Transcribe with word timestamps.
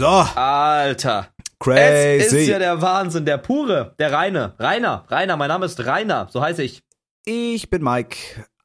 So, 0.00 0.06
Alter. 0.06 1.28
crazy. 1.58 2.24
Es 2.24 2.32
ist 2.32 2.48
ja 2.48 2.58
der 2.58 2.80
Wahnsinn, 2.80 3.26
der 3.26 3.36
pure, 3.36 3.94
der 3.98 4.10
reine. 4.10 4.54
Rainer, 4.58 5.04
Rainer, 5.10 5.36
mein 5.36 5.48
Name 5.48 5.66
ist 5.66 5.78
Rainer, 5.84 6.26
so 6.30 6.40
heiße 6.40 6.62
ich. 6.62 6.82
ich 7.26 7.68
bin 7.68 7.82
Mike. 7.82 8.16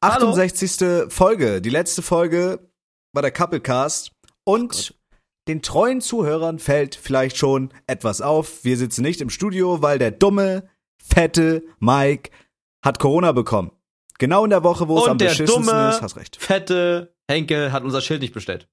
Hallo. 0.02 0.30
68. 0.30 1.12
Folge. 1.12 1.60
Die 1.60 1.68
letzte 1.68 2.00
Folge 2.00 2.70
war 3.12 3.20
der 3.20 3.32
Couplecast. 3.32 4.12
Und 4.44 4.94
den 5.46 5.60
treuen 5.60 6.00
Zuhörern 6.00 6.58
fällt 6.58 6.94
vielleicht 6.94 7.36
schon 7.36 7.70
etwas 7.86 8.22
auf. 8.22 8.64
Wir 8.64 8.78
sitzen 8.78 9.02
nicht 9.02 9.20
im 9.20 9.28
Studio, 9.28 9.82
weil 9.82 9.98
der 9.98 10.12
dumme, 10.12 10.66
fette 10.96 11.64
Mike 11.80 12.30
hat 12.82 12.98
Corona 12.98 13.32
bekommen. 13.32 13.72
Genau 14.18 14.44
in 14.44 14.48
der 14.48 14.64
Woche, 14.64 14.88
wo 14.88 15.00
es 15.00 15.04
am 15.04 15.10
Und 15.10 15.20
der 15.20 15.26
beschissensten 15.26 15.66
dumme, 15.66 15.90
ist. 15.90 16.00
Hast 16.00 16.16
recht. 16.16 16.38
fette 16.40 17.14
Henkel 17.28 17.72
hat 17.72 17.82
unser 17.82 18.00
Schild 18.00 18.22
nicht 18.22 18.32
bestellt. 18.32 18.68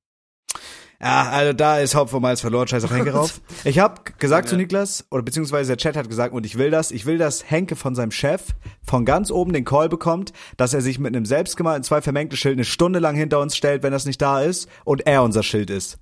Ja, 1.04 1.30
also 1.32 1.52
da 1.52 1.80
ist 1.80 1.96
Haupt 1.96 2.12
vom 2.12 2.22
Malz 2.22 2.40
verloren, 2.40 2.66
scheiß 2.66 2.86
auf 2.86 2.92
Henke 2.92 3.12
rauf. 3.12 3.42
Ich 3.66 3.78
habe 3.80 4.02
gesagt 4.20 4.48
zu 4.48 4.56
Niklas, 4.56 5.06
oder 5.12 5.22
beziehungsweise 5.22 5.68
der 5.72 5.78
Chat 5.78 5.98
hat 5.98 6.08
gesagt, 6.08 6.34
und 6.34 6.46
ich 6.46 6.58
will 6.58 6.72
das, 6.72 6.92
ich 6.92 7.06
will, 7.06 7.18
dass 7.18 7.50
Henke 7.50 7.76
von 7.76 7.94
seinem 7.94 8.12
Chef 8.12 8.42
von 8.84 9.04
ganz 9.04 9.30
oben 9.30 9.52
den 9.52 9.66
Call 9.66 9.90
bekommt, 9.90 10.32
dass 10.56 10.74
er 10.74 10.80
sich 10.80 11.00
mit 11.00 11.14
einem 11.14 11.26
selbstgemalten 11.26 11.84
zwei 11.84 12.02
vermengte 12.02 12.38
Schild 12.38 12.54
eine 12.54 12.64
Stunde 12.64 13.00
lang 13.00 13.18
hinter 13.18 13.42
uns 13.42 13.58
stellt, 13.58 13.84
wenn 13.84 13.92
das 13.92 14.06
nicht 14.06 14.22
da 14.22 14.42
ist, 14.42 14.70
und 14.86 15.06
er 15.06 15.24
unser 15.24 15.44
Schild 15.44 15.70
ist. 15.70 15.98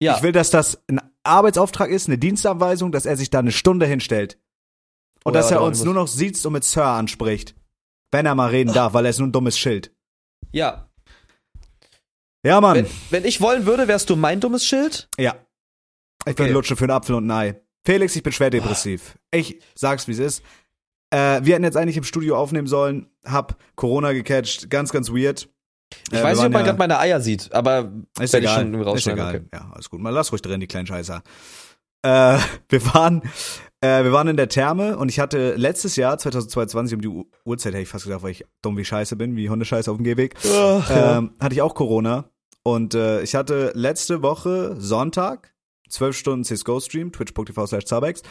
Ja, 0.00 0.16
Ich 0.16 0.22
will, 0.22 0.32
dass 0.32 0.48
das 0.48 0.82
ein 0.88 1.00
Arbeitsauftrag 1.24 1.90
ist, 1.90 2.08
eine 2.08 2.16
Dienstanweisung, 2.16 2.90
dass 2.90 3.04
er 3.04 3.18
sich 3.18 3.28
da 3.28 3.40
eine 3.40 3.52
Stunde 3.52 3.84
hinstellt. 3.84 4.38
Und 5.24 5.32
Oh 5.32 5.34
ja, 5.34 5.42
dass 5.42 5.50
er 5.50 5.56
warte, 5.58 5.68
uns 5.68 5.84
nur 5.84 5.92
noch 5.92 6.08
sieht 6.08 6.42
und 6.46 6.54
mit 6.54 6.64
Sir 6.64 6.86
anspricht. 6.86 7.54
Wenn 8.10 8.24
er 8.24 8.34
mal 8.34 8.48
reden 8.48 8.72
darf, 8.72 8.94
weil 8.94 9.04
er 9.04 9.10
ist 9.10 9.18
nur 9.18 9.28
ein 9.28 9.32
dummes 9.32 9.58
Schild. 9.58 9.92
ja. 10.52 10.87
Ja, 12.44 12.60
Mann. 12.60 12.76
Wenn, 12.76 12.86
wenn 13.10 13.24
ich 13.24 13.40
wollen 13.40 13.66
würde, 13.66 13.88
wärst 13.88 14.10
du 14.10 14.16
mein 14.16 14.40
dummes 14.40 14.64
Schild? 14.64 15.08
Ja. 15.18 15.34
Ich 16.26 16.34
bin 16.36 16.46
Okay. 16.46 16.52
Lutsche 16.52 16.76
für 16.76 16.84
einen 16.84 16.92
Apfel 16.92 17.14
und 17.16 17.26
ein 17.26 17.30
Ei. 17.30 17.60
Felix, 17.84 18.14
ich 18.16 18.22
bin 18.22 18.32
schwer 18.32 18.50
depressiv. 18.50 19.16
Ich 19.30 19.60
sag's, 19.74 20.06
wie 20.08 20.12
es 20.12 20.18
ist. 20.18 20.42
Äh, 21.10 21.40
wir 21.42 21.54
hätten 21.54 21.64
jetzt 21.64 21.76
eigentlich 21.76 21.96
im 21.96 22.04
Studio 22.04 22.36
aufnehmen 22.36 22.66
sollen, 22.66 23.08
hab 23.24 23.56
Corona 23.76 24.12
gecatcht, 24.12 24.68
ganz, 24.68 24.92
ganz 24.92 25.10
weird. 25.10 25.48
Ich 26.12 26.18
Äh, 26.18 26.22
weiß 26.22 26.36
nicht, 26.36 26.46
ob 26.46 26.52
man 26.52 26.60
ja- 26.60 26.66
gerade 26.66 26.78
meine 26.78 26.98
Eier 26.98 27.20
sieht, 27.22 27.50
aber 27.54 27.92
Ist 28.20 28.34
werde 28.34 28.44
ich 28.46 28.52
egal, 28.52 28.72
schon 28.84 28.96
ist 28.96 29.06
egal. 29.06 29.34
Okay. 29.36 29.44
Ja, 29.54 29.70
alles 29.72 29.88
gut. 29.88 30.00
Mal 30.00 30.10
lass 30.10 30.30
ruhig 30.32 30.42
drin, 30.42 30.60
die 30.60 30.66
kleinen 30.66 30.86
Scheißer. 30.86 31.22
Äh, 32.02 32.38
wir 32.68 32.94
waren, 32.94 33.22
äh, 33.80 34.04
wir 34.04 34.12
waren 34.12 34.28
in 34.28 34.36
der 34.36 34.48
Therme 34.48 34.96
und 34.98 35.08
ich 35.08 35.20
hatte 35.20 35.54
letztes 35.54 35.96
Jahr, 35.96 36.18
2022, 36.18 36.96
um 36.96 37.00
die 37.00 37.08
U 37.08 37.24
Uhrzeit 37.44 37.72
hätte 37.72 37.82
ich 37.82 37.88
fast 37.88 38.04
gesagt, 38.04 38.22
weil 38.22 38.32
ich 38.32 38.44
dumm 38.62 38.76
wie 38.76 38.84
Scheiße 38.84 39.16
bin, 39.16 39.36
wie 39.36 39.50
Hundescheiße 39.50 39.90
auf 39.90 39.96
dem 39.96 40.04
Gehweg, 40.04 40.34
ähm, 40.44 41.32
hatte 41.40 41.54
ich 41.54 41.62
auch 41.62 41.74
Corona. 41.74 42.30
Und 42.62 42.94
äh, 42.94 43.22
ich 43.22 43.34
hatte 43.34 43.72
letzte 43.74 44.22
Woche 44.22 44.76
Sonntag 44.78 45.54
12 45.88 46.16
Stunden 46.16 46.44
CSGO-Stream, 46.44 47.12
twitch.tv 47.12 47.66
slash 47.66 47.84
Zabex 47.84 48.22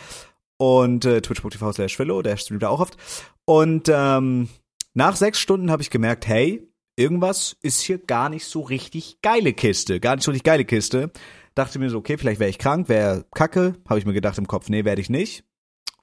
und 0.58 1.06
äh, 1.06 1.22
twitch.tv 1.22 1.72
slash 1.72 1.96
Philo, 1.96 2.22
der 2.22 2.38
streamt 2.38 2.64
da 2.64 2.70
auch 2.70 2.80
oft. 2.80 2.98
Und 3.46 3.90
ähm, 3.92 4.50
nach 4.94 5.16
sechs 5.16 5.40
Stunden 5.40 5.72
habe 5.72 5.82
ich 5.82 5.90
gemerkt, 5.90 6.28
hey, 6.28 6.68
irgendwas 6.96 7.56
ist 7.62 7.82
hier 7.82 8.00
gar 8.00 8.30
nicht 8.30 8.46
so 8.46 8.62
richtig 8.62 9.22
geile 9.22 9.54
Kiste, 9.54 10.00
gar 10.00 10.16
nicht 10.16 10.26
so 10.26 10.32
richtig 10.32 10.46
geile 10.46 10.66
Kiste. 10.66 11.12
Dachte 11.58 11.80
mir 11.80 11.90
so, 11.90 11.98
okay, 11.98 12.20
vielleicht 12.20 12.40
wäre 12.40 12.52
ich 12.52 12.60
krank, 12.60 12.88
wäre 12.88 13.26
kacke. 13.34 13.74
Habe 13.90 13.98
ich 13.98 14.06
mir 14.06 14.14
gedacht 14.14 14.38
im 14.38 14.48
Kopf, 14.48 14.70
nee, 14.70 14.86
werde 14.86 15.02
ich 15.02 15.10
nicht. 15.10 15.44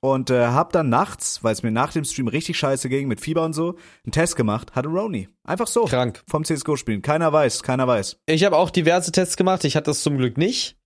Und 0.00 0.28
äh, 0.30 0.48
hab 0.48 0.72
dann 0.72 0.88
nachts, 0.88 1.44
weil 1.44 1.52
es 1.52 1.62
mir 1.62 1.70
nach 1.70 1.92
dem 1.92 2.02
Stream 2.02 2.26
richtig 2.26 2.58
scheiße 2.58 2.88
ging, 2.88 3.06
mit 3.06 3.20
Fieber 3.20 3.44
und 3.44 3.52
so, 3.52 3.76
einen 4.04 4.10
Test 4.10 4.34
gemacht, 4.34 4.74
hatte 4.74 4.88
Roni. 4.88 5.28
Einfach 5.44 5.68
so. 5.68 5.84
Krank. 5.84 6.24
Vom 6.26 6.44
CSGO-Spielen. 6.44 7.02
Keiner 7.02 7.32
weiß, 7.32 7.62
keiner 7.62 7.86
weiß. 7.86 8.18
Ich 8.26 8.42
habe 8.42 8.56
auch 8.56 8.70
diverse 8.70 9.12
Tests 9.12 9.36
gemacht. 9.36 9.62
Ich 9.64 9.76
hatte 9.76 9.92
das 9.92 10.02
zum 10.02 10.18
Glück 10.18 10.38
nicht. 10.38 10.76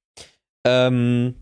Ähm, 0.67 1.35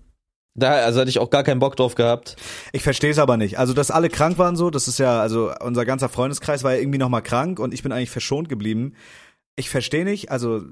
da, 0.55 0.75
also 0.75 1.01
hatte 1.01 1.11
ich 1.11 1.19
auch 1.19 1.31
gar 1.31 1.43
keinen 1.43 1.59
Bock 1.59 1.75
drauf 1.75 1.97
gehabt. 1.97 2.37
Ich 2.71 2.85
verstehe 2.85 3.11
es 3.11 3.19
aber 3.19 3.37
nicht. 3.37 3.59
Also, 3.59 3.75
dass 3.75 3.91
alle 3.91 4.09
krank 4.09 4.39
waren 4.39 4.55
so, 4.55 4.71
das 4.71 4.87
ist 4.87 5.01
ja, 5.01 5.21
also 5.21 5.53
unser 5.61 5.85
ganzer 5.85 6.09
Freundeskreis 6.09 6.63
war 6.63 6.75
ja 6.75 6.81
irgendwie 6.81 6.99
noch 6.99 7.09
mal 7.09 7.23
krank 7.23 7.59
und 7.59 7.75
ich 7.75 7.83
bin 7.83 7.91
eigentlich 7.91 8.11
verschont 8.11 8.49
geblieben. 8.49 8.95
Ich 9.57 9.69
verstehe 9.69 10.05
nicht, 10.05 10.31
also 10.31 10.63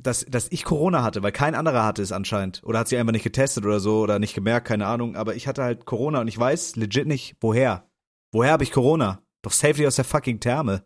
dass, 0.00 0.24
dass 0.28 0.50
ich 0.50 0.64
Corona 0.64 1.02
hatte, 1.02 1.22
weil 1.22 1.32
kein 1.32 1.54
anderer 1.54 1.84
hatte 1.84 2.02
es 2.02 2.12
anscheinend. 2.12 2.62
Oder 2.64 2.78
hat 2.80 2.88
sie 2.88 2.96
einfach 2.96 3.12
nicht 3.12 3.24
getestet 3.24 3.64
oder 3.64 3.80
so 3.80 4.00
oder 4.00 4.18
nicht 4.18 4.34
gemerkt, 4.34 4.66
keine 4.68 4.86
Ahnung. 4.86 5.16
Aber 5.16 5.34
ich 5.34 5.46
hatte 5.46 5.62
halt 5.62 5.84
Corona 5.86 6.20
und 6.20 6.28
ich 6.28 6.38
weiß 6.38 6.76
legit 6.76 7.06
nicht, 7.06 7.36
woher. 7.40 7.88
Woher 8.32 8.52
habe 8.52 8.64
ich 8.64 8.72
Corona? 8.72 9.22
Doch 9.42 9.52
safely 9.52 9.86
aus 9.86 9.96
der 9.96 10.04
fucking 10.04 10.40
Therme. 10.40 10.84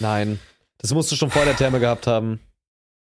Nein. 0.00 0.38
Das 0.78 0.92
musst 0.92 1.10
du 1.12 1.16
schon 1.16 1.30
vor 1.30 1.44
der 1.44 1.56
Therme 1.56 1.80
gehabt 1.80 2.06
haben. 2.06 2.40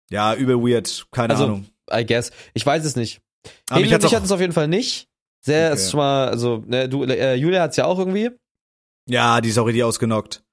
Ja, 0.09 0.33
übel 0.35 0.57
weird, 0.57 1.07
keine 1.11 1.33
Also, 1.33 1.45
Ahnung. 1.45 1.67
I 1.91 2.05
guess. 2.05 2.31
Ich 2.53 2.65
weiß 2.65 2.83
es 2.85 2.95
nicht. 2.95 3.21
Aber 3.69 3.81
und 3.81 3.91
hat's 3.91 4.05
ich 4.05 4.13
hatten 4.15 4.25
es 4.25 4.31
auf 4.31 4.41
jeden 4.41 4.53
Fall 4.53 4.67
nicht. 4.67 5.07
Sehr, 5.41 5.71
Okay. 5.71 5.75
ist 5.75 5.91
schon 5.91 5.99
mal, 5.99 6.27
also, 6.27 6.63
ne, 6.67 6.89
du, 6.89 7.03
äh, 7.03 7.35
Julia 7.35 7.61
hat's 7.61 7.77
ja 7.77 7.85
auch 7.85 7.97
irgendwie. 7.99 8.31
Ja, 9.07 9.39
die 9.41 9.49
ist 9.49 9.57
auch 9.57 9.65
richtig 9.65 9.83
ausgenockt. 9.83 10.43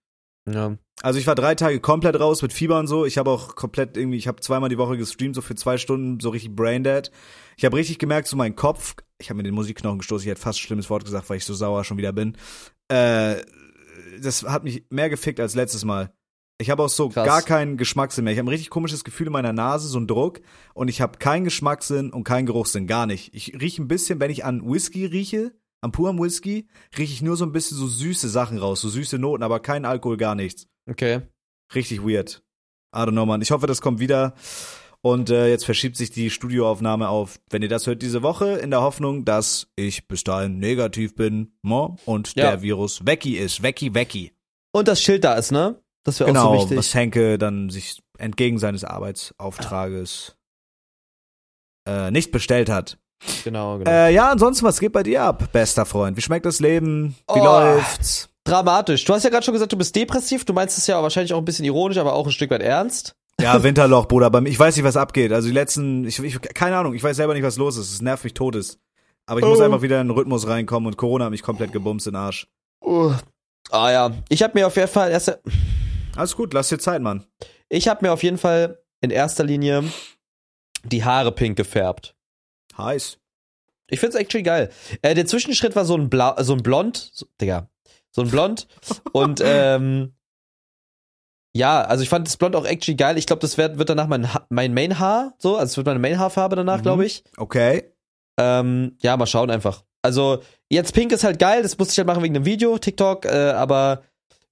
Ja. 0.48 0.76
Also 1.02 1.18
ich 1.18 1.26
war 1.26 1.34
drei 1.34 1.54
Tage 1.54 1.80
komplett 1.80 2.18
raus 2.18 2.40
mit 2.40 2.52
Fieber 2.52 2.78
und 2.78 2.86
so. 2.86 3.04
Ich 3.04 3.18
habe 3.18 3.30
auch 3.30 3.54
komplett 3.54 3.96
irgendwie, 3.96 4.16
ich 4.16 4.28
habe 4.28 4.40
zweimal 4.40 4.68
die 4.68 4.78
Woche 4.78 4.96
gestreamt, 4.96 5.34
so 5.34 5.42
für 5.42 5.54
zwei 5.54 5.76
Stunden, 5.76 6.20
so 6.20 6.30
richtig 6.30 6.54
braindead. 6.54 7.10
Ich 7.56 7.64
habe 7.64 7.76
richtig 7.76 7.98
gemerkt, 7.98 8.28
so 8.28 8.36
mein 8.36 8.56
Kopf, 8.56 8.94
ich 9.18 9.28
habe 9.28 9.36
mir 9.38 9.42
den 9.42 9.54
Musikknochen 9.54 9.98
gestoßen, 9.98 10.24
ich 10.24 10.30
hätte 10.30 10.40
fast 10.40 10.58
ein 10.58 10.62
schlimmes 10.62 10.88
Wort 10.88 11.04
gesagt, 11.04 11.28
weil 11.28 11.36
ich 11.36 11.44
so 11.44 11.54
sauer 11.54 11.84
schon 11.84 11.98
wieder 11.98 12.12
bin. 12.12 12.36
Äh, 12.88 13.36
das 14.20 14.44
hat 14.44 14.64
mich 14.64 14.84
mehr 14.90 15.10
gefickt 15.10 15.40
als 15.40 15.54
letztes 15.54 15.84
Mal. 15.84 16.12
Ich 16.58 16.70
habe 16.70 16.82
auch 16.82 16.88
so 16.88 17.10
Krass. 17.10 17.26
gar 17.26 17.42
keinen 17.42 17.76
Geschmackssinn 17.76 18.24
mehr. 18.24 18.32
Ich 18.32 18.38
habe 18.38 18.46
ein 18.46 18.52
richtig 18.52 18.70
komisches 18.70 19.04
Gefühl 19.04 19.26
in 19.26 19.32
meiner 19.32 19.52
Nase, 19.52 19.88
so 19.88 19.98
ein 19.98 20.06
Druck. 20.06 20.40
Und 20.72 20.88
ich 20.88 21.02
habe 21.02 21.18
keinen 21.18 21.44
Geschmackssinn 21.44 22.10
und 22.10 22.24
keinen 22.24 22.46
Geruchssinn, 22.46 22.86
gar 22.86 23.06
nicht. 23.06 23.34
Ich 23.34 23.60
rieche 23.60 23.82
ein 23.82 23.88
bisschen, 23.88 24.20
wenn 24.20 24.30
ich 24.30 24.44
an 24.44 24.66
Whisky 24.66 25.04
rieche, 25.04 25.52
am 25.86 25.92
purem 25.92 26.18
Whisky, 26.18 26.66
rieche 26.98 27.12
ich 27.14 27.22
nur 27.22 27.36
so 27.36 27.44
ein 27.46 27.52
bisschen 27.52 27.76
so 27.78 27.86
süße 27.86 28.28
Sachen 28.28 28.58
raus, 28.58 28.80
so 28.80 28.88
süße 28.88 29.18
Noten, 29.18 29.42
aber 29.42 29.60
kein 29.60 29.84
Alkohol, 29.84 30.16
gar 30.16 30.34
nichts. 30.34 30.66
Okay. 30.88 31.22
Richtig 31.74 32.02
weird. 32.02 32.42
I 32.94 32.98
don't 33.00 33.12
know, 33.12 33.26
man. 33.26 33.40
Ich 33.42 33.50
hoffe, 33.50 33.66
das 33.66 33.80
kommt 33.80 33.98
wieder. 34.00 34.34
Und 35.02 35.30
äh, 35.30 35.48
jetzt 35.48 35.64
verschiebt 35.64 35.96
sich 35.96 36.10
die 36.10 36.30
Studioaufnahme 36.30 37.08
auf, 37.08 37.38
wenn 37.50 37.62
ihr 37.62 37.68
das 37.68 37.86
hört, 37.86 38.02
diese 38.02 38.22
Woche, 38.22 38.56
in 38.58 38.70
der 38.70 38.80
Hoffnung, 38.82 39.24
dass 39.24 39.68
ich 39.76 40.08
bis 40.08 40.24
dahin 40.24 40.58
negativ 40.58 41.14
bin 41.14 41.56
mo, 41.62 41.96
und 42.06 42.34
Ja. 42.34 42.50
der 42.50 42.62
Virus 42.62 43.06
wecki 43.06 43.36
ist. 43.36 43.62
Wecki, 43.62 43.94
wecki. 43.94 44.32
Und 44.72 44.88
das 44.88 45.00
Schild 45.00 45.22
da 45.24 45.34
ist, 45.34 45.52
ne? 45.52 45.80
Das 46.02 46.18
wäre 46.20 46.30
auch 46.30 46.34
Genau, 46.34 46.54
so 46.54 46.60
wichtig. 46.62 46.78
was 46.78 46.94
Henke 46.94 47.38
dann 47.38 47.70
sich 47.70 48.02
entgegen 48.18 48.58
seines 48.58 48.84
Arbeitsauftrages 48.84 50.36
äh, 51.86 52.10
nicht 52.10 52.32
bestellt 52.32 52.68
hat. 52.68 52.98
Genau, 53.44 53.78
genau. 53.78 53.90
Äh, 53.90 54.12
ja, 54.12 54.30
ansonsten, 54.30 54.64
was 54.66 54.78
geht 54.80 54.92
bei 54.92 55.02
dir 55.02 55.22
ab, 55.24 55.50
bester 55.52 55.86
Freund? 55.86 56.16
Wie 56.16 56.20
schmeckt 56.22 56.46
das 56.46 56.60
Leben? 56.60 57.16
Wie 57.32 57.40
Oh. 57.40 57.44
läuft's? 57.44 58.28
Dramatisch. 58.44 59.04
Du 59.04 59.12
hast 59.14 59.24
ja 59.24 59.30
gerade 59.30 59.44
schon 59.44 59.54
gesagt, 59.54 59.72
du 59.72 59.76
bist 59.78 59.96
depressiv. 59.96 60.44
Du 60.44 60.52
meinst 60.52 60.78
es 60.78 60.86
ja 60.86 61.02
wahrscheinlich 61.02 61.32
auch 61.34 61.38
ein 61.38 61.44
bisschen 61.44 61.64
ironisch, 61.64 61.96
aber 61.98 62.12
auch 62.14 62.26
ein 62.26 62.32
Stück 62.32 62.50
weit 62.50 62.62
ernst. 62.62 63.16
Ja, 63.40 63.60
Winterloch, 63.62 64.06
Bruder. 64.06 64.30
Bei 64.30 64.40
mir, 64.40 64.48
ich 64.50 64.58
weiß 64.58 64.76
nicht, 64.76 64.84
was 64.84 64.96
abgeht. 64.96 65.32
Also 65.32 65.48
die 65.48 65.54
letzten, 65.54 66.04
ich, 66.06 66.18
ich, 66.20 66.40
keine 66.40 66.76
Ahnung, 66.76 66.94
ich 66.94 67.02
weiß 67.02 67.16
selber 67.16 67.34
nicht, 67.34 67.42
was 67.42 67.56
los 67.56 67.76
ist. 67.76 67.92
Es 67.92 68.00
nervt 68.02 68.22
mich 68.22 68.34
todes. 68.34 68.78
Aber 69.26 69.40
ich 69.40 69.46
muss 69.46 69.58
Oh. 69.58 69.62
einfach 69.64 69.82
wieder 69.82 70.00
in 70.00 70.06
den 70.08 70.16
Rhythmus 70.16 70.46
reinkommen 70.46 70.86
und 70.86 70.96
Corona 70.96 71.24
hat 71.24 71.32
mich 71.32 71.42
komplett 71.42 71.72
gebumst 71.72 72.06
in 72.06 72.12
den 72.12 72.20
Arsch. 72.20 72.46
Uh. 72.84 73.12
Ah 73.72 73.90
ja, 73.90 74.12
ich 74.28 74.44
habe 74.44 74.52
mir 74.56 74.68
auf 74.68 74.76
jeden 74.76 74.86
Fall 74.88 75.10
erst, 75.10 75.40
Alles 76.14 76.36
gut, 76.36 76.54
lass 76.54 76.68
dir 76.68 76.78
Zeit, 76.78 77.02
Mann. 77.02 77.24
ich 77.68 77.88
habe 77.88 78.06
mir 78.06 78.12
auf 78.12 78.22
jeden 78.22 78.38
Fall 78.38 78.78
in 79.00 79.10
erster 79.10 79.42
Linie 79.42 79.82
die 80.84 81.04
Haare 81.04 81.32
pink 81.32 81.56
gefärbt. 81.56 82.14
Heiß. 82.78 83.18
Ich 83.88 84.00
find's 84.00 84.16
actually 84.16 84.42
geil. 84.42 84.70
Äh, 85.02 85.14
der 85.14 85.26
Zwischenschritt 85.26 85.76
war 85.76 85.84
so 85.84 85.94
ein 85.96 86.10
Blau, 86.10 86.34
so 86.42 86.54
ein 86.54 86.62
Blond, 86.62 87.10
so, 87.12 87.26
Digga, 87.40 87.68
so 88.10 88.22
ein 88.22 88.30
Blond 88.30 88.66
und 89.12 89.40
ähm, 89.44 90.12
ja, 91.54 91.80
also 91.82 92.02
ich 92.02 92.08
fand 92.08 92.26
das 92.26 92.36
Blond 92.36 92.54
auch 92.56 92.66
actually 92.66 92.96
geil. 92.96 93.16
Ich 93.16 93.26
glaube, 93.26 93.40
das 93.40 93.56
wird, 93.56 93.78
wird 93.78 93.88
danach 93.88 94.08
mein, 94.08 94.32
Ha- 94.34 94.46
mein 94.50 94.74
Main-Haar, 94.74 95.34
so, 95.38 95.56
also 95.56 95.70
es 95.70 95.76
wird 95.76 95.86
meine 95.86 95.98
Main-Haarfarbe 96.00 96.56
danach, 96.56 96.78
Mhm. 96.78 96.82
glaube 96.82 97.06
ich. 97.06 97.24
Okay. 97.36 97.92
Ähm, 98.38 98.96
ja, 99.00 99.16
mal 99.16 99.26
schauen 99.26 99.50
einfach. 99.50 99.82
Also, 100.02 100.42
jetzt 100.68 100.92
Pink 100.92 101.12
ist 101.12 101.24
halt 101.24 101.38
geil, 101.38 101.62
das 101.62 101.78
musste 101.78 101.92
ich 101.92 101.98
halt 101.98 102.06
machen 102.06 102.22
wegen 102.22 102.36
einem 102.36 102.44
Video, 102.44 102.76
TikTok, 102.76 103.24
äh, 103.24 103.30
aber 103.52 104.02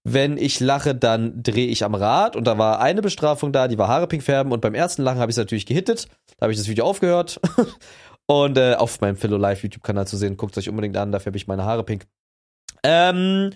wenn 0.02 0.38
ich 0.38 0.60
lache, 0.60 0.94
dann 0.94 1.42
drehe 1.42 1.66
ich 1.66 1.84
am 1.84 1.94
Rad 1.94 2.36
und 2.36 2.44
da 2.44 2.56
war 2.58 2.80
eine 2.80 3.02
Bestrafung 3.02 3.52
da, 3.52 3.68
die 3.68 3.78
war 3.78 3.88
Haare 3.88 4.06
pink 4.06 4.22
färben 4.22 4.52
und 4.52 4.60
beim 4.60 4.74
ersten 4.74 5.02
Lachen 5.02 5.18
habe 5.18 5.30
ich 5.30 5.34
es 5.34 5.38
natürlich 5.38 5.66
gehittet, 5.66 6.08
da 6.38 6.44
habe 6.44 6.52
ich 6.52 6.58
das 6.58 6.68
Video 6.68 6.84
aufgehört 6.86 7.38
und 8.26 8.56
äh, 8.56 8.74
auf 8.74 9.00
meinem 9.00 9.16
Philo 9.16 9.36
Live 9.36 9.62
YouTube-Kanal 9.62 10.06
zu 10.06 10.16
sehen, 10.16 10.36
guckt 10.36 10.56
euch 10.58 10.68
unbedingt 10.68 10.96
an, 10.96 11.12
dafür 11.12 11.30
habe 11.30 11.36
ich 11.36 11.46
meine 11.46 11.64
Haare 11.64 11.84
pink. 11.84 12.06
Ähm, 12.82 13.52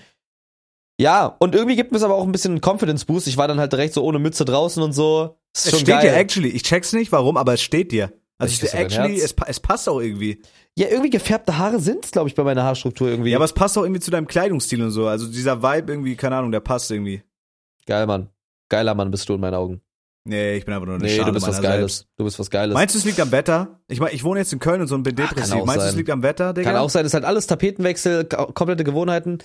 ja, 1.00 1.26
und 1.38 1.54
irgendwie 1.54 1.76
gibt 1.76 1.92
mir 1.92 1.98
es 1.98 2.02
aber 2.04 2.14
auch 2.14 2.24
ein 2.24 2.32
bisschen 2.32 2.52
einen 2.52 2.60
Confidence-Boost. 2.60 3.28
Ich 3.28 3.36
war 3.36 3.46
dann 3.46 3.60
halt 3.60 3.72
direkt 3.72 3.94
so 3.94 4.02
ohne 4.02 4.18
Mütze 4.18 4.44
draußen 4.44 4.82
und 4.82 4.92
so. 4.92 5.38
Ist 5.54 5.66
Es 5.66 5.70
schon 5.70 5.80
steht 5.80 5.94
geil. 5.94 6.02
dir 6.02 6.14
actually. 6.16 6.48
Ich 6.48 6.64
check's 6.64 6.92
nicht, 6.92 7.12
warum, 7.12 7.36
aber 7.36 7.54
es 7.54 7.62
steht 7.62 7.92
dir. 7.92 8.12
Also 8.40 8.64
ich, 8.66 8.72
actually, 8.72 9.20
es, 9.20 9.34
es 9.46 9.60
passt 9.60 9.88
auch 9.88 10.00
irgendwie. 10.00 10.42
Ja, 10.76 10.88
irgendwie 10.88 11.10
gefärbte 11.10 11.58
Haare 11.58 11.80
sind's, 11.80 12.12
glaube 12.12 12.28
ich, 12.28 12.36
bei 12.36 12.44
meiner 12.44 12.62
Haarstruktur 12.62 13.08
irgendwie. 13.08 13.30
Ja, 13.30 13.38
aber 13.38 13.44
es 13.44 13.52
passt 13.52 13.76
auch 13.76 13.82
irgendwie 13.82 14.00
zu 14.00 14.12
deinem 14.12 14.28
Kleidungsstil 14.28 14.80
und 14.82 14.92
so. 14.92 15.08
Also 15.08 15.26
dieser 15.26 15.60
Vibe 15.62 15.92
irgendwie, 15.92 16.14
keine 16.14 16.36
Ahnung, 16.36 16.52
der 16.52 16.60
passt 16.60 16.90
irgendwie. 16.90 17.22
Geil, 17.86 18.06
Mann. 18.06 18.28
Geiler 18.68 18.94
Mann 18.94 19.10
bist 19.10 19.28
du 19.28 19.34
in 19.34 19.40
meinen 19.40 19.54
Augen. 19.54 19.80
Nee, 20.28 20.56
ich 20.58 20.64
bin 20.64 20.75
einfach 20.75 20.86
nur 20.86 20.96
eine 20.96 21.04
Nee, 21.04 21.16
Schale 21.16 21.26
du 21.28 21.32
bist 21.32 21.48
was 21.48 21.62
Geiles. 21.62 21.96
selbst. 21.96 22.06
Du 22.19 22.25
bist 22.25 22.38
was 22.38 22.50
Geiles. 22.50 22.75
Meinst 22.75 22.94
du, 22.94 22.98
es 22.98 23.04
liegt 23.04 23.19
am 23.19 23.32
Wetter? 23.32 23.80
Ich 23.88 23.98
meine, 23.98 24.12
ich 24.12 24.22
wohne 24.25 24.40
jetzt 24.40 24.52
in 24.52 24.58
Köln 24.58 24.80
und 24.82 24.86
so 24.86 24.94
und 24.94 25.02
bin 25.02 25.14
kann 25.16 25.26
depressiv. 25.28 25.54
auch 25.54 25.64
Meinst 25.64 25.84
du, 25.86 25.88
es 25.88 25.94
liegt 25.96 26.10
am 26.10 26.22
Wetter, 26.22 26.52
Digga? 26.52 26.70
Kann 26.72 26.78
auch 26.80 26.90
sein, 26.90 27.02
das 27.04 27.10
ist 27.10 27.14
halt 27.14 27.25
alles 27.25 27.46
Tapetenwechsel, 27.46 28.25
komplette 28.26 28.84
Gewohnheiten. 28.84 29.38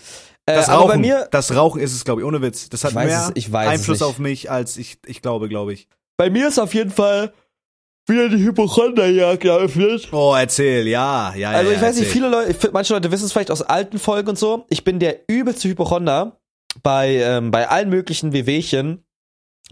Äh, 0.45 0.56
das 0.56 0.68
aber 0.69 0.80
Rauchen, 0.81 0.89
bei 0.89 0.97
mir, 0.97 1.27
das 1.31 1.56
Rauchen 1.56 1.80
ist 1.81 1.94
es, 1.95 2.03
glaube 2.03 2.21
ich, 2.21 2.27
ohne 2.27 2.41
Witz. 2.41 2.68
Das 2.69 2.83
hat 2.83 2.94
mehr 2.95 3.31
es- 3.33 3.45
es 3.45 3.53
Einfluss 3.53 4.01
auf 4.01 4.19
mich, 4.19 4.51
als 4.51 4.75
ich, 4.77 4.97
ich 5.06 5.21
glaube, 5.21 5.47
glaube 5.47 5.71
ich. 5.74 5.88
bei 6.18 6.30
mir 6.30 6.47
ist 6.50 6.59
auf 6.59 6.74
jeden 6.74 6.91
Fall 6.91 7.31
wieder 8.06 8.27
die 8.27 8.44
Hypochonderjagd 8.44 9.45
eröffnet. 9.45 10.09
Oh, 10.12 10.35
erzähl, 10.38 10.85
ja, 10.89 11.33
ja, 11.35 11.51
Also 11.51 11.71
ja. 11.71 11.77
ich 11.77 11.81
weiß 11.81 11.97
nicht, 11.97 12.12
viele 12.12 12.27
Leute, 12.27 12.69
manche 12.74 12.94
Leute 12.94 13.09
wissen 13.12 13.24
es 13.25 13.31
vielleicht 13.31 13.51
aus 13.51 13.62
alten 13.62 13.97
Folgen 14.00 14.27
und 14.30 14.38
so. 14.38 14.65
Ich 14.69 14.83
bin 14.83 15.00
der 15.00 15.21
übelste 15.30 15.69
Hypochonder 15.69 16.38
bei 16.81 17.15
ähm, 17.15 17.51
bei 17.51 17.69
allen 17.69 17.89
möglichen 17.89 18.33
Wehwehchen. 18.33 19.06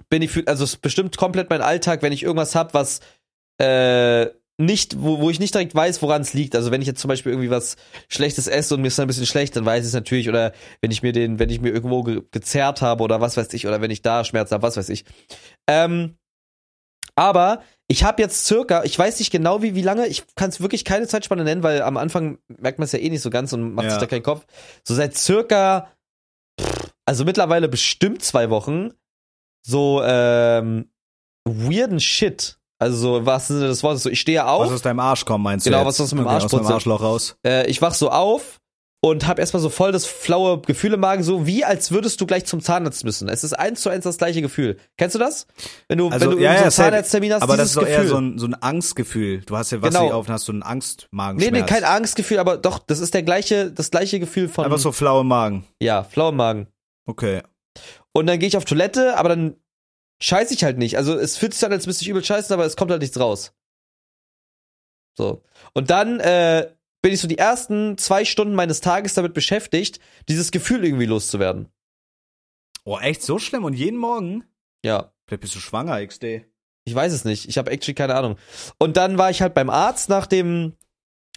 Bin 0.09 0.21
ich 0.21 0.31
für, 0.31 0.47
also 0.47 0.63
es 0.63 0.77
bestimmt 0.77 1.17
komplett 1.17 1.49
mein 1.49 1.61
Alltag, 1.61 2.01
wenn 2.01 2.13
ich 2.13 2.23
irgendwas 2.23 2.55
hab, 2.55 2.73
was 2.73 3.01
äh, 3.59 4.27
nicht, 4.57 5.01
wo, 5.01 5.19
wo 5.19 5.29
ich 5.29 5.39
nicht 5.39 5.53
direkt 5.53 5.73
weiß, 5.73 6.01
woran 6.01 6.21
es 6.21 6.33
liegt. 6.33 6.55
Also 6.55 6.71
wenn 6.71 6.81
ich 6.81 6.87
jetzt 6.87 7.01
zum 7.01 7.09
Beispiel 7.09 7.31
irgendwie 7.31 7.49
was 7.49 7.77
Schlechtes 8.09 8.47
esse 8.47 8.75
und 8.75 8.81
mir 8.81 8.87
ist 8.87 8.97
dann 8.99 9.05
ein 9.05 9.07
bisschen 9.07 9.25
schlecht, 9.25 9.55
dann 9.55 9.65
weiß 9.65 9.83
ich 9.83 9.87
es 9.89 9.93
natürlich. 9.93 10.29
Oder 10.29 10.53
wenn 10.81 10.91
ich 10.91 11.01
mir 11.03 11.11
den, 11.13 11.39
wenn 11.39 11.49
ich 11.49 11.61
mir 11.61 11.69
irgendwo 11.71 12.03
ge 12.03 12.21
gezerrt 12.31 12.81
habe 12.81 13.03
oder 13.03 13.21
was 13.21 13.37
weiß 13.37 13.53
ich, 13.53 13.67
oder 13.67 13.81
wenn 13.81 13.91
ich 13.91 14.01
da 14.01 14.23
Schmerzen 14.23 14.53
habe, 14.53 14.63
was 14.63 14.77
weiß 14.77 14.89
ich. 14.89 15.05
Ähm, 15.67 16.15
aber 17.15 17.63
ich 17.87 18.03
habe 18.03 18.21
jetzt 18.21 18.45
circa, 18.45 18.83
ich 18.83 18.97
weiß 18.97 19.19
nicht 19.19 19.31
genau 19.31 19.61
wie, 19.61 19.75
wie 19.75 19.81
lange, 19.81 20.07
ich 20.07 20.23
kann 20.35 20.49
es 20.49 20.61
wirklich 20.61 20.85
keine 20.85 21.07
Zeitspanne 21.07 21.43
nennen, 21.43 21.63
weil 21.63 21.81
am 21.81 21.97
Anfang 21.97 22.37
merkt 22.47 22.79
man 22.79 22.85
es 22.85 22.93
ja 22.93 22.99
eh 22.99 23.09
nicht 23.09 23.21
so 23.21 23.29
ganz 23.29 23.51
und 23.53 23.73
macht 23.73 23.85
Ja. 23.85 23.91
sich 23.91 23.99
da 23.99 24.05
keinen 24.05 24.23
Kopf. 24.23 24.45
So 24.87 24.95
seit 24.95 25.17
circa, 25.17 25.91
pff, 26.59 26.91
also 27.05 27.25
mittlerweile 27.25 27.67
bestimmt 27.67 28.23
zwei 28.23 28.49
Wochen, 28.49 28.91
so 29.61 30.01
ähm, 30.03 30.89
weirden 31.45 31.99
Shit. 31.99 32.57
Also 32.79 32.97
so 32.97 33.17
im 33.17 33.25
wahrsten 33.27 33.57
Sinne 33.57 33.69
des 33.69 33.83
Wortes. 33.83 34.03
So, 34.03 34.09
ich 34.09 34.19
stehe 34.19 34.45
auf, 34.47 34.65
Was 34.65 34.73
aus 34.73 34.81
deinem 34.81 34.99
Arsch 34.99 35.23
kommt, 35.25 35.43
meinst 35.43 35.65
Genau, 35.65 35.79
du? 35.81 35.85
jetzt? 35.87 35.99
was 35.99 36.05
aus 36.07 36.13
meinem 36.15 36.25
Okay, 36.25 36.33
Arsch 36.35 36.45
aus 36.45 36.51
meinem. 36.53 36.65
Arschloch 36.67 37.01
raus. 37.01 37.35
äh, 37.45 37.67
ich 37.69 37.79
wach 37.81 37.93
so 37.93 38.09
auf 38.09 38.57
und 39.03 39.27
hab 39.27 39.37
erstmal 39.39 39.61
so 39.61 39.69
voll 39.69 39.91
das 39.91 40.05
flaue 40.07 40.61
Gefühl 40.61 40.93
im 40.93 40.99
Magen, 40.99 41.21
so 41.23 41.45
wie 41.45 41.63
als 41.63 41.91
würdest 41.91 42.19
du 42.21 42.25
gleich 42.25 42.45
zum 42.45 42.59
Zahnarzt 42.61 43.03
müssen. 43.03 43.29
Es 43.29 43.43
ist 43.43 43.53
eins 43.53 43.81
zu 43.81 43.89
eins 43.89 44.03
das 44.03 44.17
gleiche 44.17 44.41
Gefühl. 44.41 44.77
Kennst 44.97 45.13
du 45.13 45.19
das? 45.19 45.45
Wenn 45.89 45.99
du, 45.99 46.09
Also, 46.09 46.31
wenn 46.31 46.37
du 46.37 46.43
ja, 46.43 46.57
so 46.57 46.63
ja. 46.63 46.69
Zahnarzttermin 46.71 47.33
hast, 47.33 47.43
Aber 47.43 47.55
das 47.57 47.67
ist 47.69 47.77
doch 47.77 47.85
eher 47.85 48.07
so 48.07 48.17
ein, 48.17 48.39
so 48.39 48.47
ein 48.47 48.55
Angstgefühl. 48.55 49.41
Du 49.41 49.57
hast 49.57 49.71
ja 49.71 49.79
was 49.81 49.89
Genau. 49.89 50.05
genau. 50.05 50.17
auf 50.17 50.27
und 50.27 50.33
hast 50.33 50.45
so 50.45 50.51
einen 50.51 50.63
Angstmagen. 50.63 51.37
Nee, 51.39 51.51
nee, 51.51 51.61
kein 51.63 51.83
Angstgefühl, 51.83 52.39
aber 52.39 52.57
doch, 52.57 52.79
das 52.79 52.99
ist 52.99 53.13
der 53.13 53.21
gleiche, 53.21 53.71
das 53.71 53.91
gleiche 53.91 54.19
Gefühl 54.19 54.49
von, 54.49 54.65
Einfach 54.65 54.79
so 54.79 54.91
flau 54.91 55.21
im 55.21 55.27
Magen. 55.27 55.65
ja, 55.79 56.03
flau 56.03 56.29
im 56.29 56.35
Magen. 56.37 56.67
Okay. 57.05 57.41
Und 58.13 58.27
dann 58.27 58.39
gehe 58.39 58.47
ich 58.47 58.57
auf 58.57 58.65
Toilette, 58.65 59.17
aber 59.17 59.29
dann 59.29 59.55
scheiße 60.21 60.53
ich 60.53 60.63
halt 60.63 60.77
nicht. 60.77 60.97
Also 60.97 61.17
es 61.17 61.37
fühlt 61.37 61.53
sich 61.53 61.65
an, 61.65 61.71
als 61.71 61.87
müsste 61.87 62.03
ich 62.03 62.09
übel 62.09 62.23
scheißen, 62.23 62.53
aber 62.53 62.65
es 62.65 62.75
kommt 62.75 62.91
halt 62.91 63.01
nichts 63.01 63.19
raus. 63.19 63.53
So. 65.17 65.43
Und 65.73 65.89
dann 65.89 66.19
äh, 66.19 66.71
bin 67.01 67.13
ich 67.13 67.19
so 67.19 67.27
die 67.27 67.37
ersten 67.37 67.97
zwei 67.97 68.25
Stunden 68.25 68.55
meines 68.55 68.81
Tages 68.81 69.13
damit 69.13 69.33
beschäftigt, 69.33 69.99
dieses 70.29 70.51
Gefühl 70.51 70.85
irgendwie 70.85 71.05
loszuwerden. 71.05 71.69
Oh, 72.83 72.97
echt 72.97 73.23
so 73.23 73.39
schlimm? 73.39 73.63
Und 73.63 73.73
jeden 73.73 73.97
Morgen? 73.97 74.43
Ja. 74.83 75.13
Vielleicht 75.27 75.41
bist 75.41 75.55
du 75.55 75.59
schwanger, 75.59 76.05
XD. 76.05 76.45
Ich 76.83 76.95
weiß 76.95 77.13
es 77.13 77.25
nicht. 77.25 77.47
Ich 77.47 77.57
habe 77.57 77.71
actually 77.71 77.93
keine 77.93 78.15
Ahnung. 78.15 78.37
Und 78.79 78.97
dann 78.97 79.17
war 79.17 79.29
ich 79.29 79.41
halt 79.41 79.53
beim 79.53 79.69
Arzt 79.69 80.09
nach 80.09 80.27
dem 80.27 80.73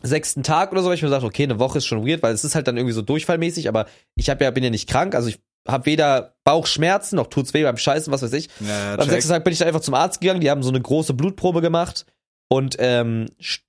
sechsten 0.03 0.43
Tag 0.43 0.73
oder 0.73 0.83
so, 0.83 0.89
weil 0.89 0.97
ich 0.97 1.03
mir 1.03 1.09
gesagt, 1.09 1.25
okay, 1.25 1.45
eine 1.45 1.59
Woche 1.59 1.79
ist 1.79 1.87
schon 1.87 2.07
weird, 2.07 2.23
weil 2.23 2.35
es 2.35 2.45
ist 2.45 2.55
halt 2.55 2.67
dann 2.67 2.77
irgendwie 2.77 2.95
so 2.95 3.03
durchfallmäßig, 3.03 3.69
aber 3.69 3.87
ich 4.17 4.29
hab 4.29 4.41
ja, 4.41 4.51
bin 4.51 4.65
ja 4.65 4.71
nicht 4.71 4.89
krank, 4.89 5.15
also 5.15 5.29
ich 5.29 5.41
habe 5.66 5.87
weder 5.87 6.34
Bauchschmerzen 6.44 7.16
noch 7.16 7.28
tut's 7.28 7.55
weh 7.55 7.62
beim 7.62 7.76
Scheißen, 7.76 8.12
was 8.12 8.22
weiß 8.22 8.32
ich. 8.34 8.49
Ja, 8.61 8.94
Am 8.99 9.08
sechsten 9.08 9.31
Tag 9.32 9.44
bin 9.44 9.52
ich 9.52 9.58
dann 9.58 9.69
einfach 9.69 9.81
zum 9.81 9.94
Arzt 9.94 10.20
gegangen, 10.20 10.40
die 10.40 10.50
haben 10.50 10.62
so 10.62 10.69
eine 10.70 10.81
große 10.81 11.14
Blutprobe 11.14 11.61
gemacht 11.62 12.05
und 12.49 12.76
ähm, 12.78 13.26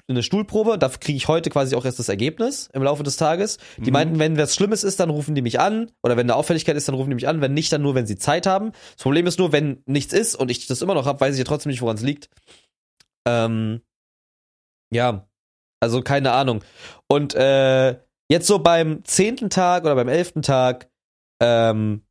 eine 0.10 0.22
Stuhlprobe. 0.22 0.78
Dafür 0.78 1.00
kriege 1.00 1.16
ich 1.18 1.28
heute 1.30 1.50
quasi 1.50 1.76
auch 1.76 1.86
erst 1.86 1.98
das 2.00 2.10
Ergebnis 2.10 2.70
im 2.74 2.84
Laufe 2.84 3.04
des 3.04 3.16
Tages. 3.16 3.58
Die 3.78 3.84
Mhm. 3.88 3.94
meinten, 3.94 4.20
wenn 4.20 4.38
was 4.38 4.54
Schlimmes 4.54 4.84
ist, 4.84 5.00
dann 5.00 5.10
rufen 5.10 5.34
die 5.36 5.42
mich 5.42 5.60
an. 5.62 5.90
Oder 6.04 6.18
wenn 6.18 6.26
eine 6.26 6.36
Auffälligkeit 6.36 6.76
ist, 6.76 6.88
dann 6.90 6.96
rufen 6.96 7.10
die 7.10 7.16
mich 7.16 7.28
an. 7.30 7.40
Wenn 7.42 7.54
nicht, 7.54 7.72
dann 7.72 7.82
nur, 7.82 7.96
wenn 7.96 8.06
sie 8.06 8.18
Zeit 8.18 8.46
haben. 8.46 8.74
Das 8.96 9.04
Problem 9.04 9.26
ist 9.28 9.40
nur, 9.40 9.54
wenn 9.54 9.82
nichts 9.86 10.14
ist 10.14 10.36
und 10.36 10.52
ich 10.52 10.68
das 10.68 10.82
immer 10.82 10.94
noch 10.94 11.06
habe, 11.06 11.22
weiß 11.22 11.34
ich 11.34 11.40
ja 11.40 11.46
trotzdem 11.46 11.70
nicht, 11.72 11.82
woran 11.82 11.96
es 11.96 12.04
liegt. 12.04 12.30
Ähm, 13.28 13.82
ja, 14.94 15.28
also 15.80 16.02
keine 16.02 16.32
Ahnung. 16.34 16.64
Und 17.08 17.34
äh, 17.36 17.98
jetzt 18.30 18.48
so 18.48 18.60
beim 18.60 19.04
zehnten 19.06 19.50
Tag 19.50 19.84
oder 19.86 19.96
beim 19.96 20.10
elften 20.10 20.42
Tag, 20.42 20.90
ähm, 21.40 22.02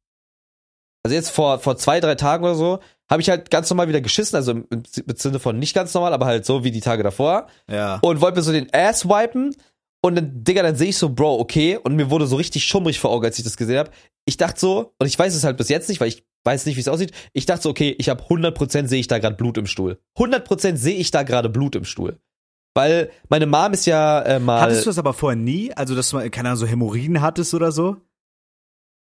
also 1.04 1.14
jetzt 1.14 1.30
vor, 1.30 1.58
vor 1.58 1.76
zwei, 1.76 2.00
drei 2.00 2.14
Tagen 2.14 2.44
oder 2.44 2.54
so, 2.54 2.80
habe 3.10 3.20
ich 3.20 3.28
halt 3.28 3.50
ganz 3.50 3.68
normal 3.68 3.88
wieder 3.88 4.00
geschissen, 4.00 4.36
also 4.36 4.52
im, 4.52 4.66
im 4.70 4.82
Sinne 5.16 5.38
von 5.38 5.58
nicht 5.58 5.74
ganz 5.74 5.92
normal, 5.92 6.14
aber 6.14 6.26
halt 6.26 6.46
so 6.46 6.64
wie 6.64 6.70
die 6.70 6.80
Tage 6.80 7.02
davor. 7.02 7.48
Ja. 7.70 7.98
Und 8.02 8.20
wollte 8.20 8.38
mir 8.38 8.42
so 8.42 8.52
den 8.52 8.72
Ass 8.72 9.06
wipen. 9.06 9.54
Und 10.02 10.16
dann, 10.16 10.44
Digga, 10.44 10.62
dann 10.62 10.76
sehe 10.76 10.88
ich 10.88 10.98
so, 10.98 11.10
Bro, 11.10 11.40
okay. 11.40 11.78
Und 11.82 11.96
mir 11.96 12.10
wurde 12.10 12.26
so 12.26 12.36
richtig 12.36 12.64
schummrig 12.64 13.00
vor 13.00 13.10
Augen, 13.10 13.24
als 13.24 13.38
ich 13.38 13.44
das 13.44 13.56
gesehen 13.56 13.78
habe. 13.78 13.90
Ich 14.26 14.36
dachte 14.36 14.58
so, 14.60 14.94
und 14.98 15.06
ich 15.06 15.18
weiß 15.18 15.34
es 15.34 15.44
halt 15.44 15.56
bis 15.56 15.68
jetzt 15.68 15.88
nicht, 15.88 16.00
weil 16.00 16.08
ich 16.08 16.24
weiß 16.44 16.66
nicht, 16.66 16.76
wie 16.76 16.80
es 16.80 16.88
aussieht. 16.88 17.12
Ich 17.32 17.46
dachte 17.46 17.62
so, 17.62 17.70
okay, 17.70 17.94
ich 17.98 18.08
habe 18.08 18.22
100% 18.22 18.86
sehe 18.86 19.00
ich 19.00 19.08
da 19.08 19.18
gerade 19.18 19.36
Blut 19.36 19.58
im 19.58 19.66
Stuhl. 19.66 19.98
100% 20.18 20.76
sehe 20.76 20.96
ich 20.96 21.10
da 21.10 21.22
gerade 21.22 21.48
Blut 21.48 21.76
im 21.76 21.84
Stuhl. 21.84 22.18
Weil 22.74 23.10
meine 23.28 23.46
Mom 23.46 23.72
ist 23.72 23.86
ja 23.86 24.20
äh, 24.22 24.40
mal. 24.40 24.60
Hattest 24.60 24.84
du 24.84 24.90
das 24.90 24.98
aber 24.98 25.12
vorher 25.12 25.36
nie? 25.36 25.72
Also, 25.74 25.94
dass 25.94 26.10
du 26.10 26.16
mal, 26.16 26.28
keine 26.30 26.48
Ahnung, 26.48 26.58
so 26.58 26.66
Hämorrhoiden 26.66 27.20
hattest 27.20 27.54
oder 27.54 27.70
so? 27.72 27.96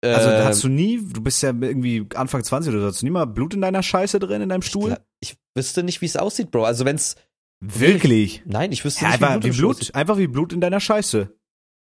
Also, 0.02 0.30
äh, 0.30 0.44
hast 0.44 0.64
du 0.64 0.70
nie, 0.70 1.00
du 1.02 1.22
bist 1.22 1.44
ja 1.44 1.50
irgendwie 1.50 2.06
Anfang 2.16 2.44
20 2.44 2.72
oder 2.72 2.82
so, 2.82 2.88
hast 2.88 3.02
du 3.02 3.06
nie 3.06 3.12
mal 3.12 3.26
Blut 3.26 3.54
in 3.54 3.62
deiner 3.62 3.84
Scheiße 3.84 4.20
drin, 4.20 4.42
in 4.42 4.50
deinem 4.50 4.62
Stuhl? 4.62 4.98
ich 5.20 5.36
wüsste 5.56 5.84
nicht, 5.84 6.02
wie 6.02 6.06
es 6.06 6.16
aussieht, 6.16 6.52
Bro. 6.52 6.64
Also 6.66 6.86
wenn's. 6.86 7.16
Wirklich? 7.62 8.44
Nein, 8.46 8.72
ich 8.72 8.86
wüsste 8.86 9.02
Ja, 9.04 9.12
nicht, 9.12 9.22
einfach 9.24 9.44
wie 9.44 9.52
Blut, 9.52 9.76
aussieht. 9.78 9.96
einfach 9.96 10.18
wie 10.18 10.28
Blut 10.28 10.54
in 10.54 10.62
deiner 10.62 10.80
Scheiße. 10.80 11.30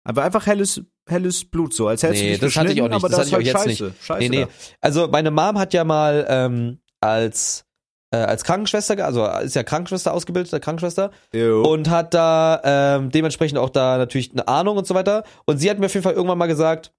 Aber 0.04 0.22
einfach 0.22 0.46
helles, 0.46 0.82
helles 1.08 1.44
Blut, 1.46 1.74
so, 1.74 1.88
als 1.88 2.02
hättest 2.02 2.22
Nee, 2.22 2.34
du 2.36 2.46
dich 2.46 2.54
das 2.54 2.56
hatte 2.56 2.72
ich 2.72 2.82
auch 2.82 2.86
nicht, 2.88 2.94
aber 2.96 3.08
das 3.08 3.18
das, 3.18 3.32
hatte 3.32 3.42
ich 3.42 3.50
auch 3.50 3.58
halt 3.58 3.66
jetzt 3.66 3.78
Scheiße. 3.78 3.94
Scheiße 4.00 4.20
Nee, 4.20 4.28
nee. 4.28 4.44
da. 4.44 4.48
Also 4.80 5.08
meine 5.08 5.30
Mom 5.30 5.58
hat 5.58 5.72
ja 5.74 5.82
mal 5.82 6.24
ähm, 6.28 6.78
als 7.00 7.64
äh, 8.12 8.18
als 8.18 8.44
Krankenschwester, 8.44 9.04
also 9.04 9.26
ist 9.26 9.56
ja 9.56 9.64
Krankenschwester 9.64 10.12
ausgebildete 10.12 10.60
Krankenschwester 10.60 11.10
Jo. 11.32 11.62
und 11.62 11.90
hat 11.90 12.14
da 12.14 12.60
ähm, 12.62 13.10
dementsprechend 13.10 13.58
auch 13.58 13.70
da 13.70 13.98
natürlich 13.98 14.30
eine 14.30 14.46
Ahnung 14.46 14.76
und 14.76 14.86
so 14.86 14.94
weiter. 14.94 15.24
Und 15.46 15.58
sie 15.58 15.68
hat 15.70 15.80
mir 15.80 15.86
auf 15.86 15.94
jeden 15.94 16.04
Fall 16.04 16.12
irgendwann 16.14 16.38
mal 16.38 16.46
gesagt, 16.46 16.92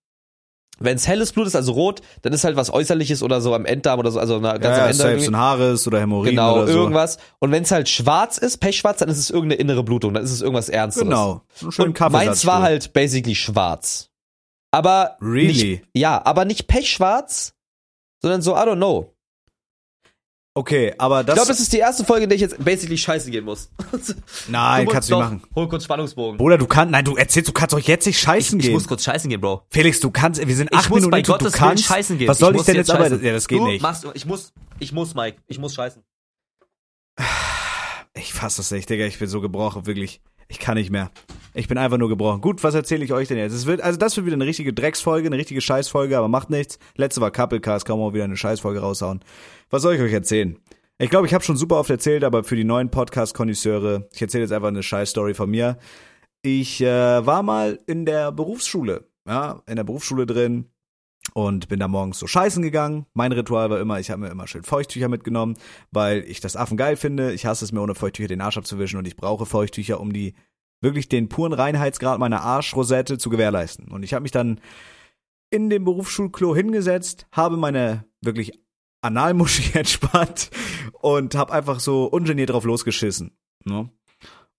wenn 0.79 0.95
es 0.95 1.07
helles 1.07 1.31
Blut 1.31 1.47
ist, 1.47 1.55
also 1.55 1.71
rot, 1.71 2.01
dann 2.21 2.33
ist 2.33 2.43
halt 2.43 2.55
was 2.55 2.71
Äußerliches 2.71 3.23
oder 3.23 3.41
so 3.41 3.53
am 3.53 3.65
Enddarm 3.65 3.99
oder 3.99 4.11
so, 4.11 4.19
also 4.19 4.39
ganz 4.41 4.63
ja, 4.63 4.69
am 4.71 4.77
ja, 4.77 4.83
Ende. 4.85 4.93
selbst 4.95 5.27
ein 5.27 5.37
Haares 5.37 5.87
oder 5.87 5.99
Hämorrhoiden 6.01 6.31
Genau, 6.31 6.55
oder 6.57 6.67
so. 6.67 6.79
irgendwas. 6.79 7.17
Und 7.39 7.51
wenn 7.51 7.63
es 7.63 7.71
halt 7.71 7.89
schwarz 7.89 8.37
ist, 8.37 8.57
pechschwarz, 8.57 8.99
dann 8.99 9.09
ist 9.09 9.17
es 9.17 9.29
irgendeine 9.29 9.59
innere 9.61 9.83
Blutung, 9.83 10.13
dann 10.13 10.23
ist 10.23 10.31
es 10.31 10.41
irgendwas 10.41 10.69
Ernsteres. 10.69 11.07
Genau. 11.07 11.41
Schönen 11.69 11.95
Und 11.95 12.11
meins 12.11 12.45
war 12.45 12.61
halt 12.61 12.93
basically 12.93 13.35
schwarz. 13.35 14.09
Aber 14.71 15.17
Really? 15.21 15.47
nicht, 15.47 15.83
ja, 15.93 16.21
aber 16.25 16.43
nicht 16.45 16.67
pechschwarz, 16.67 17.53
sondern 18.21 18.41
so, 18.41 18.55
I 18.55 18.59
don't 18.59 18.75
know. 18.75 19.14
Okay, 20.57 20.93
aber 20.97 21.19
Ich 21.19 21.25
das. 21.25 21.35
glaube, 21.35 21.47
das 21.49 21.59
ist 21.59 21.73
die 21.73 21.79
erste 21.79 22.05
Folge, 22.05 22.23
in 22.23 22.29
der 22.29 22.35
ich 22.37 22.41
jetzt 22.41 22.63
basically 22.63 22.97
scheiße 22.97 23.29
gehen 23.29 23.43
muss. 23.43 23.69
nein, 24.47 24.85
Du 24.85 24.91
kannst 24.93 25.11
du 25.11 25.15
nicht 25.15 25.23
machen. 25.23 25.41
Hol 25.53 25.67
kurz 25.67 25.83
Spannungsbogen. 25.83 26.37
Bruder, 26.37 26.57
du 26.57 26.65
kannst, 26.65 26.91
nein, 26.93 27.03
du 27.03 27.17
erzählst, 27.17 27.49
du 27.49 27.51
kannst 27.53 27.73
doch 27.73 27.79
jetzt 27.79 28.05
nicht 28.07 28.17
scheißen 28.17 28.57
Ich 28.59 28.65
gehen. 28.67 28.73
muss 28.73 28.87
kurz 28.87 29.03
scheißen 29.03 29.29
gehen, 29.29 29.41
Bro. 29.41 29.63
Felix, 29.69 29.99
du 29.99 30.09
kannst, 30.11 30.45
wir 30.47 30.55
sind 30.55 30.69
Ich 30.71 30.77
acht 30.77 30.89
muss 30.89 30.95
Minuten 31.01 31.11
bei 31.11 31.21
Gottes 31.23 31.51
du 31.51 31.59
Willen 31.59 31.69
kannst, 31.69 31.83
scheißen 31.83 32.17
gehen. 32.17 32.29
Was 32.29 32.37
soll 32.39 32.51
ich, 32.51 32.57
muss 32.57 32.65
denn 32.67 32.75
jetzt 32.77 32.89
aber, 32.89 33.03
scheißen. 33.03 33.23
ja, 33.25 33.33
das 33.33 33.47
geht 33.49 33.59
du 33.59 33.67
nicht. 33.67 33.81
Machst, 33.81 34.07
ich 34.13 34.25
muss, 34.25 34.53
ich 34.79 34.93
muss, 34.93 35.13
Mike. 35.13 35.39
Ich 35.47 35.59
muss 35.59 35.73
scheißen. 35.75 36.01
Ich 38.13 38.33
fass 38.33 38.55
das 38.55 38.71
nicht, 38.71 38.89
Digga, 38.89 39.05
ich 39.05 39.19
bin 39.19 39.27
so 39.27 39.41
gebrochen, 39.41 39.85
wirklich. 39.85 40.21
Ich 40.47 40.59
kann 40.59 40.75
nicht 40.75 40.91
mehr. 40.91 41.11
Ich 41.53 41.67
bin 41.67 41.77
einfach 41.77 41.97
nur 41.97 42.09
gebrochen. 42.09 42.41
Gut, 42.41 42.63
was 42.63 42.75
erzähle 42.75 43.05
ich 43.05 43.13
euch 43.13 43.29
denn 43.29 43.37
jetzt? 43.37 43.53
Es 43.53 43.65
wird, 43.65 43.81
also 43.81 43.97
das 43.97 44.15
wird 44.17 44.25
wieder 44.25 44.35
eine 44.35 44.45
richtige 44.45 44.73
Drecksfolge, 44.73 45.27
eine 45.27 45.37
richtige 45.37 45.61
Scheißfolge, 45.61 46.17
aber 46.17 46.27
macht 46.27 46.49
nichts. 46.49 46.79
Letzte 46.95 47.21
war 47.21 47.31
Couplecast, 47.31 47.85
kann 47.85 47.97
man 47.97 48.13
wieder 48.13 48.25
eine 48.25 48.37
Scheißfolge 48.37 48.79
raushauen. 48.79 49.21
Was 49.69 49.81
soll 49.81 49.95
ich 49.95 50.01
euch 50.01 50.11
erzählen? 50.11 50.59
Ich 50.97 51.09
glaube, 51.09 51.27
ich 51.27 51.33
habe 51.33 51.43
schon 51.43 51.57
super 51.57 51.77
oft 51.77 51.89
erzählt, 51.89 52.23
aber 52.23 52.43
für 52.43 52.55
die 52.55 52.63
neuen 52.63 52.89
Podcast-Konnoisseure, 52.89 54.07
ich 54.13 54.21
erzähle 54.21 54.43
jetzt 54.43 54.51
einfach 54.51 54.67
eine 54.67 54.83
Scheißstory 54.83 55.33
von 55.33 55.49
mir. 55.49 55.77
Ich 56.41 56.81
äh, 56.81 57.25
war 57.25 57.41
mal 57.41 57.79
in 57.87 58.05
der 58.05 58.31
Berufsschule, 58.31 59.07
ja, 59.27 59.61
in 59.65 59.77
der 59.77 59.83
Berufsschule 59.83 60.25
drin 60.25 60.69
und 61.33 61.67
bin 61.67 61.79
da 61.79 61.87
morgens 61.87 62.19
so 62.19 62.27
scheißen 62.27 62.61
gegangen. 62.61 63.05
Mein 63.13 63.31
Ritual 63.31 63.69
war 63.69 63.79
immer, 63.79 63.99
ich 63.99 64.11
habe 64.11 64.21
mir 64.21 64.29
immer 64.29 64.47
schön 64.47 64.63
Feuchttücher 64.63 65.09
mitgenommen, 65.09 65.55
weil 65.91 66.23
ich 66.27 66.39
das 66.39 66.55
Affen 66.55 66.77
geil 66.77 66.95
finde. 66.95 67.33
Ich 67.33 67.45
hasse 67.45 67.65
es 67.65 67.71
mir 67.71 67.81
ohne 67.81 67.95
Feuchttücher 67.95 68.27
den 68.27 68.41
Arsch 68.41 68.57
abzuwischen 68.57 68.97
und 68.97 69.07
ich 69.07 69.15
brauche 69.15 69.45
Feuchttücher, 69.45 69.99
um 69.99 70.13
die 70.13 70.33
wirklich 70.81 71.09
den 71.09 71.29
puren 71.29 71.53
Reinheitsgrad 71.53 72.19
meiner 72.19 72.41
Arschrosette 72.41 73.17
zu 73.17 73.29
gewährleisten. 73.29 73.91
Und 73.91 74.03
ich 74.03 74.13
habe 74.13 74.23
mich 74.23 74.31
dann 74.31 74.59
in 75.49 75.69
dem 75.69 75.83
Berufsschulklo 75.83 76.55
hingesetzt, 76.55 77.27
habe 77.31 77.57
meine 77.57 78.05
wirklich 78.21 78.59
Analmuschi 79.01 79.71
entspannt 79.77 80.49
und 80.93 81.35
habe 81.35 81.53
einfach 81.53 81.79
so 81.79 82.05
ungeniert 82.05 82.49
drauf 82.49 82.65
losgeschissen. 82.65 83.37
Ne? 83.63 83.89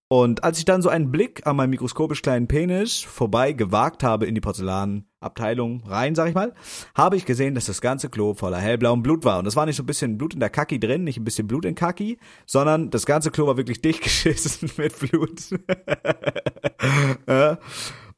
Und 0.09 0.45
als 0.45 0.57
ich 0.57 0.65
dann 0.65 0.81
so 0.81 0.87
einen 0.87 1.11
Blick 1.11 1.45
an 1.45 1.57
meinen 1.57 1.69
mikroskopisch 1.69 2.21
kleinen 2.21 2.47
Penis 2.47 3.01
vorbei 3.01 3.51
gewagt 3.51 4.03
habe 4.03 4.25
in 4.25 4.35
die 4.35 4.41
Porzellanabteilung 4.41 5.83
rein, 5.85 6.15
sag 6.15 6.29
ich 6.29 6.35
mal, 6.35 6.53
habe 6.95 7.17
ich 7.17 7.25
gesehen, 7.25 7.55
dass 7.55 7.65
das 7.65 7.81
ganze 7.81 8.07
Klo 8.07 8.33
voller 8.33 8.57
hellblauem 8.57 9.03
Blut 9.03 9.25
war. 9.25 9.39
Und 9.39 9.45
das 9.45 9.57
war 9.57 9.65
nicht 9.65 9.75
so 9.75 9.83
ein 9.83 9.87
bisschen 9.87 10.17
Blut 10.17 10.33
in 10.33 10.39
der 10.39 10.49
Kaki 10.49 10.79
drin, 10.79 11.03
nicht 11.03 11.17
ein 11.17 11.25
bisschen 11.25 11.47
Blut 11.47 11.65
in 11.65 11.75
Kaki, 11.75 12.19
sondern 12.45 12.89
das 12.89 13.05
ganze 13.05 13.31
Klo 13.31 13.47
war 13.47 13.57
wirklich 13.57 13.81
dicht 13.81 14.01
geschissen 14.01 14.71
mit 14.77 14.97
Blut. 14.97 15.41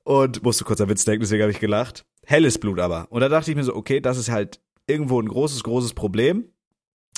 Und 0.04 0.44
musste 0.44 0.66
kurz 0.66 0.82
an 0.82 0.90
Witz 0.90 1.06
denken, 1.06 1.22
deswegen 1.22 1.42
habe 1.42 1.52
ich 1.52 1.60
gelacht. 1.60 2.06
Helles 2.24 2.60
Blut 2.60 2.80
aber. 2.80 3.08
Und 3.10 3.22
da 3.22 3.30
dachte 3.30 3.50
ich 3.50 3.58
mir 3.58 3.64
so, 3.64 3.76
okay, 3.76 4.00
das 4.00 4.18
ist 4.18 4.30
halt 4.30 4.62
irgendwo 4.86 5.20
ein 5.20 5.28
großes, 5.28 5.64
großes 5.64 5.94
Problem. 5.94 6.50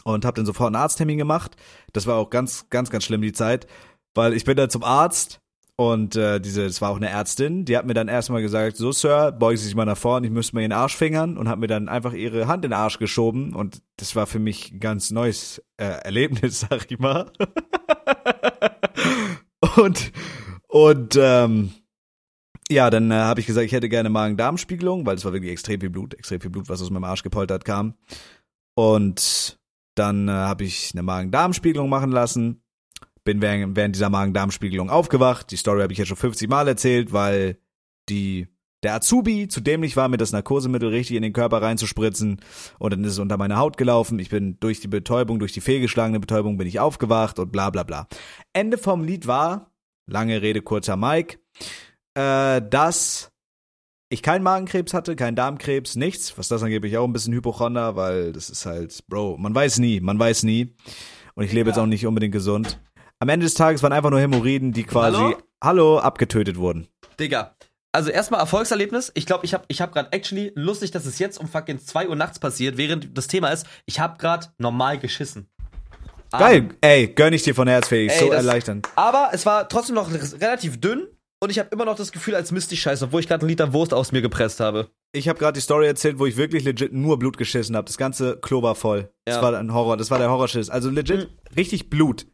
Und 0.04 0.26
habe 0.26 0.36
dann 0.36 0.46
sofort 0.46 0.68
einen 0.68 0.78
Arzttermin 0.78 1.18
gemacht. 1.18 1.56
Das 1.94 2.08
war 2.08 2.16
auch 2.16 2.30
ganz, 2.30 2.68
ganz, 2.70 2.90
ganz 2.90 3.04
schlimm 3.04 3.22
die 3.22 3.34
Zeit, 3.34 3.68
weil 4.14 4.34
ich 4.34 4.46
bin 4.46 4.58
dann 4.58 4.70
zum 4.70 4.84
Arzt 4.84 5.42
und 5.76 6.16
äh, 6.16 6.40
diese, 6.40 6.66
das 6.66 6.82
war 6.82 6.92
auch 6.92 6.98
eine 6.98 7.10
Ärztin, 7.10 7.66
die 7.66 7.78
hat 7.78 7.86
mir 7.86 7.94
dann 7.94 8.08
erstmal 8.08 8.42
gesagt, 8.42 8.78
so 8.78 8.92
Sir, 8.92 9.32
beugen 9.32 9.58
Sie 9.58 9.66
sich 9.66 9.76
mal 9.76 9.86
nach 9.86 9.98
vorne, 9.98 10.28
ich 10.28 10.34
müsste 10.34 10.56
mal 10.56 10.62
Ihren 10.62 10.72
Arsch 10.72 10.96
fingern 10.96 11.38
und 11.38 11.50
hat 11.50 11.60
mir 11.60 11.68
dann 11.68 11.90
einfach 11.90 12.14
ihre 12.14 12.48
Hand 12.48 12.66
in 12.66 12.72
den 12.72 12.80
Arsch 12.80 13.00
geschoben 13.00 13.56
und 13.56 13.82
das 13.98 14.16
war 14.16 14.28
für 14.28 14.40
mich 14.40 14.72
ein 14.72 14.80
ganz 14.80 15.12
neues 15.12 15.62
äh, 15.78 15.86
Erlebnis, 15.86 16.60
sag 16.70 16.92
ich 16.92 17.00
mal. 17.00 17.32
und 19.78 20.12
und 20.68 21.18
ähm, 21.20 21.72
ja, 22.72 22.90
dann 22.90 23.12
äh, 23.12 23.16
habe 23.16 23.42
ich 23.42 23.46
gesagt, 23.46 23.66
ich 23.66 23.74
hätte 23.74 23.90
gerne 23.90 24.10
Magen-Darm-Spiegelung, 24.10 25.06
weil 25.06 25.18
es 25.18 25.26
war 25.26 25.34
wirklich 25.34 25.52
extrem 25.52 25.82
viel 25.82 25.90
Blut, 25.90 26.14
extrem 26.14 26.40
viel 26.40 26.50
Blut, 26.50 26.70
was 26.70 26.82
aus 26.82 26.90
meinem 26.90 27.04
Arsch 27.04 27.24
gepoltert 27.24 27.66
kam. 27.66 27.96
Und 28.76 29.60
dann 29.96 30.30
äh, 30.30 30.32
habe 30.32 30.64
ich 30.64 30.92
eine 30.94 31.04
Magen-Darm-Spiegelung 31.04 31.90
machen 31.90 32.12
lassen. 32.12 32.64
Bin 33.24 33.42
während, 33.42 33.76
während 33.76 33.96
dieser 33.96 34.10
Magen-Darm-Spiegelung 34.10 34.90
aufgewacht. 34.90 35.52
Die 35.52 35.58
Story 35.58 35.82
habe 35.82 35.94
ich 35.94 36.00
ja 36.00 36.06
schon 36.06 36.18
50 36.18 36.50
Mal 36.50 36.68
erzählt, 36.68 37.14
weil 37.14 37.58
die 38.10 38.48
der 38.84 38.96
Azubi 38.96 39.48
zu 39.48 39.62
dämlich 39.62 39.96
war, 39.96 40.10
mir 40.10 40.18
das 40.18 40.32
Narkosemittel 40.32 40.90
richtig 40.90 41.16
in 41.16 41.22
den 41.22 41.34
Körper 41.34 41.62
reinzuspritzen 41.62 42.42
und 42.80 42.94
dann 42.94 43.04
ist 43.04 43.14
es 43.14 43.20
unter 43.20 43.38
meine 43.38 43.58
Haut 43.58 43.78
gelaufen. 43.78 44.18
Ich 44.20 44.30
bin 44.30 44.60
durch 44.60 44.80
die 44.80 44.88
Betäubung, 44.88 45.40
durch 45.40 45.52
die 45.52 45.62
fehlgeschlagene 45.62 46.20
Betäubung 46.20 46.58
bin 46.58 46.68
ich 46.68 46.80
aufgewacht 46.80 47.38
und 47.38 47.52
bla 47.52 47.70
bla 47.70 47.84
bla. 47.84 48.08
Ende 48.54 48.78
vom 48.78 49.04
Lied 49.04 49.28
war, 49.28 49.72
lange 50.08 50.42
Rede, 50.42 50.62
kurzer 50.62 50.98
Mike, 50.98 51.38
äh, 52.16 52.62
dass 52.68 53.32
ich 54.10 54.24
keinen 54.24 54.44
Magenkrebs 54.44 54.94
hatte, 54.94 55.16
keinen 55.16 55.36
Darmkrebs, 55.36 55.96
nichts. 55.96 56.38
Was 56.38 56.48
das 56.48 56.64
angeblich 56.64 56.98
auch 56.98 57.06
ein 57.06 57.14
bisschen 57.14 57.34
Hypochonder, 57.34 57.96
weil 57.96 58.34
das 58.34 58.50
ist 58.50 58.66
halt, 58.66 59.08
Bro, 59.08 59.38
man 59.38 59.56
weiß 59.56 59.80
nie, 59.80 60.02
man 60.02 60.20
weiß 60.20 60.44
nie. 60.44 60.76
Und 61.36 61.46
ich 61.46 61.54
lebe 61.54 61.70
jetzt 61.70 61.78
auch 61.78 61.86
nicht 61.86 62.06
unbedingt 62.06 62.34
gesund. 62.34 62.80
Am 63.22 63.30
Ende 63.30 63.46
des 63.46 63.54
Tages 63.54 63.84
waren 63.84 63.94
einfach 63.94 64.10
nur 64.10 64.20
Hämorrhoiden, 64.20 64.74
die 64.74 64.84
quasi, 64.84 65.16
Hallo? 65.16 65.38
hallo 65.64 66.00
abgetötet 66.00 66.58
wurden. 66.58 66.88
Digga. 67.20 67.56
Also 67.92 68.10
erstmal 68.10 68.40
Erfolgserlebnis. 68.40 69.12
Ich 69.14 69.28
glaube, 69.28 69.46
ich 69.46 69.54
habe 69.54 69.64
ich 69.68 69.80
hab 69.80 69.94
gerade 69.94 70.12
actually 70.12 70.52
lustig, 70.56 70.90
dass 70.90 71.06
es 71.06 71.20
jetzt 71.20 71.38
um 71.40 71.48
fucking 71.48 71.78
2 71.78 72.10
Uhr 72.10 72.16
nachts 72.16 72.40
passiert, 72.40 72.78
während 72.78 73.16
das 73.16 73.28
Thema 73.28 73.50
ist, 73.50 73.68
ich 73.86 74.00
habe 74.00 74.18
gerade 74.18 74.48
normal 74.58 74.98
geschissen. 74.98 75.48
Geil, 76.32 76.70
ey, 76.82 77.10
gönn 77.10 77.34
ich 77.34 77.44
dir 77.44 77.54
von 77.54 77.68
Herz, 77.68 77.90
Felix, 77.90 78.14
Ey, 78.16 78.20
so 78.22 78.26
das- 78.30 78.38
erleichternd. 78.38 78.90
Aber 78.96 79.30
es 79.34 79.46
war 79.46 79.70
trotzdem 79.70 79.96
noch 79.96 80.10
relativ 80.12 80.82
dünn 80.82 81.06
und 81.42 81.52
ich 81.52 81.60
habe 81.60 81.70
immer 81.72 81.86
noch 81.86 81.98
das 81.98 82.12
Gefühl, 82.12 82.34
als 82.34 82.52
müsste 82.52 82.74
ich 82.74 82.82
scheißen, 82.82 83.06
obwohl 83.08 83.20
ich 83.20 83.28
gerade 83.28 83.42
einen 83.44 83.50
Liter 83.50 83.72
Wurst 83.74 83.94
aus 83.94 84.12
mir 84.14 84.22
gepresst 84.24 84.60
habe. 84.62 84.90
Ich 85.12 85.28
habe 85.30 85.38
gerade 85.38 85.54
die 85.58 85.62
Story 85.62 85.86
erzählt, 85.86 86.18
wo 86.18 86.26
ich 86.26 86.38
wirklich 86.38 86.64
legit 86.64 86.92
nur 86.94 87.20
Blut 87.20 87.38
geschissen 87.38 87.76
habe. 87.76 87.86
Das 87.86 87.98
ganze 87.98 88.38
Klo 88.38 88.64
war 88.64 88.74
voll. 88.74 89.12
Das 89.26 89.36
Ja. 89.36 89.42
war 89.44 89.54
ein 89.56 89.74
Horror, 89.74 89.98
das 89.98 90.10
war 90.10 90.18
der 90.18 90.32
Horrorschiss. 90.32 90.70
Also 90.72 90.90
legit 90.90 91.30
richtig 91.56 91.90
Blut. 91.92 92.26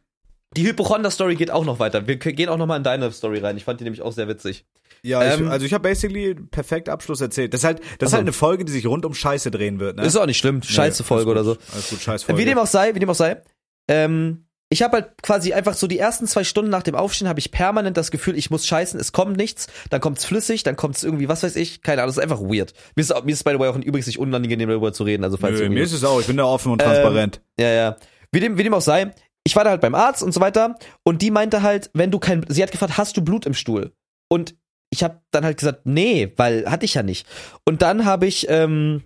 Die 0.56 0.66
Hypochonder-Story 0.66 1.36
geht 1.36 1.50
auch 1.50 1.64
noch 1.64 1.78
weiter. 1.78 2.06
Wir 2.06 2.16
gehen 2.16 2.48
auch 2.48 2.56
noch 2.56 2.66
mal 2.66 2.76
in 2.76 2.82
deine 2.82 3.10
Story 3.12 3.38
rein. 3.38 3.56
Ich 3.56 3.64
fand 3.64 3.80
die 3.80 3.84
nämlich 3.84 4.02
auch 4.02 4.12
sehr 4.12 4.28
witzig. 4.28 4.64
Ja, 5.02 5.22
Ähm, 5.22 5.44
ich, 5.44 5.50
also 5.50 5.66
ich 5.66 5.74
habe 5.74 5.88
basically 5.88 6.34
perfekt 6.34 6.88
Abschluss 6.88 7.20
erzählt. 7.20 7.52
Das 7.54 7.60
ist 7.60 7.64
halt, 7.64 7.80
das 7.98 8.08
ist 8.10 8.12
halt 8.14 8.22
eine 8.22 8.32
Folge, 8.32 8.64
die 8.64 8.72
sich 8.72 8.86
rund 8.86 9.04
um 9.04 9.14
Scheiße 9.14 9.50
drehen 9.50 9.78
wird, 9.78 9.96
ne? 9.96 10.04
Ist 10.04 10.16
auch 10.16 10.26
nicht 10.26 10.38
schlimm. 10.38 10.62
Scheiße 10.62 11.04
Folge 11.04 11.30
oder 11.30 11.44
so. 11.44 11.56
Alles 11.72 11.90
gut, 11.90 12.00
scheiß 12.00 12.22
Folge. 12.24 12.40
Wie 12.40 12.44
dem 12.46 12.58
auch 12.58 12.66
sei, 12.66 12.94
wie 12.94 12.98
dem 12.98 13.10
auch 13.10 13.14
sei. 13.14 13.42
Ähm, 13.88 14.46
ich 14.70 14.82
habe 14.82 14.98
halt 14.98 15.22
quasi 15.22 15.52
einfach 15.52 15.74
so 15.74 15.86
die 15.86 15.98
ersten 15.98 16.26
zwei 16.26 16.44
Stunden 16.44 16.70
nach 16.70 16.82
dem 16.82 16.94
Aufstehen 16.94 17.28
habe 17.28 17.38
ich 17.40 17.50
permanent 17.50 17.96
das 17.96 18.10
Gefühl, 18.10 18.36
ich 18.36 18.50
muss 18.50 18.66
scheißen, 18.66 18.98
es 19.00 19.12
kommt 19.12 19.36
nichts, 19.36 19.68
dann 19.88 20.00
kommt's 20.00 20.26
flüssig, 20.26 20.62
dann 20.62 20.76
kommt's 20.76 21.02
irgendwie, 21.04 21.28
was 21.28 21.42
weiß 21.42 21.56
ich, 21.56 21.80
keine 21.82 22.02
Ahnung, 22.02 22.08
das 22.14 22.18
ist 22.18 22.22
einfach 22.22 22.40
weird. 22.42 22.74
Mir 22.94 23.00
ist, 23.02 23.24
mir 23.24 23.32
ist 23.32 23.44
by 23.44 23.52
the 23.52 23.58
way 23.58 23.68
auch 23.68 23.76
übrigens 23.76 24.06
nicht 24.06 24.18
unangenehm 24.18 24.68
darüber 24.68 24.92
zu 24.92 25.04
reden, 25.04 25.24
also 25.24 25.38
falls 25.38 25.58
Nö, 25.58 25.70
mir 25.70 25.82
ist 25.82 25.92
es 25.92 26.04
auch, 26.04 26.20
ich 26.20 26.26
bin 26.26 26.36
da 26.36 26.44
offen 26.44 26.70
und 26.72 26.82
Ähm, 26.82 26.88
transparent. 26.88 27.40
Ja, 27.58 27.68
ja. 27.68 27.96
Wie 28.30 28.40
dem, 28.40 28.58
wie 28.58 28.62
dem 28.62 28.74
auch 28.74 28.82
sei. 28.82 29.14
Ich 29.44 29.56
war 29.56 29.64
da 29.64 29.70
halt 29.70 29.80
beim 29.80 29.94
Arzt 29.94 30.22
und 30.22 30.32
so 30.32 30.40
weiter. 30.40 30.78
Und 31.04 31.22
die 31.22 31.30
meinte 31.30 31.62
halt, 31.62 31.90
wenn 31.94 32.10
du 32.10 32.18
kein, 32.18 32.44
sie 32.48 32.62
hat 32.62 32.72
gefragt, 32.72 32.98
hast 32.98 33.16
du 33.16 33.22
Blut 33.22 33.46
im 33.46 33.54
Stuhl? 33.54 33.92
Und 34.30 34.54
ich 34.90 35.02
habe 35.02 35.20
dann 35.30 35.44
halt 35.44 35.58
gesagt, 35.58 35.82
nee, 35.84 36.32
weil 36.36 36.70
hatte 36.70 36.84
ich 36.84 36.94
ja 36.94 37.02
nicht. 37.02 37.26
Und 37.64 37.82
dann 37.82 38.04
habe 38.04 38.26
ich, 38.26 38.46
ähm, 38.48 39.02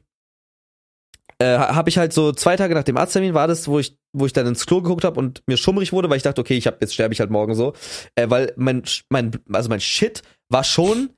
äh, 1.39 1.59
habe 1.59 1.89
ich 1.89 1.99
halt 1.99 2.13
so 2.13 2.33
zwei 2.33 2.57
Tage 2.57 2.75
nach 2.75 2.85
dem 2.85 2.97
Arzttermin 2.97 3.35
war 3.35 3.49
das, 3.49 3.67
wo 3.67 3.79
ich, 3.79 3.99
wo 4.13 4.27
ich 4.27 4.33
dann 4.33 4.47
ins 4.47 4.67
Klo 4.67 4.81
geguckt 4.81 5.05
habe 5.05 5.19
und 5.19 5.43
mir 5.47 5.57
schummrig 5.57 5.93
wurde, 5.93 6.09
weil 6.09 6.17
ich 6.17 6.23
dachte, 6.23 6.41
okay, 6.41 6.57
ich 6.57 6.67
hab, 6.67 6.81
jetzt 6.81 6.95
sterbe 6.95 7.15
ich 7.15 7.21
halt 7.21 7.31
morgen 7.31 7.55
so, 7.55 7.73
äh, 8.15 8.31
weil 8.31 8.53
mein, 8.57 8.83
mein, 9.09 9.33
also 9.53 9.69
mein 9.69 9.81
Shit 9.81 10.23
war 10.49 10.65
schon 10.65 11.11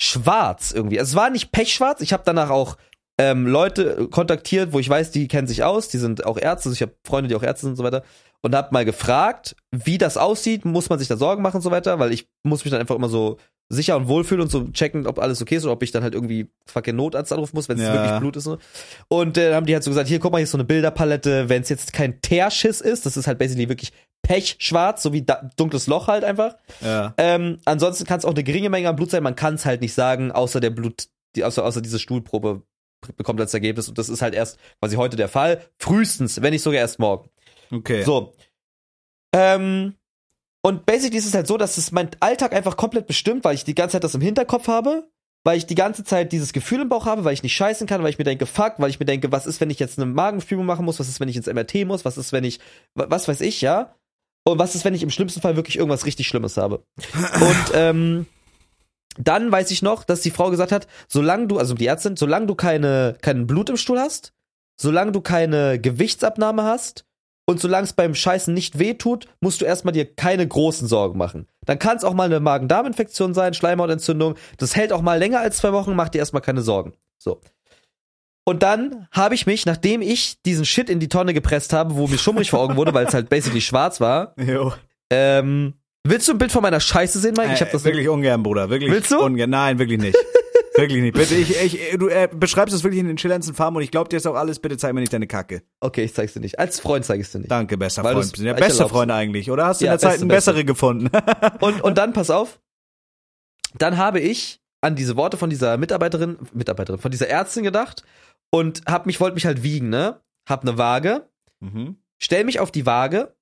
schwarz 0.00 0.72
irgendwie. 0.72 0.98
Also 0.98 1.10
es 1.10 1.16
war 1.16 1.30
nicht 1.30 1.52
pechschwarz. 1.52 2.00
Ich 2.00 2.12
habe 2.12 2.22
danach 2.24 2.50
auch 2.50 2.76
ähm, 3.18 3.46
Leute 3.46 4.08
kontaktiert, 4.08 4.72
wo 4.72 4.78
ich 4.78 4.88
weiß, 4.88 5.10
die 5.10 5.26
kennen 5.28 5.48
sich 5.48 5.64
aus, 5.64 5.88
die 5.88 5.98
sind 5.98 6.24
auch 6.24 6.38
Ärzte, 6.38 6.68
also 6.68 6.74
ich 6.74 6.82
habe 6.82 6.94
Freunde, 7.04 7.28
die 7.28 7.34
auch 7.34 7.42
Ärzte 7.42 7.62
sind 7.62 7.70
und 7.70 7.76
so 7.76 7.82
weiter 7.82 8.04
und 8.42 8.54
habe 8.54 8.68
mal 8.72 8.84
gefragt, 8.84 9.56
wie 9.70 9.98
das 9.98 10.16
aussieht, 10.16 10.64
muss 10.64 10.88
man 10.88 10.98
sich 10.98 11.08
da 11.08 11.16
Sorgen 11.16 11.42
machen 11.42 11.56
und 11.56 11.62
so 11.62 11.70
weiter, 11.70 11.98
weil 11.98 12.12
ich 12.12 12.26
muss 12.44 12.64
mich 12.64 12.70
dann 12.70 12.80
einfach 12.80 12.94
immer 12.96 13.08
so 13.08 13.38
sicher 13.70 13.96
und 13.96 14.08
wohlfühlen 14.08 14.40
und 14.42 14.50
so 14.50 14.64
checken, 14.68 15.06
ob 15.06 15.18
alles 15.18 15.42
okay 15.42 15.56
ist 15.56 15.64
oder 15.64 15.74
ob 15.74 15.82
ich 15.82 15.90
dann 15.92 16.02
halt 16.02 16.14
irgendwie 16.14 16.48
fucking 16.66 16.96
Notarzt 16.96 17.32
anrufen 17.32 17.54
muss, 17.54 17.68
wenn 17.68 17.76
es 17.78 17.84
Ja. 17.84 17.92
wirklich 17.92 18.18
Blut 18.18 18.36
ist. 18.36 18.44
So. 18.44 18.58
Und 19.08 19.36
äh, 19.36 19.54
haben 19.54 19.66
die 19.66 19.74
halt 19.74 19.84
so 19.84 19.90
gesagt, 19.90 20.08
hier 20.08 20.20
guck 20.20 20.32
mal, 20.32 20.38
hier 20.38 20.44
ist 20.44 20.52
so 20.52 20.56
eine 20.56 20.64
Bilderpalette, 20.64 21.50
wenn 21.50 21.60
es 21.62 21.68
jetzt 21.68 21.92
kein 21.92 22.22
Teerschiss 22.22 22.80
ist, 22.80 23.04
das 23.04 23.16
ist 23.18 23.26
halt 23.26 23.38
basically 23.38 23.68
wirklich 23.68 23.92
pechschwarz, 24.22 25.02
so 25.02 25.12
wie 25.12 25.22
da, 25.22 25.50
dunkles 25.56 25.86
Loch 25.86 26.08
halt 26.08 26.24
einfach. 26.24 26.56
Ja. 26.80 27.12
Ähm, 27.18 27.58
ansonsten 27.66 28.04
kann 28.06 28.18
es 28.18 28.24
auch 28.24 28.32
eine 28.34 28.44
geringe 28.44 28.70
Menge 28.70 28.88
an 28.88 28.96
Blut 28.96 29.10
sein, 29.10 29.22
man 29.22 29.36
kann 29.36 29.54
es 29.54 29.66
halt 29.66 29.80
nicht 29.80 29.94
sagen, 29.94 30.32
außer 30.32 30.60
der 30.60 30.70
Blut, 30.70 31.08
die, 31.36 31.44
außer, 31.44 31.64
außer 31.64 31.80
diese 31.82 31.98
Stuhlprobe 31.98 32.62
bekommt 33.16 33.40
als 33.40 33.54
Ergebnis 33.54 33.88
und 33.88 33.96
das 33.98 34.08
ist 34.08 34.22
halt 34.22 34.34
erst 34.34 34.58
quasi 34.80 34.96
heute 34.96 35.16
der 35.16 35.28
Fall. 35.28 35.60
Frühestens, 35.78 36.42
wenn 36.42 36.52
nicht 36.52 36.62
sogar 36.62 36.80
erst 36.80 36.98
morgen. 36.98 37.28
Okay. 37.70 38.02
So. 38.02 38.32
Ähm, 39.34 39.94
und 40.62 40.86
basically 40.86 41.18
ist 41.18 41.26
es 41.26 41.34
halt 41.34 41.46
so, 41.46 41.56
dass 41.56 41.78
es 41.78 41.92
mein 41.92 42.10
Alltag 42.20 42.52
einfach 42.52 42.76
komplett 42.76 43.06
bestimmt, 43.06 43.44
weil 43.44 43.54
ich 43.54 43.64
die 43.64 43.74
ganze 43.74 43.92
Zeit 43.94 44.04
das 44.04 44.14
im 44.14 44.20
Hinterkopf 44.20 44.68
habe, 44.68 45.08
weil 45.44 45.56
ich 45.56 45.66
die 45.66 45.74
ganze 45.74 46.02
Zeit 46.04 46.32
dieses 46.32 46.52
Gefühl 46.52 46.80
im 46.80 46.88
Bauch 46.88 47.06
habe, 47.06 47.24
weil 47.24 47.32
ich 47.34 47.42
nicht 47.42 47.54
scheißen 47.54 47.86
kann, 47.86 48.02
weil 48.02 48.10
ich 48.10 48.18
mir 48.18 48.24
denke, 48.24 48.46
fuck, 48.46 48.74
weil 48.78 48.90
ich 48.90 48.98
mir 48.98 49.06
denke, 49.06 49.30
was 49.32 49.46
ist, 49.46 49.60
wenn 49.60 49.70
ich 49.70 49.78
jetzt 49.78 49.98
eine 49.98 50.10
Magenspülung 50.10 50.66
machen 50.66 50.84
muss, 50.84 50.98
was 50.98 51.08
ist, 51.08 51.20
wenn 51.20 51.28
ich 51.28 51.36
ins 51.36 51.46
MRT 51.46 51.86
muss, 51.86 52.04
was 52.04 52.18
ist, 52.18 52.32
wenn 52.32 52.44
ich, 52.44 52.58
wa- 52.94 53.06
was 53.08 53.28
weiß 53.28 53.40
ich, 53.42 53.60
ja? 53.60 53.94
Und 54.44 54.58
was 54.58 54.74
ist, 54.74 54.84
wenn 54.84 54.94
ich 54.94 55.02
im 55.02 55.10
schlimmsten 55.10 55.40
Fall 55.40 55.56
wirklich 55.56 55.76
irgendwas 55.76 56.06
richtig 56.06 56.26
Schlimmes 56.26 56.56
habe? 56.56 56.82
Und 57.40 57.72
ähm, 57.74 58.26
dann 59.18 59.50
weiß 59.52 59.70
ich 59.70 59.82
noch, 59.82 60.04
dass 60.04 60.20
die 60.22 60.30
Frau 60.30 60.50
gesagt 60.50 60.72
hat, 60.72 60.86
solange 61.08 61.46
du, 61.48 61.58
also 61.58 61.74
die 61.74 61.86
Ärztin, 61.86 62.16
solange 62.16 62.46
du 62.46 62.54
keine, 62.54 63.16
kein 63.20 63.46
Blut 63.46 63.68
im 63.68 63.76
Stuhl 63.76 63.98
hast, 63.98 64.32
solange 64.80 65.12
du 65.12 65.20
keine 65.20 65.80
Gewichtsabnahme 65.80 66.62
hast 66.62 67.04
und 67.48 67.60
solange 67.60 67.84
es 67.86 67.94
beim 67.94 68.14
Scheißen 68.14 68.52
nicht 68.52 68.78
weh 68.78 68.92
tut, 68.92 69.26
musst 69.40 69.62
du 69.62 69.64
erstmal 69.64 69.92
dir 69.94 70.04
keine 70.04 70.46
großen 70.46 70.86
Sorgen 70.86 71.16
machen. 71.16 71.48
Dann 71.64 71.78
kann 71.78 71.96
es 71.96 72.04
auch 72.04 72.12
mal 72.12 72.24
eine 72.24 72.40
Magen-Darm-Infektion 72.40 73.32
sein, 73.32 73.54
Schleimhautentzündung. 73.54 74.34
Das 74.58 74.76
hält 74.76 74.92
auch 74.92 75.00
mal 75.00 75.18
länger 75.18 75.40
als 75.40 75.56
zwei 75.56 75.72
Wochen, 75.72 75.94
mach 75.96 76.10
dir 76.10 76.18
erstmal 76.18 76.42
keine 76.42 76.60
Sorgen. 76.60 76.92
So. 77.18 77.40
Und 78.44 78.62
dann 78.62 79.08
habe 79.12 79.34
ich 79.34 79.46
mich, 79.46 79.64
nachdem 79.64 80.02
ich 80.02 80.42
diesen 80.42 80.66
Shit 80.66 80.90
in 80.90 81.00
die 81.00 81.08
Tonne 81.08 81.32
gepresst 81.32 81.72
habe, 81.72 81.96
wo 81.96 82.06
mir 82.06 82.18
schummrig 82.18 82.50
vor 82.50 82.60
Augen 82.60 82.76
wurde, 82.76 82.92
weil 82.92 83.06
es 83.06 83.14
halt 83.14 83.30
basically 83.30 83.62
schwarz 83.62 83.98
war, 83.98 84.34
Jo. 84.38 84.74
ähm, 85.10 85.72
willst 86.04 86.28
du 86.28 86.32
ein 86.32 86.38
Bild 86.38 86.52
von 86.52 86.60
meiner 86.60 86.80
Scheiße 86.80 87.18
sehen, 87.18 87.34
Mike? 87.34 87.54
Ich 87.54 87.60
hab 87.62 87.68
Äh, 87.68 87.72
das 87.72 87.84
wirklich 87.84 88.08
ungern, 88.10 88.42
Bruder. 88.42 88.68
Wirklich 88.68 88.90
Willst 88.92 89.10
du? 89.10 89.20
ungern. 89.20 89.48
Nein, 89.50 89.78
wirklich 89.78 89.98
nicht. 90.00 90.16
Wirklich 90.78 91.02
nicht. 91.02 91.14
Bitte, 91.14 91.34
ich, 91.34 91.60
ich, 91.60 91.98
du 91.98 92.08
äh, 92.08 92.28
beschreibst 92.32 92.74
es 92.74 92.82
wirklich 92.84 93.00
in 93.00 93.06
den 93.06 93.18
schillerndsten 93.18 93.54
Farben 93.54 93.76
und 93.76 93.82
ich 93.82 93.90
glaube 93.90 94.08
dir 94.08 94.16
ist 94.16 94.26
auch 94.26 94.34
alles. 94.34 94.58
Bitte 94.58 94.76
zeig 94.78 94.94
mir 94.94 95.00
nicht 95.00 95.12
deine 95.12 95.26
Kacke. 95.26 95.62
Okay, 95.80 96.04
ich 96.04 96.14
zeig's 96.14 96.32
dir 96.32 96.40
nicht. 96.40 96.58
Als 96.58 96.80
Freund 96.80 97.04
zeig 97.04 97.20
ich's 97.20 97.32
dir 97.32 97.38
nicht. 97.40 97.50
Danke, 97.50 97.76
bester 97.76 98.04
Weil 98.04 98.14
Freund. 98.14 98.36
sind 98.36 98.46
ja 98.46 98.54
beste. 98.54 98.88
Freunde 98.88 99.14
eigentlich, 99.14 99.50
oder? 99.50 99.66
Hast 99.66 99.80
du 99.80 99.84
Ja, 99.86 99.92
in 99.92 99.94
der 99.94 99.98
Zeit 100.00 100.10
beste, 100.12 100.22
einen 100.22 100.28
beste. 100.28 100.50
bessere 100.52 100.64
gefunden? 100.64 101.10
Und, 101.60 101.82
und 101.82 101.98
dann, 101.98 102.12
pass 102.12 102.30
auf, 102.30 102.60
dann 103.76 103.96
habe 103.96 104.20
ich 104.20 104.60
an 104.80 104.94
diese 104.96 105.16
Worte 105.16 105.36
von 105.36 105.50
dieser 105.50 105.76
Mitarbeiterin, 105.76 106.38
Mitarbeiterin, 106.52 107.00
von 107.00 107.10
dieser 107.10 107.28
Ärztin 107.28 107.64
gedacht 107.64 108.04
und 108.50 108.82
hab 108.86 109.06
mich, 109.06 109.20
wollte 109.20 109.34
mich 109.34 109.46
halt 109.46 109.62
wiegen, 109.62 109.88
ne? 109.88 110.20
Hab 110.48 110.62
eine 110.62 110.78
Waage, 110.78 111.28
mhm. 111.60 111.96
stell 112.18 112.44
mich 112.44 112.60
auf 112.60 112.70
die 112.70 112.86
Waage, 112.86 113.34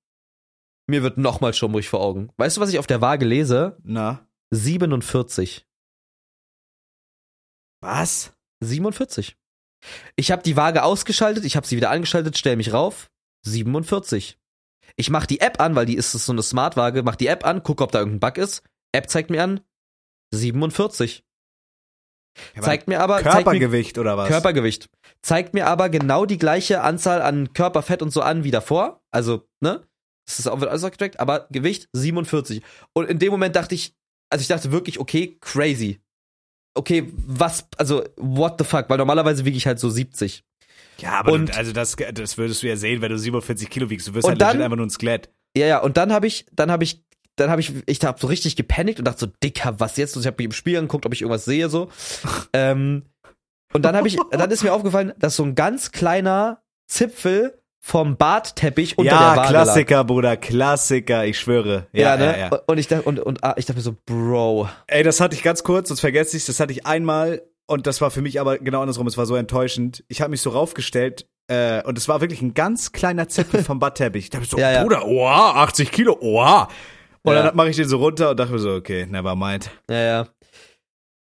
mir 0.87 1.03
wird 1.03 1.17
nochmal 1.17 1.53
schummrig 1.53 1.89
vor 1.89 2.01
Augen. 2.01 2.29
Weißt 2.37 2.57
du, 2.57 2.61
was 2.61 2.69
ich 2.69 2.79
auf 2.79 2.87
der 2.87 3.01
Waage 3.01 3.25
lese? 3.25 3.77
Na. 3.83 4.27
47. 4.51 5.66
Was? 7.81 8.33
47. 8.61 9.37
Ich 10.15 10.31
habe 10.31 10.41
die 10.41 10.57
Waage 10.57 10.83
ausgeschaltet, 10.83 11.45
ich 11.45 11.55
habe 11.55 11.67
sie 11.67 11.77
wieder 11.77 11.91
angeschaltet, 11.91 12.37
stell 12.37 12.55
mich 12.55 12.73
rauf. 12.73 13.09
47. 13.45 14.37
Ich 14.95 15.09
mach 15.09 15.25
die 15.25 15.39
App 15.39 15.61
an, 15.61 15.75
weil 15.75 15.85
die 15.85 15.95
ist 15.95 16.11
so 16.11 16.31
eine 16.31 16.41
Smartwaage, 16.43 17.03
mach 17.03 17.15
die 17.15 17.27
App 17.27 17.45
an, 17.45 17.61
guck, 17.63 17.81
ob 17.81 17.91
da 17.91 17.99
irgendein 17.99 18.19
Bug 18.19 18.37
ist. 18.37 18.63
App 18.91 19.09
zeigt 19.09 19.29
mir 19.29 19.43
an 19.43 19.61
47. 20.33 21.23
Ja, 22.55 22.61
Zeigt 22.61 22.87
mir 22.87 22.99
aber 22.99 23.15
zeigt 23.15 23.25
mir, 23.27 23.31
Körpergewicht 23.43 23.97
oder 23.97 24.17
was? 24.17 24.27
Körpergewicht. 24.27 24.89
Zeigt 25.21 25.53
mir 25.53 25.67
aber 25.67 25.89
genau 25.89 26.25
die 26.25 26.37
gleiche 26.37 26.81
Anzahl 26.81 27.21
an 27.21 27.53
Körperfett 27.53 28.01
und 28.01 28.11
so 28.11 28.21
an 28.21 28.43
wie 28.43 28.51
davor. 28.51 29.01
Also, 29.11 29.47
ne? 29.59 29.87
Das 30.27 30.39
ist 30.39 30.47
auch 30.47 30.59
wird 30.59 30.69
alles 30.69 30.83
abgecheckt, 30.83 31.19
aber 31.19 31.47
Gewicht 31.51 31.89
47. 31.93 32.61
Und 32.93 33.09
in 33.09 33.17
dem 33.17 33.31
Moment 33.31 33.55
dachte 33.55 33.75
ich, 33.75 33.95
also 34.29 34.41
ich 34.41 34.47
dachte 34.47 34.71
wirklich, 34.71 34.99
okay, 34.99 35.37
crazy. 35.39 36.01
Okay, 36.77 37.11
was, 37.15 37.65
also, 37.77 38.03
what 38.17 38.55
the 38.59 38.63
fuck? 38.65 38.89
Weil 38.89 38.97
normalerweise 38.97 39.45
wiege 39.45 39.57
ich 39.57 39.65
halt 39.67 39.79
so 39.79 39.89
70. 39.89 40.43
Ja, 40.99 41.19
aber 41.19 41.31
Und- 41.33 41.49
du, 41.49 41.55
also 41.55 41.71
das, 41.73 41.95
das 42.13 42.37
würdest 42.37 42.63
du 42.63 42.67
ja 42.67 42.75
sehen, 42.75 43.01
wenn 43.01 43.11
du 43.11 43.17
47 43.19 43.69
Kilo 43.69 43.89
wiegst. 43.89 44.07
Du 44.07 44.13
wirst 44.13 44.27
halt 44.27 44.41
dann- 44.41 44.61
einfach 44.61 44.77
nur 44.77 44.85
ein 44.85 44.89
Skelett. 44.89 45.29
Ja, 45.55 45.65
ja, 45.65 45.79
und 45.79 45.97
dann 45.97 46.11
habe 46.13 46.27
ich, 46.27 46.45
dann 46.51 46.71
habe 46.71 46.83
ich, 46.83 47.03
dann 47.35 47.49
habe 47.49 47.61
ich, 47.61 47.71
ich 47.85 47.99
hab 48.03 48.19
so 48.19 48.27
richtig 48.27 48.55
gepanikt 48.55 48.99
und 48.99 49.05
dachte 49.05 49.19
so, 49.19 49.31
Dicker, 49.43 49.79
was 49.79 49.97
jetzt? 49.97 50.15
Und 50.15 50.21
ich 50.21 50.27
habe 50.27 50.37
mich 50.39 50.45
im 50.45 50.51
Spiel 50.51 50.77
angeguckt, 50.77 51.05
ob 51.05 51.13
ich 51.13 51.21
irgendwas 51.21 51.45
sehe, 51.45 51.69
so. 51.69 51.89
ähm, 52.53 53.03
und 53.73 53.83
dann 53.83 53.95
habe 53.95 54.07
ich, 54.07 54.17
dann 54.31 54.49
ist 54.49 54.63
mir 54.63 54.73
aufgefallen, 54.73 55.13
dass 55.17 55.35
so 55.35 55.43
ein 55.43 55.55
ganz 55.55 55.91
kleiner 55.91 56.61
Zipfel 56.87 57.61
vom 57.87 58.17
Bartteppich 58.17 58.97
unter 58.97 59.11
ja, 59.13 59.33
der 59.33 59.37
Waage 59.37 59.49
Klassiker, 59.49 60.03
Bruder, 60.03 60.35
Klassiker, 60.35 61.25
ich 61.25 61.39
schwöre. 61.39 61.87
lag. 61.93 61.93
Ja, 61.93 62.15
Ja, 62.15 62.17
ne? 62.17 62.39
ja. 62.39 62.59
Und 62.67 62.79
ich 62.79 62.87
dachte, 62.89 63.03
und, 63.03 63.17
und 63.17 63.41
ah, 63.45 63.53
ich 63.55 63.65
dachte 63.65 63.77
mir 63.79 63.83
so, 63.83 63.95
Bro. 64.05 64.67
Ey, 64.87 65.03
das 65.03 65.21
hatte 65.21 65.35
ich 65.35 65.41
ganz 65.43 65.63
kurz, 65.63 65.87
sonst 65.87 66.01
vergesse 66.01 66.35
ich 66.35 66.45
das 66.45 66.59
hatte 66.59 66.73
ich 66.73 66.85
einmal 66.85 67.43
und 67.65 67.87
das 67.87 68.01
war 68.01 68.11
für 68.11 68.21
mich 68.21 68.41
aber 68.41 68.57
genau 68.57 68.81
andersrum, 68.81 69.07
es 69.07 69.15
war 69.17 69.25
so 69.25 69.35
enttäuschend. 69.35 70.03
Ich 70.09 70.19
habe 70.19 70.31
mich 70.31 70.41
so 70.41 70.49
raufgestellt 70.49 71.27
äh, 71.47 71.81
und 71.83 71.97
es 71.97 72.09
war 72.09 72.19
wirklich 72.19 72.41
ein 72.41 72.53
ganz 72.53 72.91
kleiner 72.91 73.29
Zipfel 73.29 73.63
vom 73.63 73.79
Badteppich. 73.79 74.25
Ich 74.25 74.29
dachte 74.31 74.47
so, 74.47 74.57
Ja. 74.59 74.83
Bruder, 74.83 75.05
oha, 75.05 75.63
80 75.63 75.89
Kilo, 75.89 76.17
oha. 76.19 76.67
Und 77.23 77.35
dann 77.35 77.55
mache 77.55 77.69
ich 77.69 77.77
den 77.77 77.87
so 77.87 77.97
runter 77.97 78.31
und 78.31 78.39
dachte 78.39 78.51
mir 78.51 78.59
so, 78.59 78.73
okay, 78.73 79.05
never 79.05 79.35
mind. 79.37 79.69
Ja, 79.89 79.99
ja. 80.01 80.27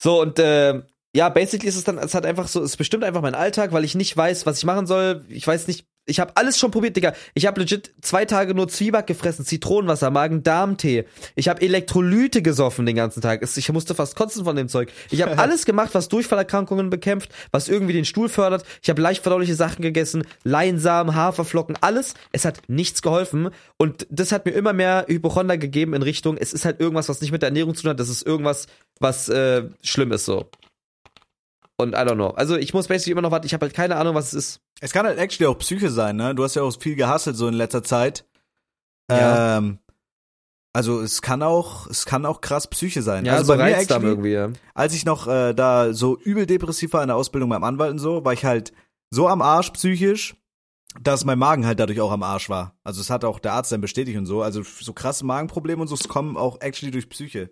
So, 0.02 0.22
und 0.22 0.38
äh, 0.38 0.82
ja, 1.16 1.30
basically 1.30 1.68
ist 1.68 1.76
es 1.76 1.84
dann, 1.84 1.98
es 1.98 2.14
hat 2.14 2.26
einfach 2.26 2.48
so, 2.48 2.62
es 2.62 2.78
bestimmt 2.78 3.04
einfach 3.04 3.22
mein 3.22 3.36
Alltag, 3.36 3.72
weil 3.72 3.84
ich 3.84 3.96
nicht 3.96 4.16
weiß, 4.16 4.46
was 4.46 4.60
ich 4.60 4.64
machen 4.64 4.86
soll. 4.88 5.26
Ich 5.28 5.46
weiß 5.46 5.68
nicht, 5.68 5.86
ich 6.12 6.20
habe 6.20 6.36
alles 6.36 6.60
schon 6.60 6.72
probiert, 6.72 6.98
Digga. 6.98 7.14
Ich 7.34 7.46
habe 7.46 7.62
legit 7.62 7.94
zwei 8.02 8.26
Tage 8.26 8.54
nur 8.54 8.68
Zwieback 8.68 9.08
gefressen, 9.08 9.46
Zitronenwasser, 9.46 10.12
Magen-Darm-Tee. 10.12 11.06
Ich 11.36 11.48
habe 11.48 11.62
Elektrolyte 11.62 12.42
gesoffen 12.42 12.86
den 12.86 12.98
ganzen 12.98 13.22
Tag. 13.22 13.42
Ich 13.42 13.72
musste 13.72 13.96
fast 13.96 14.18
kotzen 14.18 14.44
von 14.44 14.58
dem 14.58 14.68
Zeug. 14.68 14.92
Ich 15.10 15.22
habe 15.22 15.38
alles 15.38 15.66
gemacht, 15.66 15.92
was 15.94 16.10
Durchfallerkrankungen 16.10 16.90
bekämpft, 16.90 17.32
was 17.52 17.70
irgendwie 17.70 17.94
den 17.94 18.04
Stuhl 18.04 18.28
fördert. 18.28 18.66
Ich 18.84 18.90
habe 18.90 19.02
leicht 19.02 19.24
verdauliche 19.24 19.56
Sachen 19.56 19.82
gegessen, 19.82 20.24
Leinsamen, 20.44 21.16
Haferflocken, 21.16 21.78
alles. 21.80 22.14
Es 22.34 22.44
hat 22.44 22.62
nichts 22.68 23.02
geholfen. 23.02 23.50
Und 23.78 24.06
das 24.10 24.34
hat 24.34 24.46
mir 24.46 24.52
immer 24.52 24.74
mehr 24.74 25.06
Hypochonder 25.08 25.58
gegeben 25.58 25.94
in 25.94 26.02
Richtung, 26.02 26.36
es 26.38 26.52
ist 26.52 26.66
halt 26.66 26.82
irgendwas, 26.82 27.08
was 27.08 27.22
nicht 27.22 27.32
mit 27.32 27.42
der 27.42 27.48
Ernährung 27.48 27.74
zu 27.74 27.84
tun 27.84 27.92
hat. 27.92 28.00
Das 28.02 28.10
ist 28.10 28.26
irgendwas, 28.26 28.68
was 29.00 29.30
äh, 29.30 29.64
schlimm 29.82 30.12
ist 30.12 30.26
so. 30.26 30.50
Und 31.82 31.94
I 31.94 31.98
don't 31.98 32.16
know. 32.16 32.30
Also 32.30 32.56
ich 32.56 32.74
muss 32.74 32.88
basically 32.88 33.12
immer 33.12 33.22
noch 33.22 33.32
warten. 33.32 33.46
Ich 33.46 33.54
habe 33.54 33.66
halt 33.66 33.74
keine 33.74 33.96
Ahnung, 33.96 34.16
was 34.16 34.28
es 34.28 34.34
ist. 34.34 34.62
Es 34.80 34.92
kann 34.94 35.06
halt 35.06 35.18
actually 35.18 35.48
auch 35.48 35.58
Psyche 35.58 35.90
sein, 35.90 36.16
ne? 36.16 36.36
Du 36.36 36.44
hast 36.44 36.56
ja 36.56 36.64
auch 36.64 36.74
viel 36.80 36.96
gehasselt 36.96 37.36
so 37.36 37.48
in 37.48 37.54
letzter 37.54 37.84
Zeit. 37.84 38.26
Ja. 39.10 39.58
Ähm, 39.58 39.80
also 40.74 41.02
es 41.02 41.22
kann 41.22 41.44
auch, 41.44 41.88
es 41.88 42.06
kann 42.06 42.26
auch 42.26 42.40
krass 42.40 42.68
Psyche 42.68 43.02
sein. 43.02 43.26
Ja, 43.26 43.34
also 43.34 43.46
so 43.46 43.58
bei 43.58 43.66
mir 43.66 43.76
actually, 43.76 44.06
irgendwie. 44.06 44.32
Ja. 44.32 44.50
als 44.74 44.94
ich 44.94 45.06
noch 45.06 45.28
äh, 45.28 45.54
da 45.54 45.94
so 45.94 46.18
übel 46.18 46.46
depressiv 46.46 46.94
war 46.94 47.02
in 47.02 47.08
der 47.08 47.18
Ausbildung 47.18 47.50
beim 47.50 47.64
Anwalt 47.64 47.92
und 47.92 48.00
so, 48.00 48.24
war 48.24 48.32
ich 48.32 48.46
halt 48.46 48.72
so 49.10 49.28
am 49.28 49.42
Arsch 49.42 49.72
psychisch, 49.72 50.36
dass 51.02 51.26
mein 51.26 51.40
Magen 51.40 51.66
halt 51.66 51.80
dadurch 51.80 52.00
auch 52.00 52.12
am 52.12 52.24
Arsch 52.24 52.50
war. 52.50 52.80
Also 52.84 53.02
es 53.02 53.10
hat 53.10 53.26
auch 53.26 53.40
der 53.40 53.54
Arzt 53.54 53.72
dann 53.72 53.82
bestätigt 53.82 54.18
und 54.18 54.26
so. 54.26 54.42
Also 54.42 54.64
so 54.64 54.94
krasse 54.94 55.26
Magenprobleme 55.26 55.82
und 55.82 55.88
so, 55.90 55.96
es 55.96 56.08
kommen 56.08 56.38
auch 56.38 56.62
actually 56.62 56.92
durch 56.92 57.10
Psyche. 57.10 57.50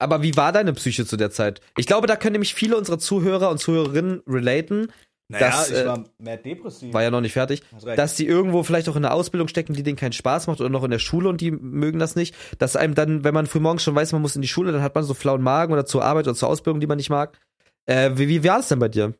Aber 0.00 0.22
wie 0.22 0.36
war 0.36 0.50
deine 0.50 0.72
Psyche 0.72 1.04
zu 1.06 1.16
der 1.16 1.30
Zeit? 1.30 1.60
Ich 1.76 1.86
glaube, 1.86 2.06
da 2.06 2.16
können 2.16 2.32
nämlich 2.32 2.54
viele 2.54 2.76
unserer 2.76 2.98
Zuhörer 2.98 3.50
und 3.50 3.58
Zuhörerinnen 3.58 4.22
relaten. 4.26 4.90
Naja, 5.28 5.46
Das, 5.50 5.70
ich 5.70 5.76
äh, 5.76 5.86
war 5.86 6.04
mehr 6.18 6.38
depressiv. 6.38 6.92
War 6.92 7.02
ja 7.02 7.10
noch 7.10 7.20
nicht 7.20 7.34
fertig. 7.34 7.62
Dass 7.96 8.16
sie 8.16 8.26
irgendwo 8.26 8.62
vielleicht 8.62 8.88
auch 8.88 8.96
in 8.96 9.02
der 9.02 9.14
Ausbildung 9.14 9.46
stecken, 9.46 9.74
die 9.74 9.82
denen 9.82 9.96
keinen 9.96 10.12
Spaß 10.12 10.46
macht 10.46 10.60
oder 10.60 10.70
noch 10.70 10.82
in 10.82 10.90
der 10.90 10.98
Schule 10.98 11.28
und 11.28 11.40
die 11.40 11.50
mögen 11.50 11.98
das 11.98 12.16
nicht. 12.16 12.34
Dass 12.58 12.76
einem 12.76 12.94
dann, 12.94 13.22
wenn 13.22 13.34
man 13.34 13.46
frühmorgens 13.46 13.82
schon 13.82 13.94
weiß, 13.94 14.12
man 14.12 14.22
muss 14.22 14.34
in 14.34 14.42
die 14.42 14.48
Schule, 14.48 14.72
dann 14.72 14.82
hat 14.82 14.94
man 14.94 15.04
so 15.04 15.14
flauen 15.14 15.42
Magen 15.42 15.72
oder 15.72 15.86
zur 15.86 16.02
Arbeit 16.02 16.26
oder 16.26 16.34
zur 16.34 16.48
Ausbildung, 16.48 16.80
die 16.80 16.86
man 16.86 16.96
nicht 16.96 17.10
mag. 17.10 17.38
Äh, 17.86 18.12
wie, 18.14 18.28
wie 18.28 18.42
war 18.42 18.60
es 18.60 18.68
denn 18.68 18.78
bei 18.78 18.88
dir? 18.88 19.14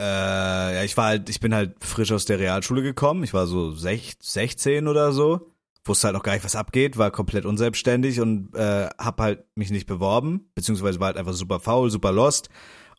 Äh, 0.00 0.04
ja, 0.04 0.82
ich 0.82 0.96
war 0.96 1.06
halt, 1.06 1.28
ich 1.28 1.38
bin 1.38 1.54
halt 1.54 1.76
frisch 1.80 2.10
aus 2.10 2.24
der 2.24 2.40
Realschule 2.40 2.82
gekommen. 2.82 3.22
Ich 3.22 3.32
war 3.32 3.46
so 3.46 3.70
sech, 3.70 4.14
16 4.20 4.88
oder 4.88 5.12
so. 5.12 5.51
Wusste 5.84 6.08
halt 6.08 6.14
noch 6.14 6.22
gar 6.22 6.34
nicht, 6.34 6.44
was 6.44 6.54
abgeht, 6.54 6.96
war 6.96 7.10
komplett 7.10 7.44
unselbstständig 7.44 8.20
und 8.20 8.54
äh, 8.54 8.88
hab 8.98 9.20
halt 9.20 9.44
mich 9.56 9.70
nicht 9.70 9.86
beworben, 9.86 10.48
beziehungsweise 10.54 11.00
war 11.00 11.08
halt 11.08 11.16
einfach 11.16 11.32
super 11.32 11.58
faul, 11.58 11.90
super 11.90 12.12
lost 12.12 12.50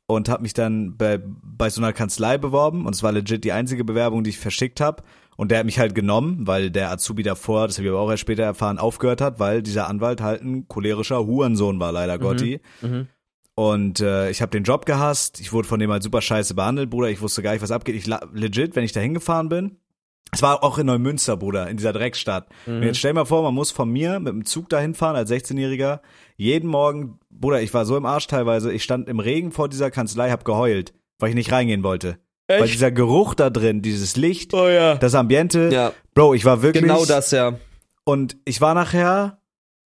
und 0.05 0.27
hab 0.27 0.41
mich 0.41 0.53
dann 0.53 0.97
bei, 0.97 1.21
bei 1.23 1.69
so 1.69 1.79
einer 1.79 1.93
Kanzlei 1.93 2.37
beworben 2.37 2.85
und 2.85 2.93
es 2.93 3.01
war 3.01 3.13
legit 3.13 3.45
die 3.45 3.53
einzige 3.53 3.85
Bewerbung, 3.85 4.23
die 4.23 4.31
ich 4.31 4.39
verschickt 4.39 4.81
hab 4.81 5.05
und 5.37 5.49
der 5.51 5.59
hat 5.59 5.65
mich 5.65 5.79
halt 5.79 5.95
genommen, 5.95 6.45
weil 6.45 6.71
der 6.71 6.91
Azubi 6.91 7.23
davor, 7.23 7.67
das 7.67 7.77
habe 7.77 7.87
ich 7.87 7.91
aber 7.91 8.01
auch 8.01 8.11
erst 8.11 8.21
später 8.21 8.43
erfahren, 8.43 8.77
aufgehört 8.77 9.21
hat, 9.21 9.39
weil 9.39 9.63
dieser 9.63 9.87
Anwalt 9.87 10.21
halt 10.21 10.41
ein 10.41 10.67
cholerischer 10.67 11.25
Hurensohn 11.25 11.79
war, 11.79 11.91
leider 11.91 12.19
Gotti. 12.19 12.59
Mhm. 12.81 13.07
Und 13.55 13.99
äh, 13.99 14.31
ich 14.31 14.41
habe 14.41 14.51
den 14.51 14.63
Job 14.63 14.85
gehasst. 14.85 15.39
Ich 15.39 15.53
wurde 15.53 15.67
von 15.67 15.79
dem 15.79 15.91
halt 15.91 16.01
super 16.01 16.21
scheiße 16.21 16.55
behandelt, 16.55 16.89
Bruder. 16.89 17.09
Ich 17.09 17.21
wusste 17.21 17.43
gar 17.43 17.51
nicht, 17.51 17.61
was 17.61 17.71
abgeht. 17.71 17.95
Ich 17.95 18.07
legit, 18.33 18.75
wenn 18.75 18.83
ich 18.83 18.93
da 18.93 18.99
hingefahren 18.99 19.49
bin. 19.49 19.77
Es 20.33 20.41
war 20.41 20.63
auch 20.63 20.77
in 20.77 20.87
Neumünster, 20.87 21.37
Bruder, 21.37 21.69
in 21.69 21.77
dieser 21.77 21.93
Dreckstadt. 21.93 22.47
Und 22.65 22.83
jetzt 22.83 22.97
stell 22.97 23.11
dir 23.11 23.19
mal 23.19 23.25
vor, 23.25 23.43
man 23.43 23.53
muss 23.53 23.71
von 23.71 23.89
mir 23.89 24.19
mit 24.19 24.33
dem 24.33 24.45
Zug 24.45 24.67
dahin 24.69 24.93
fahren 24.95 25.15
als 25.15 25.29
16-Jähriger. 25.31 25.99
Jeden 26.37 26.67
Morgen, 26.69 27.19
Bruder, 27.29 27.61
ich 27.61 27.73
war 27.73 27.85
so 27.85 27.95
im 27.95 28.05
Arsch 28.05 28.27
teilweise. 28.27 28.73
Ich 28.73 28.83
stand 28.83 29.07
im 29.07 29.19
Regen 29.19 29.51
vor 29.51 29.69
dieser 29.69 29.91
Kanzlei, 29.91 30.31
hab 30.31 30.43
geheult, 30.45 30.93
weil 31.19 31.29
ich 31.29 31.35
nicht 31.35 31.51
reingehen 31.51 31.83
wollte. 31.83 32.17
Weil 32.47 32.67
dieser 32.67 32.91
Geruch 32.91 33.35
da 33.35 33.49
drin, 33.49 33.81
dieses 33.81 34.15
Licht, 34.15 34.53
Oh 34.53 34.67
ja. 34.67 34.95
das 34.95 35.15
Ambiente. 35.15 35.69
Ja, 35.71 35.93
Bro, 36.13 36.33
ich 36.33 36.45
war 36.45 36.61
wirklich. 36.61 36.83
genau 36.83 37.05
das, 37.05 37.31
ja. 37.31 37.53
Und 38.03 38.35
ich 38.45 38.59
war 38.59 38.73
nachher 38.73 39.39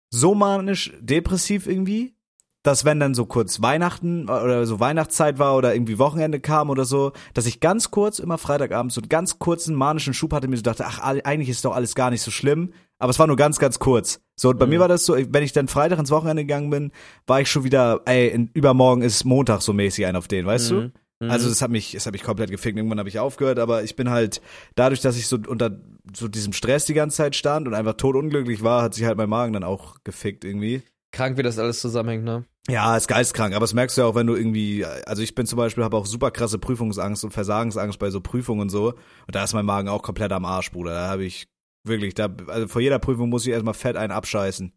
so 0.10 0.34
manisch 0.34 0.92
depressiv 1.00 1.68
irgendwie, 1.68 2.16
dass 2.64 2.84
wenn 2.86 3.00
dann 3.00 3.14
so 3.16 3.26
kurz 3.26 3.62
Weihnachten 3.62 4.24
oder 4.30 4.66
so 4.66 4.80
Weihnachtszeit 4.80 5.40
war 5.40 5.56
oder 5.56 5.74
irgendwie 5.74 5.98
Wochenende 6.00 6.40
kam 6.40 6.70
oder 6.70 6.86
so, 6.86 7.14
dass 7.34 7.46
ich 7.46 7.60
ganz 7.60 7.90
kurz, 7.92 8.20
immer 8.20 8.38
Freitagabend, 8.38 8.92
so 8.92 9.02
einen 9.02 9.10
ganz 9.10 9.40
kurzen 9.40 9.76
manischen 9.76 10.14
Schub 10.14 10.34
hatte, 10.34 10.48
mir 10.48 10.58
so 10.58 10.64
dachte, 10.64 10.86
ach, 10.86 11.00
eigentlich 11.00 11.50
ist 11.50 11.64
doch 11.66 11.76
alles 11.76 11.96
gar 11.96 12.10
nicht 12.10 12.22
so 12.22 12.32
schlimm. 12.32 12.74
Aber 13.02 13.12
es 13.12 13.20
war 13.20 13.28
nur 13.28 13.38
ganz, 13.38 13.60
ganz 13.60 13.80
kurz. 13.80 14.20
So, 14.36 14.50
und 14.50 14.60
bei 14.60 14.66
Mhm. 14.66 14.72
mir 14.72 14.80
war 14.82 14.88
das 14.90 15.06
so, 15.06 15.16
wenn 15.18 15.44
ich 15.44 15.54
dann 15.54 15.70
Freitag 15.70 16.00
ins 16.00 16.12
Wochenende 16.12 16.44
gegangen 16.44 16.70
bin, 16.70 16.92
war 17.28 17.40
ich 17.40 17.50
schon 17.50 17.64
wieder, 17.64 18.02
ey, 18.06 18.28
in, 18.28 18.50
übermorgen 18.54 19.04
ist 19.04 19.24
Montag 19.24 19.62
so 19.62 19.72
mäßig 19.72 20.06
ein 20.06 20.18
auf 20.18 20.28
den, 20.28 20.46
weißt 20.46 20.72
Mhm. 20.72 20.92
du? 21.22 21.28
Also 21.30 21.50
das 21.50 21.62
hat 21.62 21.70
mich, 21.70 21.92
das 21.92 22.06
hat 22.06 22.14
mich 22.14 22.24
komplett 22.24 22.50
gefickt. 22.50 22.78
Irgendwann 22.78 23.00
habe 23.00 23.10
ich 23.10 23.20
aufgehört, 23.20 23.60
aber 23.60 23.84
ich 23.84 23.98
bin 23.98 24.10
halt 24.10 24.42
dadurch, 24.76 25.02
dass 25.02 25.18
ich 25.18 25.28
so 25.28 25.38
unter 25.48 25.78
so 26.16 26.30
diesem 26.30 26.54
Stress 26.54 26.86
die 26.86 26.94
ganze 26.94 27.18
Zeit 27.18 27.36
stand 27.36 27.68
und 27.68 27.74
einfach 27.74 27.94
totunglücklich 27.96 28.64
war, 28.64 28.82
hat 28.84 28.94
sich 28.94 29.04
halt 29.06 29.18
mein 29.18 29.28
Magen 29.30 29.52
dann 29.52 29.66
auch 29.66 29.98
gefickt 30.06 30.46
irgendwie. 30.46 30.82
Krank, 31.12 31.38
wie 31.38 31.44
das 31.44 31.60
alles 31.60 31.82
zusammenhängt, 31.82 32.24
ne? 32.24 32.46
Ja, 32.68 32.96
ist 32.96 33.08
geistkrank, 33.08 33.56
aber 33.56 33.64
das 33.64 33.74
merkst 33.74 33.98
du 33.98 34.02
ja 34.02 34.08
auch, 34.08 34.16
wenn 34.16 34.28
du 34.28 34.36
irgendwie, 34.36 34.86
also 34.86 35.24
ich 35.24 35.34
bin 35.34 35.48
zum 35.48 35.58
Beispiel, 35.58 35.84
habe 35.84 35.98
auch 35.98 36.06
super 36.06 36.30
krasse 36.30 36.60
Prüfungsangst 36.60 37.24
und 37.24 37.32
Versagensangst 37.32 37.98
bei 37.98 38.12
so 38.12 38.22
Prüfungen 38.22 38.62
und 38.62 38.70
so. 38.70 38.90
Und 38.90 39.36
da 39.36 39.44
ist 39.44 39.54
mein 39.54 39.66
Magen 39.66 39.90
auch 39.90 40.04
komplett 40.04 40.32
am 40.32 40.46
Arsch, 40.46 40.72
Bruder. 40.72 40.92
Da 40.92 41.08
habe 41.08 41.24
ich 41.24 41.48
wirklich, 41.84 42.14
da, 42.14 42.30
also 42.48 42.68
vor 42.68 42.82
jeder 42.82 43.00
Prüfung 43.00 43.30
muss 43.30 43.46
ich 43.46 43.54
erstmal 43.54 43.74
fett 43.74 43.96
einen 43.96 44.12
abscheißen. 44.12 44.72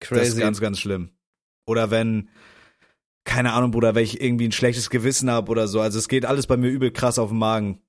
Das 0.00 0.10
ist 0.10 0.18
Crazy. 0.18 0.40
ganz, 0.40 0.60
ganz 0.60 0.78
schlimm. 0.78 1.10
Oder 1.66 1.90
wenn, 1.90 2.28
keine 3.24 3.54
Ahnung, 3.54 3.72
Bruder, 3.72 3.94
wenn 3.94 4.04
ich 4.04 4.20
irgendwie 4.20 4.46
ein 4.46 4.52
schlechtes 4.52 4.90
Gewissen 4.90 5.30
habe 5.30 5.50
oder 5.50 5.66
so. 5.66 5.80
Also 5.80 5.98
es 5.98 6.08
geht 6.08 6.26
alles 6.26 6.46
bei 6.46 6.56
mir 6.56 6.68
übel 6.68 6.92
krass 6.92 7.18
auf 7.18 7.30
den 7.30 7.38
Magen. 7.38 7.82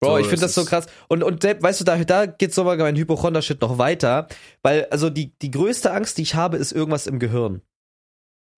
Bro, 0.00 0.12
So, 0.12 0.18
ich 0.18 0.26
finde 0.28 0.42
das 0.42 0.54
so 0.54 0.64
krass. 0.64 0.86
Und, 1.08 1.22
und 1.22 1.44
weißt 1.44 1.80
du, 1.80 1.84
da, 1.84 2.02
da 2.02 2.26
geht 2.26 2.54
sogar 2.54 2.76
mein 2.76 2.96
Hypochonder-Shit 2.96 3.60
noch 3.60 3.76
weiter. 3.76 4.28
Weil, 4.62 4.86
also 4.86 5.10
die, 5.10 5.36
die 5.38 5.50
größte 5.50 5.92
Angst, 5.92 6.16
die 6.16 6.22
ich 6.22 6.34
habe, 6.34 6.56
ist 6.56 6.72
irgendwas 6.72 7.06
im 7.06 7.18
Gehirn. 7.18 7.60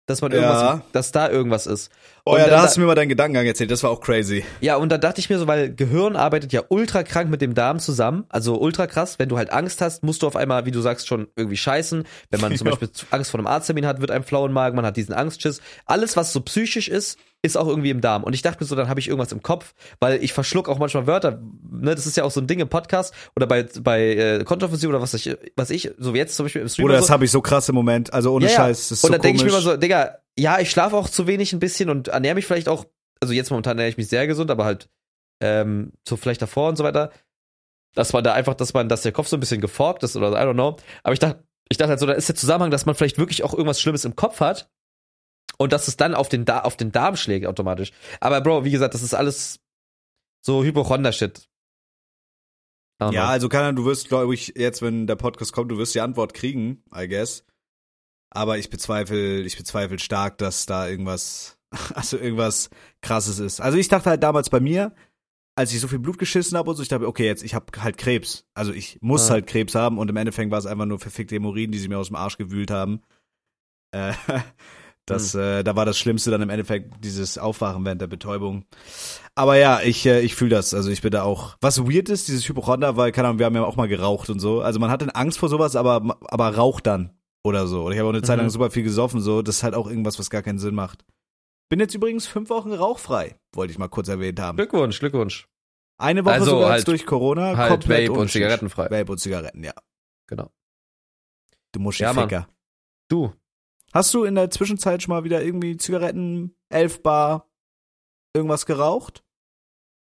Dass 0.05 0.19
man 0.21 0.33
irgendwas, 0.33 0.61
Ja. 0.61 0.81
dass 0.91 1.13
da 1.13 1.29
irgendwas 1.29 1.65
ist. 1.65 1.89
Oh 2.25 2.33
Und 2.33 2.39
ja, 2.39 2.47
da 2.47 2.61
hast 2.61 2.75
du 2.75 2.81
mir 2.81 2.87
mal 2.87 2.95
deinen 2.95 3.07
Gedankengang 3.07 3.45
erzählt. 3.45 3.71
Das 3.71 3.83
war 3.83 3.89
auch 3.89 4.01
crazy. 4.01 4.43
Ja, 4.59 4.75
und 4.75 4.89
da 4.89 4.97
dachte 4.97 5.21
ich 5.21 5.29
mir 5.29 5.39
so, 5.39 5.47
weil 5.47 5.73
Gehirn 5.73 6.17
arbeitet 6.17 6.51
ja 6.51 6.61
ultra 6.67 7.03
krank 7.03 7.29
mit 7.29 7.41
dem 7.41 7.53
Darm 7.53 7.79
zusammen. 7.79 8.25
Also 8.27 8.59
ultra 8.59 8.85
krass. 8.85 9.17
Wenn 9.17 9.29
du 9.29 9.37
halt 9.37 9.51
Angst 9.53 9.79
hast, 9.79 10.03
musst 10.03 10.21
du 10.21 10.27
auf 10.27 10.35
einmal, 10.35 10.65
wie 10.65 10.71
du 10.71 10.81
sagst, 10.81 11.07
schon 11.07 11.27
irgendwie 11.37 11.55
scheißen. 11.55 12.03
Wenn 12.31 12.41
man 12.41 12.53
zum 12.57 12.67
Ja. 12.67 12.71
Beispiel 12.75 12.89
Angst 13.11 13.31
vor 13.31 13.39
einem 13.39 13.47
Arzttermin 13.47 13.85
hat, 13.85 14.01
wird 14.01 14.11
einem 14.11 14.25
flauen 14.25 14.51
Magen, 14.51 14.75
man 14.75 14.85
hat 14.85 14.97
diesen 14.97 15.13
Angstschiss. 15.13 15.61
Alles, 15.85 16.17
was 16.17 16.33
so 16.33 16.41
psychisch 16.41 16.89
ist, 16.89 17.17
ist 17.45 17.57
auch 17.57 17.67
irgendwie 17.67 17.89
im 17.89 17.99
Darm. 18.01 18.23
Und 18.23 18.33
ich 18.33 18.41
dachte 18.41 18.63
mir 18.63 18.67
so, 18.67 18.75
dann 18.75 18.87
habe 18.89 18.99
ich 18.99 19.07
irgendwas 19.09 19.31
im 19.33 19.43
Kopf, 19.43 19.73
weil 19.99 20.23
ich 20.23 20.31
verschluck 20.33 20.69
auch 20.69 20.79
manchmal 20.79 21.05
Wörter. 21.07 21.41
Ne, 21.69 21.93
das 21.93 22.07
ist 22.07 22.15
ja 22.17 22.23
auch 22.23 22.31
so 22.31 22.39
ein 22.39 22.47
Ding 22.47 22.59
im 22.59 22.69
Podcast 22.69 23.13
oder 23.35 23.45
bei, 23.47 23.63
bei 23.81 24.01
äh, 24.15 24.43
Kontroversie 24.45 24.87
oder 24.87 25.01
was 25.01 25.13
ich, 25.13 25.35
was 25.57 25.69
ich, 25.69 25.91
so 25.97 26.13
wie 26.13 26.19
jetzt 26.19 26.35
zum 26.35 26.45
Beispiel 26.45 26.61
im 26.61 26.69
Stream. 26.69 26.83
Bruder, 26.85 26.93
oder 26.93 26.99
das 26.99 27.07
so. 27.07 27.13
habe 27.13 27.25
ich 27.25 27.31
so 27.31 27.41
krass 27.41 27.67
im 27.67 27.75
Moment. 27.75 28.13
Also 28.13 28.33
ohne 28.33 28.45
Ja. 28.45 28.51
Scheiß. 28.51 28.87
Das 28.89 28.91
ist 28.91 29.03
Und 29.03 29.09
so 29.09 29.13
dann 29.13 29.21
denke 29.21 29.37
ich 29.37 29.43
mir 29.43 29.49
immer 29.49 29.61
so, 29.61 29.75
Digga, 29.75 30.19
ja, 30.39 30.59
ich 30.59 30.71
schlafe 30.71 30.95
auch 30.95 31.09
zu 31.09 31.27
wenig 31.27 31.51
ein 31.53 31.59
bisschen 31.59 31.89
und 31.89 32.07
ernähre 32.07 32.35
mich 32.35 32.45
vielleicht 32.45 32.69
auch, 32.69 32.85
also 33.21 33.33
jetzt 33.33 33.49
momentan 33.51 33.71
ernähre 33.77 33.89
ich 33.89 33.97
mich 33.97 34.07
sehr 34.07 34.25
gesund, 34.25 34.49
aber 34.49 34.63
halt 34.65 34.89
ähm, 35.41 35.91
so 36.07 36.15
vielleicht 36.15 36.41
davor 36.41 36.69
und 36.69 36.77
so 36.77 36.83
weiter. 36.85 37.11
dass 37.95 38.13
man 38.13 38.23
da 38.23 38.33
einfach, 38.33 38.53
dass 38.55 38.73
man, 38.73 38.89
dass 38.89 39.01
der 39.01 39.11
Kopf 39.11 39.27
so 39.27 39.35
ein 39.37 39.39
bisschen 39.41 39.61
geforkt 39.61 40.01
ist 40.03 40.15
oder 40.15 40.29
I 40.31 40.45
don't 40.45 40.53
know. 40.53 40.77
Aber 41.03 41.13
ich 41.13 41.19
dachte, 41.19 41.43
ich 41.69 41.77
dachte 41.77 41.89
halt 41.89 41.99
so, 41.99 42.05
da 42.05 42.13
ist 42.13 42.29
der 42.29 42.35
Zusammenhang, 42.35 42.71
dass 42.71 42.85
man 42.85 42.95
vielleicht 42.95 43.17
wirklich 43.17 43.43
auch 43.43 43.53
irgendwas 43.53 43.81
Schlimmes 43.81 44.05
im 44.05 44.15
Kopf 44.15 44.39
hat 44.39 44.69
und 45.57 45.73
dass 45.73 45.87
es 45.87 45.97
dann 45.97 46.15
auf 46.15 46.29
den, 46.29 46.45
da 46.45 46.61
auf 46.61 46.77
den 46.77 46.91
Darm 46.91 47.15
schlägt 47.15 47.45
automatisch. 47.45 47.91
Aber 48.19 48.41
Bro, 48.41 48.65
wie 48.65 48.71
gesagt, 48.71 48.93
das 48.93 49.03
ist 49.03 49.13
alles 49.13 49.59
so 50.41 50.63
Hypochonder-Shit. 50.63 51.47
Ja, 53.01 53.09
know. 53.09 53.21
also 53.21 53.49
keiner, 53.49 53.73
du 53.73 53.85
wirst, 53.85 54.07
glaube 54.07 54.33
ich, 54.33 54.53
jetzt, 54.55 54.81
wenn 54.81 55.07
der 55.07 55.15
Podcast 55.15 55.51
kommt, 55.51 55.71
du 55.71 55.77
wirst 55.77 55.95
die 55.95 56.01
Antwort 56.01 56.33
kriegen, 56.33 56.83
I 56.95 57.07
guess. 57.07 57.43
Aber 58.29 58.57
ich 58.57 58.69
bezweifle, 58.69 59.41
ich 59.41 59.57
bezweifle 59.57 59.99
stark, 59.99 60.37
dass 60.37 60.65
da 60.65 60.87
irgendwas, 60.87 61.57
also 61.93 62.17
irgendwas 62.17 62.69
krasses 63.01 63.39
ist. 63.39 63.61
Also 63.61 63.77
ich 63.77 63.87
dachte 63.89 64.09
halt 64.09 64.23
damals 64.23 64.49
bei 64.49 64.59
mir, 64.59 64.93
als 65.55 65.71
ich 65.73 65.79
so 65.79 65.87
viel 65.87 65.99
Blut 65.99 66.17
geschissen 66.17 66.57
habe 66.57 66.69
und 66.69 66.75
so, 66.77 66.81
ich 66.81 66.89
dachte, 66.89 67.07
okay, 67.07 67.25
jetzt, 67.25 67.43
ich 67.43 67.53
habe 67.53 67.65
halt 67.81 67.97
Krebs. 67.97 68.45
Also 68.55 68.73
ich 68.73 68.97
muss 69.01 69.27
Ja. 69.27 69.33
halt 69.35 69.47
Krebs 69.47 69.75
haben 69.75 69.97
und 69.99 70.09
im 70.09 70.17
Endeffekt 70.17 70.49
war 70.49 70.57
es 70.57 70.65
einfach 70.65 70.85
nur 70.85 70.99
verfickte 70.99 71.35
Hämorrhoiden, 71.35 71.71
die 71.71 71.79
sie 71.79 71.89
mir 71.89 71.99
aus 71.99 72.07
dem 72.07 72.15
Arsch 72.15 72.37
gewühlt 72.37 72.71
haben. 72.71 73.01
Äh, 73.91 74.13
das, 75.05 75.35
äh, 75.35 75.63
da 75.63 75.75
war 75.75 75.85
das 75.85 75.97
Schlimmste 75.97 76.31
dann 76.31 76.41
im 76.41 76.49
Endeffekt 76.49 77.03
dieses 77.03 77.37
Aufwachen 77.37 77.83
während 77.85 78.01
der 78.01 78.07
Betäubung. 78.07 78.65
Aber 79.35 79.57
ja, 79.57 79.81
ich, 79.81 80.05
äh, 80.05 80.21
ich 80.21 80.35
fühle 80.35 80.51
das. 80.51 80.73
Also 80.73 80.89
ich 80.89 81.01
bin 81.01 81.11
da 81.11 81.23
auch. 81.23 81.57
Was 81.61 81.79
weird 81.83 82.09
ist, 82.09 82.27
dieses 82.27 82.47
Hypochonder, 82.47 82.95
weil, 82.97 83.11
keine 83.11 83.27
Ahnung, 83.29 83.39
wir 83.39 83.45
haben 83.45 83.55
ja 83.55 83.63
auch 83.63 83.75
mal 83.75 83.87
geraucht 83.87 84.29
und 84.29 84.39
so. 84.39 84.61
Also 84.61 84.79
man 84.79 84.89
hat 84.91 85.01
dann 85.01 85.09
Angst 85.09 85.39
vor 85.39 85.49
sowas, 85.49 85.75
aber, 85.75 86.17
aber 86.21 86.55
raucht 86.55 86.87
dann. 86.87 87.17
Oder 87.45 87.67
so. 87.67 87.83
Oder 87.83 87.93
ich 87.95 87.99
habe 87.99 88.07
auch 88.09 88.13
eine 88.13 88.21
Zeit 88.21 88.37
lang 88.37 88.45
Mhm. 88.45 88.51
super 88.51 88.71
viel 88.71 88.83
gesoffen, 88.83 89.19
so. 89.19 89.41
Das 89.41 89.57
ist 89.57 89.63
halt 89.63 89.73
auch 89.75 89.87
irgendwas, 89.89 90.17
was 90.19 90.29
gar 90.29 90.41
keinen 90.41 90.59
Sinn 90.59 90.75
macht. 90.75 91.03
Bin 91.69 91.79
jetzt 91.81 91.93
übrigens 91.95 92.25
fünf 92.27 92.49
Wochen 92.49 92.71
rauchfrei, 92.71 93.35
wollte 93.53 93.71
ich 93.71 93.77
mal 93.79 93.89
kurz 93.89 94.07
erwähnt 94.07 94.39
haben. 94.39 94.55
Glückwunsch, 94.57 94.99
Glückwunsch. 94.99 95.47
Eine 95.97 96.23
Woche 96.23 96.33
Also 96.35 96.51
sogar 96.51 96.69
halt- 96.69 96.77
jetzt 96.79 96.87
durch 96.87 97.05
Corona. 97.05 97.57
halt 97.57 97.69
komplett 97.71 98.07
Vape 98.09 98.19
und 98.19 98.31
zigarettenfrei. 98.31 98.89
Vape 98.89 99.11
und 99.11 99.17
Zigaretten, 99.17 99.63
ja. 99.63 99.73
Genau. 100.27 100.51
Du 101.73 101.79
musst 101.79 101.99
Ja. 101.99 102.13
Ficker. 102.13 102.47
Du, 103.09 103.33
Hast 103.93 104.13
du 104.13 104.23
in 104.23 104.35
der 104.35 104.49
Zwischenzeit 104.49 105.03
schon 105.03 105.13
mal 105.13 105.23
wieder 105.23 105.43
irgendwie 105.43 105.77
Zigaretten, 105.77 106.55
elf 106.69 107.03
Bar, 107.03 107.49
irgendwas 108.35 108.65
geraucht? 108.65 109.23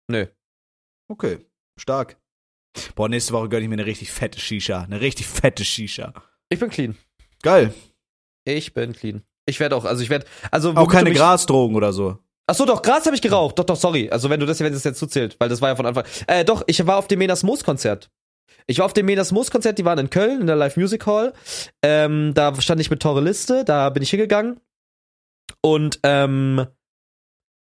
nö. 0.08 0.26
Okay, 1.08 1.38
stark. 1.76 2.20
Boah, 2.94 3.08
nächste 3.08 3.32
Woche 3.32 3.48
gönne 3.48 3.64
ich 3.64 3.68
mir 3.68 3.74
eine 3.74 3.86
richtig 3.86 4.12
fette 4.12 4.38
Shisha. 4.38 4.82
Eine 4.82 5.00
richtig 5.00 5.26
fette 5.26 5.64
Shisha. 5.64 6.14
Ich 6.48 6.60
bin 6.60 6.70
clean. 6.70 6.96
Geil. 7.42 7.74
Ich 8.44 8.74
bin 8.74 8.92
clean. 8.92 9.24
Ich 9.46 9.58
werde 9.58 9.74
auch, 9.74 9.84
also 9.84 10.02
ich 10.04 10.10
werde, 10.10 10.26
also 10.52 10.72
Auch 10.76 10.90
keine 10.90 11.12
Grasdrogen 11.12 11.74
oder 11.74 11.92
so. 11.92 12.18
Ach 12.46 12.54
so, 12.54 12.64
doch, 12.64 12.82
Gras 12.82 13.06
habe 13.06 13.16
ich 13.16 13.22
geraucht. 13.22 13.58
Doch, 13.58 13.64
doch, 13.64 13.76
sorry. 13.76 14.08
Also 14.10 14.30
wenn 14.30 14.38
du 14.38 14.46
das, 14.46 14.60
wenn 14.60 14.72
das 14.72 14.84
jetzt 14.84 14.98
zuzählt, 14.98 15.36
weil 15.40 15.48
das 15.48 15.60
war 15.60 15.70
ja 15.70 15.76
von 15.76 15.86
Anfang. 15.86 16.04
Äh, 16.26 16.44
doch, 16.44 16.62
ich 16.66 16.84
war 16.86 16.96
auf 16.96 17.08
dem 17.08 17.18
Menas 17.18 17.42
Moos 17.42 17.64
Konzert. 17.64 18.10
Ich 18.66 18.78
war 18.78 18.86
auf 18.86 18.92
dem 18.92 19.06
Menas 19.06 19.32
Moos 19.32 19.50
Konzert, 19.50 19.78
die 19.78 19.84
waren 19.84 19.98
in 19.98 20.10
Köln 20.10 20.40
in 20.40 20.46
der 20.46 20.56
Live 20.56 20.76
Music 20.76 21.06
Hall. 21.06 21.32
Ähm, 21.82 22.32
da 22.34 22.54
stand 22.60 22.80
ich 22.80 22.90
mit 22.90 23.00
Tore 23.00 23.20
Liste, 23.20 23.64
da 23.64 23.90
bin 23.90 24.02
ich 24.02 24.10
hingegangen. 24.10 24.60
Und 25.62 25.98
ähm, 26.04 26.66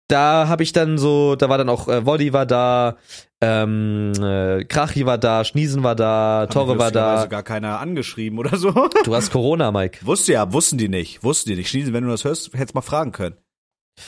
da 0.08 0.48
habe 0.48 0.62
ich 0.62 0.72
dann 0.72 0.96
so, 0.98 1.36
da 1.36 1.48
war 1.48 1.58
dann 1.58 1.68
auch 1.68 1.86
äh, 1.86 2.06
Woddy 2.06 2.32
war 2.32 2.46
da, 2.46 2.96
ähm, 3.42 4.12
äh, 4.20 4.64
Krachi 4.64 5.04
war 5.04 5.18
da, 5.18 5.44
Schniesen 5.44 5.82
war 5.82 5.94
da, 5.94 6.40
Hat 6.42 6.52
Tore 6.52 6.72
mich 6.72 6.78
war 6.80 6.90
da. 6.90 7.26
gar 7.26 7.42
keiner 7.42 7.78
angeschrieben 7.78 8.38
oder 8.38 8.56
so. 8.56 8.72
Du 9.04 9.14
hast 9.14 9.30
Corona, 9.30 9.70
Mike. 9.70 10.04
Wusste 10.06 10.32
ja, 10.32 10.52
wussten 10.52 10.78
die 10.78 10.88
nicht. 10.88 11.22
Wussten 11.22 11.50
die 11.50 11.56
nicht. 11.56 11.68
Schniesen, 11.68 11.92
wenn 11.92 12.04
du 12.04 12.10
das 12.10 12.24
hörst, 12.24 12.52
hättest 12.54 12.74
mal 12.74 12.80
fragen 12.80 13.12
können. 13.12 13.36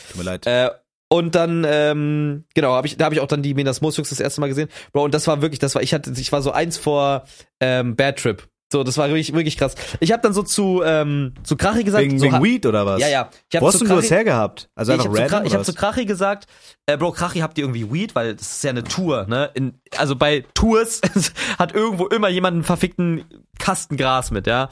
Tut 0.09 0.17
mir 0.17 0.25
leid. 0.25 0.47
Äh, 0.47 0.71
und 1.13 1.35
dann, 1.35 1.67
ähm, 1.69 2.45
genau, 2.55 2.75
hab 2.75 2.85
ich, 2.85 2.97
da 2.97 3.07
habe 3.07 3.15
ich 3.15 3.21
auch 3.21 3.27
dann 3.27 3.43
die 3.43 3.53
Menas 3.53 3.81
Moos 3.81 3.97
Jungs 3.97 4.11
das 4.11 4.21
erste 4.21 4.41
Mal 4.41 4.47
gesehen. 4.47 4.69
Bro, 4.93 5.05
und 5.05 5.15
das 5.15 5.27
war 5.27 5.43
wirklich, 5.43 5.59
das 5.59 5.75
war, 5.75 5.83
ich 5.83 5.93
hatte, 5.93 6.13
ich 6.13 6.31
war 6.31 6.41
so 6.41 6.53
eins 6.53 6.79
vor 6.79 7.25
ähm, 7.59 7.97
Bad 7.97 8.19
Trip. 8.21 8.49
So, 8.73 8.85
das 8.85 8.97
war 8.99 9.09
wirklich, 9.09 9.33
wirklich 9.35 9.57
krass. 9.57 9.75
Ich 9.99 10.13
habe 10.13 10.23
dann 10.23 10.33
so 10.33 10.45
zu, 10.45 10.81
ähm, 10.85 11.35
zu 11.43 11.57
Krachi 11.57 11.83
gesagt, 11.83 12.05
wegen 12.05 12.21
so, 12.21 12.25
wegen 12.27 12.41
Weed 12.43 12.67
oder 12.67 12.87
was? 12.87 13.01
ja, 13.01 13.09
ja. 13.09 13.29
Ich 13.51 13.55
Wo 13.55 13.67
habe 13.67 13.67
hast 13.67 13.79
zu 13.79 13.85
du 13.85 13.89
das 13.91 13.97
Krachi, 14.03 14.09
hergehabt? 14.15 14.69
Also 14.77 14.93
ich 14.93 14.99
einfach 15.01 15.07
habe 15.07 15.17
zu, 15.17 15.23
random 15.23 15.39
Kra- 15.41 15.45
ich 15.47 15.51
oder 15.51 15.59
hab 15.59 15.67
zu? 15.67 15.75
Krachi 15.75 16.05
gesagt, 16.07 16.47
äh, 16.87 16.97
Bro, 16.97 17.11
Krachi 17.13 17.41
habt 17.41 17.59
ihr 17.59 17.65
irgendwie 17.65 17.93
Weed, 17.93 18.15
weil 18.15 18.37
das 18.37 18.49
ist 18.49 18.63
ja 18.65 18.71
eine 18.71 18.85
Tour, 18.85 19.27
ne? 19.29 19.51
In, 19.55 19.81
also 19.97 20.15
bei 20.15 20.45
Tours 20.55 21.01
hat 21.59 21.75
irgendwo 21.75 22.07
immer 22.07 22.29
jemand 22.29 22.55
einen 22.55 22.63
verfickten 22.65 23.25
Kasten 23.59 23.97
Gras 23.97 24.31
mit, 24.31 24.47
ja. 24.47 24.69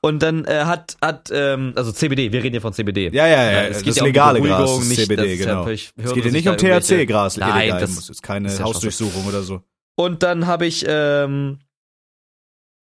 Und 0.00 0.22
dann 0.22 0.44
äh, 0.44 0.62
hat, 0.66 0.96
hat, 1.02 1.30
ähm, 1.32 1.72
also 1.74 1.90
CBD, 1.90 2.30
wir 2.30 2.44
reden 2.44 2.52
hier 2.54 2.60
von 2.60 2.72
CBD. 2.72 3.10
Ja, 3.12 3.26
ja, 3.26 3.50
ja. 3.50 3.62
es 3.64 3.78
das 3.78 3.82
geht 3.82 3.96
ja 3.96 4.02
um 4.02 4.06
legale 4.06 4.40
Gras, 4.40 4.70
das 4.70 4.78
ist 4.82 4.88
nicht- 4.90 5.00
CBD, 5.02 5.22
das 5.32 5.38
ja 5.40 5.46
genau. 5.46 5.64
völlig 5.64 5.92
es 5.96 6.12
geht 6.14 6.22
hier 6.22 6.32
nicht 6.32 6.48
um 6.48 6.56
THC-Gras, 6.56 7.36
Nein, 7.36 7.68
das 7.80 8.22
keine 8.22 8.46
ist 8.46 8.60
ja 8.60 8.64
Hausdurchsuchung 8.64 9.26
oder 9.26 9.42
so. 9.42 9.60
Und 9.96 10.22
dann 10.22 10.46
habe 10.46 10.66
ich, 10.66 10.84
ähm, 10.88 11.58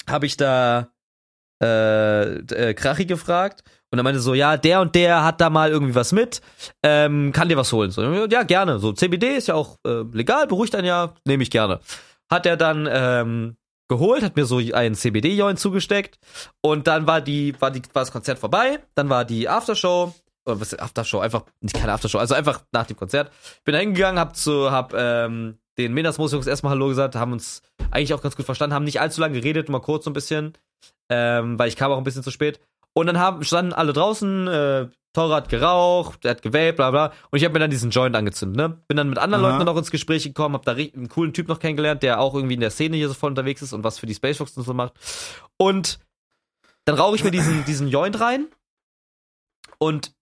habe 0.10 0.26
ich 0.26 0.38
da 0.38 0.90
äh, 1.62 2.38
äh, 2.38 2.74
Krachi 2.74 3.06
gefragt 3.06 3.64
und 3.92 4.00
er 4.00 4.04
meinte 4.04 4.20
so, 4.20 4.34
ja, 4.34 4.58
der 4.58 4.82
und 4.82 4.96
der 4.96 5.24
hat 5.24 5.42
da 5.42 5.50
mal 5.50 5.72
irgendwie 5.72 5.96
was 5.96 6.12
mit, 6.12 6.42
ähm, 6.84 7.32
kann 7.32 7.50
dir 7.50 7.58
was 7.58 7.72
holen? 7.74 7.92
So, 7.92 8.04
ja, 8.26 8.44
gerne. 8.44 8.80
So, 8.80 8.94
CBD 8.94 9.38
ist 9.38 9.48
ja 9.48 9.56
auch 9.56 9.78
äh, 9.86 10.04
legal, 10.12 10.48
beruhigt 10.48 10.76
einen 10.76 10.88
ja, 10.88 11.14
nehme 11.26 11.44
ich 11.44 11.50
gerne. 11.50 11.80
Hat 12.30 12.46
er 12.46 12.58
dann 12.58 12.88
ähm, 12.92 13.58
geholt, 13.88 14.24
hat 14.24 14.36
mir 14.36 14.46
so 14.46 14.58
einen 14.58 14.96
CBD-Joint 14.96 15.60
zugesteckt 15.60 16.20
und 16.62 16.88
dann 16.88 17.08
war 17.08 17.22
die, 17.22 17.60
war 17.60 17.72
die, 17.72 17.82
war 17.94 18.02
das 18.02 18.12
Konzert 18.12 18.38
vorbei, 18.38 18.80
dann 18.96 19.10
war 19.10 19.26
die 19.26 19.48
Aftershow, 19.48 20.14
oder 20.46 20.60
was 20.60 20.74
ist 20.74 20.80
Aftershow, 20.80 21.20
einfach, 21.20 21.44
keine 21.74 21.94
Aftershow, 21.94 22.20
also 22.20 22.36
einfach 22.36 22.62
nach 22.72 22.86
dem 22.86 22.98
Konzert. 22.98 23.32
Bin 23.64 23.74
da 23.74 23.80
hingegangen, 23.80 24.20
hab 24.20 24.36
zu, 24.36 24.72
hab 24.72 24.94
ähm, 24.94 25.58
den 25.78 25.94
Menas 25.94 26.18
Jungs 26.18 26.48
erstmal 26.48 26.72
Hallo 26.72 26.88
gesagt, 26.88 27.16
haben 27.16 27.32
uns 27.32 27.62
eigentlich 27.92 28.14
auch 28.14 28.22
ganz 28.22 28.36
gut 28.36 28.46
verstanden, 28.46 28.74
haben 28.74 28.86
nicht 28.86 29.00
allzu 29.00 29.22
lange 29.22 29.40
geredet, 29.40 29.70
mal 29.70 29.80
kurz 29.80 30.06
so 30.06 30.10
ein 30.10 30.14
bisschen, 30.14 30.54
ähm, 31.10 31.58
weil 31.60 31.68
ich 31.68 31.76
kam 31.76 31.92
auch 31.92 31.98
ein 31.98 32.04
bisschen 32.04 32.24
zu 32.24 32.32
spät. 32.32 32.60
Und 32.94 33.06
dann 33.06 33.20
haben, 33.20 33.44
standen 33.44 33.74
alle 33.74 33.94
draußen, 33.94 34.48
äh, 34.48 34.88
Tore 35.14 35.36
hat 35.36 35.50
geraucht, 35.50 36.24
der 36.24 36.32
hat 36.32 36.42
gewählt, 36.42 36.76
bla 36.76 36.92
bla. 36.92 37.14
Und 37.32 37.38
ich 37.38 37.44
habe 37.44 37.54
mir 37.54 37.60
dann 37.60 37.70
diesen 37.70 37.92
Joint 37.92 38.16
angezündet, 38.16 38.58
ne? 38.58 38.82
Bin 38.88 38.98
dann 38.98 39.10
mit 39.10 39.18
anderen 39.18 39.44
Aha. 39.44 39.54
Leuten 39.54 39.66
noch 39.66 39.78
ins 39.78 39.92
Gespräch 39.92 40.24
gekommen, 40.24 40.56
hab 40.56 40.66
da 40.66 40.74
einen 40.74 41.10
coolen 41.10 41.34
Typ 41.34 41.48
noch 41.48 41.60
kennengelernt, 41.60 42.04
der 42.04 42.20
auch 42.20 42.34
irgendwie 42.34 42.56
in 42.56 42.60
der 42.60 42.72
Szene 42.72 42.98
hier 42.98 43.08
so 43.08 43.14
voll 43.14 43.32
unterwegs 43.32 43.62
ist 43.62 43.74
und 43.74 43.84
was 43.84 44.00
für 44.00 44.06
die 44.06 44.16
Spacefox 44.16 44.58
und 44.58 44.64
so 44.64 44.74
macht. 44.74 44.94
Und 45.58 46.00
dann 46.86 46.96
rauche 46.96 47.16
ich 47.16 47.24
mir 47.24 47.32
diesen, 47.32 47.66
diesen 47.66 47.88
Joint 47.88 48.20
rein 48.20 48.48
und 49.78 50.14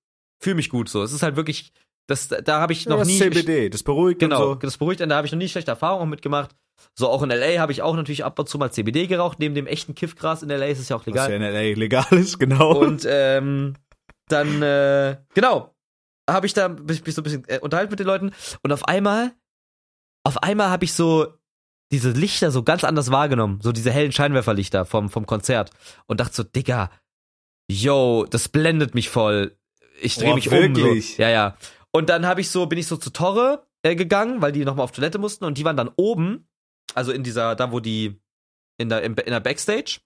fühle 0.41 0.55
mich 0.55 0.69
gut 0.69 0.89
so. 0.89 1.03
Es 1.03 1.11
ist 1.11 1.23
halt 1.23 1.35
wirklich, 1.35 1.71
das, 2.07 2.27
da 2.27 2.59
habe 2.61 2.73
ich 2.73 2.85
noch 2.85 2.99
das 2.99 3.07
nie. 3.07 3.17
CBD, 3.19 3.69
das 3.69 3.83
beruhigt 3.83 4.19
Genau, 4.19 4.35
und 4.51 4.61
so. 4.61 4.67
das 4.67 4.77
beruhigt 4.77 5.01
einen, 5.01 5.09
da 5.09 5.15
habe 5.17 5.25
ich 5.27 5.31
noch 5.33 5.39
nie 5.39 5.49
schlechte 5.49 5.71
Erfahrungen 5.71 6.09
mitgemacht. 6.09 6.55
So, 6.93 7.09
auch 7.09 7.23
in 7.23 7.29
LA 7.29 7.59
habe 7.59 7.71
ich 7.71 7.81
auch 7.81 7.95
natürlich 7.95 8.23
ab 8.25 8.37
und 8.37 8.47
zu 8.49 8.57
mal 8.57 8.71
CBD 8.71 9.07
geraucht, 9.07 9.39
neben 9.39 9.55
dem 9.55 9.65
echten 9.67 9.95
Kiffgras 9.95 10.43
in 10.43 10.49
LA 10.49 10.65
ist 10.67 10.79
es 10.79 10.89
ja 10.89 10.95
auch 10.95 11.01
Was 11.01 11.07
legal. 11.07 11.29
ja 11.29 11.35
in 11.37 11.41
LA 11.41 11.77
legal 11.79 12.05
ist, 12.11 12.37
genau. 12.39 12.77
Und 12.77 13.05
ähm, 13.09 13.73
dann, 14.27 14.61
äh, 14.61 15.17
genau, 15.33 15.73
habe 16.29 16.45
ich 16.47 16.53
da 16.53 16.69
mich, 16.69 17.05
mich 17.05 17.15
so 17.15 17.21
ein 17.21 17.23
bisschen 17.23 17.43
äh, 17.47 17.59
unterhalten 17.59 17.91
mit 17.91 17.99
den 17.99 18.07
Leuten 18.07 18.31
und 18.63 18.71
auf 18.71 18.87
einmal, 18.87 19.31
auf 20.23 20.41
einmal 20.43 20.69
habe 20.69 20.85
ich 20.85 20.93
so 20.93 21.27
diese 21.91 22.09
Lichter 22.11 22.51
so 22.51 22.63
ganz 22.63 22.83
anders 22.83 23.11
wahrgenommen, 23.11 23.59
so 23.61 23.71
diese 23.71 23.91
hellen 23.91 24.11
Scheinwerferlichter 24.11 24.85
vom, 24.85 25.09
vom 25.09 25.25
Konzert 25.25 25.71
und 26.07 26.19
dachte 26.19 26.35
so, 26.35 26.43
Digga, 26.43 26.89
yo, 27.69 28.25
das 28.29 28.49
blendet 28.49 28.95
mich 28.95 29.09
voll. 29.09 29.55
Ich 30.01 30.15
drehe 30.17 30.33
mich 30.35 30.49
wirklich? 30.51 31.11
um. 31.11 31.15
So. 31.15 31.21
Ja, 31.21 31.29
ja. 31.29 31.57
Und 31.95 32.09
dann 32.09 32.25
habe 32.25 32.41
ich 32.41 32.49
so, 32.49 32.65
bin 32.65 32.77
ich 32.77 32.87
so 32.87 32.97
zu 32.97 33.09
Torre 33.09 33.65
äh, 33.81 33.95
gegangen, 33.95 34.41
weil 34.41 34.51
die 34.51 34.65
nochmal 34.65 34.83
auf 34.83 34.91
Toilette 34.91 35.17
mussten 35.17 35.45
und 35.45 35.57
die 35.57 35.63
waren 35.63 35.77
dann 35.77 35.89
oben, 35.95 36.45
also 36.93 37.13
in 37.13 37.23
dieser, 37.23 37.55
da 37.55 37.71
wo 37.71 37.79
die, 37.79 38.19
in 38.77 38.89
der, 38.89 39.01
in, 39.03 39.15
der 39.15 39.39
Backstage. 39.39 40.01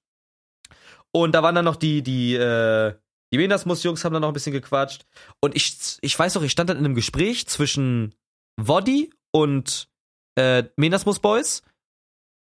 Und 1.11 1.31
da 1.33 1.41
waren 1.41 1.55
dann 1.55 1.65
noch 1.65 1.77
die, 1.77 2.03
die, 2.03 2.35
äh, 2.35 2.93
die 3.33 3.39
Venasmus-Jungs 3.39 4.05
haben 4.05 4.13
dann 4.13 4.21
noch 4.21 4.27
ein 4.27 4.35
bisschen 4.35 4.53
gequatscht. 4.53 5.07
Und 5.41 5.55
ich, 5.55 5.97
ich 6.01 6.19
weiß 6.19 6.35
noch, 6.35 6.43
ich 6.43 6.51
stand 6.51 6.69
dann 6.69 6.77
in 6.77 6.85
einem 6.85 6.93
Gespräch 6.93 7.47
zwischen 7.47 8.13
Woddy 8.55 9.11
und 9.31 9.89
äh, 10.35 10.65
Menasmus 10.75 11.17
Boys. 11.17 11.63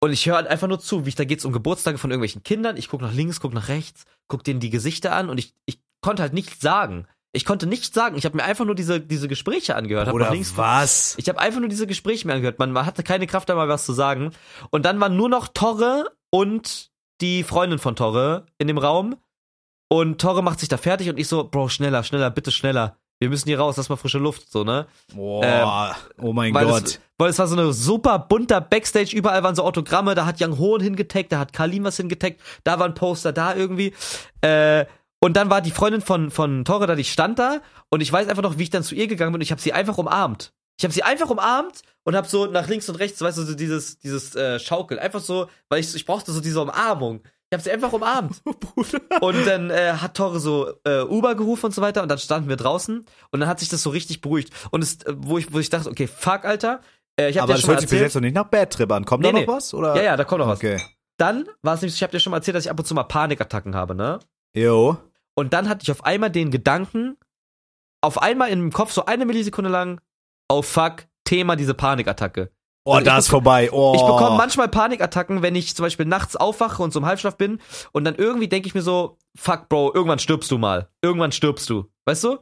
Und 0.02 0.14
ich 0.14 0.26
höre 0.28 0.36
halt 0.36 0.48
einfach 0.48 0.70
nur 0.70 0.80
zu, 0.80 1.04
wie 1.04 1.10
ich, 1.10 1.16
da 1.16 1.26
geht's 1.26 1.44
um 1.44 1.52
Geburtstage 1.52 1.98
von 1.98 2.10
irgendwelchen 2.10 2.44
Kindern. 2.44 2.78
Ich 2.78 2.88
guck 2.88 3.02
nach 3.02 3.14
links, 3.14 3.42
guck 3.42 3.54
nach 3.54 3.68
rechts, 3.68 4.06
guck 4.30 4.46
denen 4.46 4.62
die 4.62 4.70
Gesichter 4.70 5.14
an 5.14 5.30
und 5.30 5.40
ich, 5.40 5.54
ich 5.66 5.82
konnte 6.00 6.22
halt 6.22 6.32
nichts 6.32 6.62
sagen. 6.62 7.06
Ich 7.36 7.44
konnte 7.46 7.68
nichts 7.68 7.94
sagen. 7.94 8.18
Ich 8.18 8.26
habe 8.26 8.38
mir 8.38 8.44
einfach 8.44 8.66
nur 8.66 8.76
diese, 8.76 9.02
diese 9.02 9.28
Gespräche 9.28 9.76
angehört. 9.76 10.12
Oder 10.14 10.32
links 10.32 10.56
was? 10.56 11.16
ich 11.18 11.28
habe 11.28 11.40
einfach 11.40 11.60
nur 11.60 11.70
diese 11.70 11.86
Gespräche 11.86 12.26
mir 12.26 12.34
angehört. 12.34 12.60
Man, 12.60 12.72
man 12.72 12.86
hatte 12.86 13.04
keine 13.04 13.28
Kraft, 13.28 13.50
da 13.50 13.56
mal 13.56 13.68
was 13.68 13.86
zu 13.86 13.94
sagen. 13.94 14.32
Und 14.70 14.86
dann 14.86 15.00
waren 15.00 15.18
nur 15.18 15.28
noch 15.28 15.50
Torre 15.50 16.12
und 16.30 16.92
die 17.22 17.44
Freundin 17.44 17.80
von 17.80 17.96
Torre 17.96 18.46
in 18.58 18.68
dem 18.68 18.78
Raum. 18.78 19.18
Und 19.90 20.20
Torre 20.20 20.42
macht 20.42 20.62
sich 20.62 20.70
da 20.70 20.78
fertig 20.78 21.10
und 21.10 21.20
ich 21.20 21.28
so, 21.28 21.44
Bro, 21.44 21.70
schneller, 21.70 22.04
schneller, 22.04 22.32
bitte 22.32 22.52
schneller. 22.52 22.98
Wir 23.20 23.30
müssen 23.30 23.48
hier 23.48 23.60
raus, 23.60 23.78
lass 23.78 23.88
mal 23.88 23.96
frische 23.96 24.18
Luft, 24.18 24.52
so, 24.52 24.64
ne? 24.64 24.88
Boah, 25.14 25.96
oh 26.18 26.34
mein 26.34 26.54
Gott. 26.54 26.84
Es, 26.84 27.00
weil 27.18 27.30
es 27.30 27.40
war 27.40 27.48
so 27.48 27.56
eine 27.56 27.72
super 27.72 28.20
bunter 28.20 28.60
Backstage, 28.60 29.16
überall 29.16 29.42
waren 29.44 29.56
so 29.56 29.64
Autogramme, 29.64 30.16
da 30.16 30.26
hat 30.26 30.42
Young 30.42 30.58
Hoon 30.58 30.82
hingetaggt, 30.82 31.32
da 31.32 31.40
hat 31.40 31.54
Kalim 31.54 31.86
was 31.86 31.98
hingetaggt, 31.98 32.42
da 32.66 32.78
war 32.80 32.86
ein 32.86 32.94
Poster, 32.94 33.32
da 33.32 33.56
irgendwie. 33.56 33.94
Äh, 34.42 34.86
und 35.26 35.34
dann 35.36 35.50
war 35.50 35.60
die 35.62 35.72
Freundin 35.72 36.02
von, 36.02 36.30
von 36.30 36.66
Torre 36.66 36.86
da, 36.86 36.94
die 36.94 37.04
stand 37.04 37.40
da 37.40 37.60
und 37.90 38.02
ich 38.02 38.14
weiß 38.14 38.28
einfach 38.28 38.44
noch, 38.44 38.60
wie 38.60 38.64
ich 38.64 38.70
dann 38.70 38.84
zu 38.84 38.94
ihr 38.94 39.08
gegangen 39.08 39.32
bin 39.32 39.40
und 39.40 39.42
ich 39.42 39.50
habe 39.50 39.60
sie 39.60 39.74
einfach 39.74 39.98
umarmt. 39.98 40.54
Ich 40.78 40.84
habe 40.84 40.94
sie 40.94 41.02
einfach 41.02 41.32
umarmt 41.32 41.82
und 42.04 42.16
habe 42.16 42.28
so 42.28 42.46
nach 42.46 42.68
links 42.68 42.88
und 42.90 42.98
rechts, 42.98 43.20
weißt 43.22 43.40
du, 43.40 43.42
so 43.42 43.56
dieses, 43.56 43.98
dieses 43.98 44.36
äh, 44.36 44.60
Schaukeln. 44.60 45.00
Einfach 45.00 45.22
so, 45.22 45.50
weil 45.68 45.80
ich, 45.80 45.96
ich 45.96 46.06
brauchte 46.06 46.32
so 46.32 46.42
diese 46.42 46.62
Umarmung. 46.62 47.24
Ich 47.50 47.54
habe 47.54 47.64
sie 47.64 47.72
einfach 47.72 47.92
umarmt. 47.92 48.40
und 49.22 49.48
dann 49.48 49.72
äh, 49.72 49.94
hat 49.94 50.16
Tore 50.16 50.40
so 50.40 50.72
äh, 50.84 51.02
Uber 51.02 51.34
gerufen 51.34 51.66
und 51.66 51.72
so 51.74 51.82
weiter 51.82 52.04
und 52.04 52.10
dann 52.10 52.20
standen 52.20 52.48
wir 52.48 52.56
draußen 52.56 53.04
und 53.32 53.40
dann 53.40 53.50
hat 53.50 53.60
sich 53.60 53.70
das 53.70 53.82
so 53.82 53.90
richtig 53.90 54.22
beruhigt. 54.22 54.54
Und 54.70 54.84
es, 54.84 55.02
äh, 55.06 55.16
wo 55.18 55.40
ich, 55.40 55.52
wo 55.52 55.58
ich 55.58 55.72
dachte, 55.72 55.90
okay, 55.90 56.06
fuck, 56.06 56.46
Alter. 56.46 56.82
Äh, 57.20 57.32
ich 57.32 57.38
hab 57.38 57.46
Aber 57.46 57.54
das 57.54 57.68
hört 57.68 57.80
sich 57.80 57.90
bis 57.90 58.00
jetzt 58.00 58.14
noch 58.14 58.22
nicht 58.22 58.36
nach 58.36 58.46
Bad 58.46 58.74
Trip 58.74 58.92
an. 58.92 59.06
Kommt 59.06 59.24
Nee, 59.24 59.30
da 59.30 59.34
noch 59.34 59.40
nee. 59.40 59.48
was? 59.48 59.74
Oder? 59.74 59.96
Ja, 59.96 60.04
ja, 60.04 60.18
da 60.18 60.24
kommt 60.24 60.42
noch 60.42 60.48
was. 60.48 60.60
Okay. 60.60 60.80
Dann 61.18 61.48
war 61.64 61.74
es 61.74 61.82
nämlich, 61.82 61.96
ich 61.96 62.04
habe 62.04 62.12
dir 62.12 62.20
schon 62.20 62.30
mal 62.30 62.38
erzählt, 62.38 62.58
dass 62.58 62.66
ich 62.66 62.70
ab 62.70 62.78
und 62.78 62.86
zu 62.86 62.94
mal 62.94 63.06
Panikattacken 63.06 63.74
habe, 63.74 63.96
ne? 63.96 64.20
Jo. 64.56 64.98
Und 65.36 65.54
dann 65.54 65.70
hatte 65.70 65.84
ich 65.84 65.92
auf 65.92 66.06
einmal 66.06 66.30
den 66.32 66.50
Gedanken, 66.52 67.18
auf 68.02 68.22
einmal 68.22 68.50
in 68.50 68.60
dem 68.60 68.72
Kopf 68.72 68.92
so 68.92 69.06
eine 69.06 69.26
Millisekunde 69.26 69.70
lang, 69.70 70.00
oh 70.50 70.62
fuck, 70.62 71.06
Thema 71.26 71.56
diese 71.56 71.74
Panikattacke. 71.74 72.52
Oh, 72.88 72.94
Also 72.94 73.06
da 73.06 73.18
ist 73.18 73.28
vorbei. 73.30 73.70
Oh. 73.72 73.94
Ich 73.96 74.02
bekomme 74.02 74.38
manchmal 74.38 74.68
Panikattacken, 74.70 75.42
wenn 75.42 75.56
ich 75.56 75.76
zum 75.76 75.84
Beispiel 75.84 76.06
nachts 76.06 76.36
aufwache 76.36 76.84
und 76.84 76.94
so 76.94 77.00
im 77.00 77.06
Halbschlaf 77.06 77.36
bin 77.36 77.60
und 77.94 78.04
dann 78.06 78.14
irgendwie 78.16 78.48
denke 78.48 78.68
ich 78.68 78.76
mir 78.76 78.84
so, 78.84 79.18
fuck 79.36 79.70
Bro, 79.70 79.94
irgendwann 79.96 80.20
stirbst 80.20 80.52
du 80.52 80.58
mal. 80.60 80.88
Irgendwann 81.02 81.32
stirbst 81.32 81.68
du. 81.70 81.90
Weißt 82.06 82.24
du? 82.24 82.38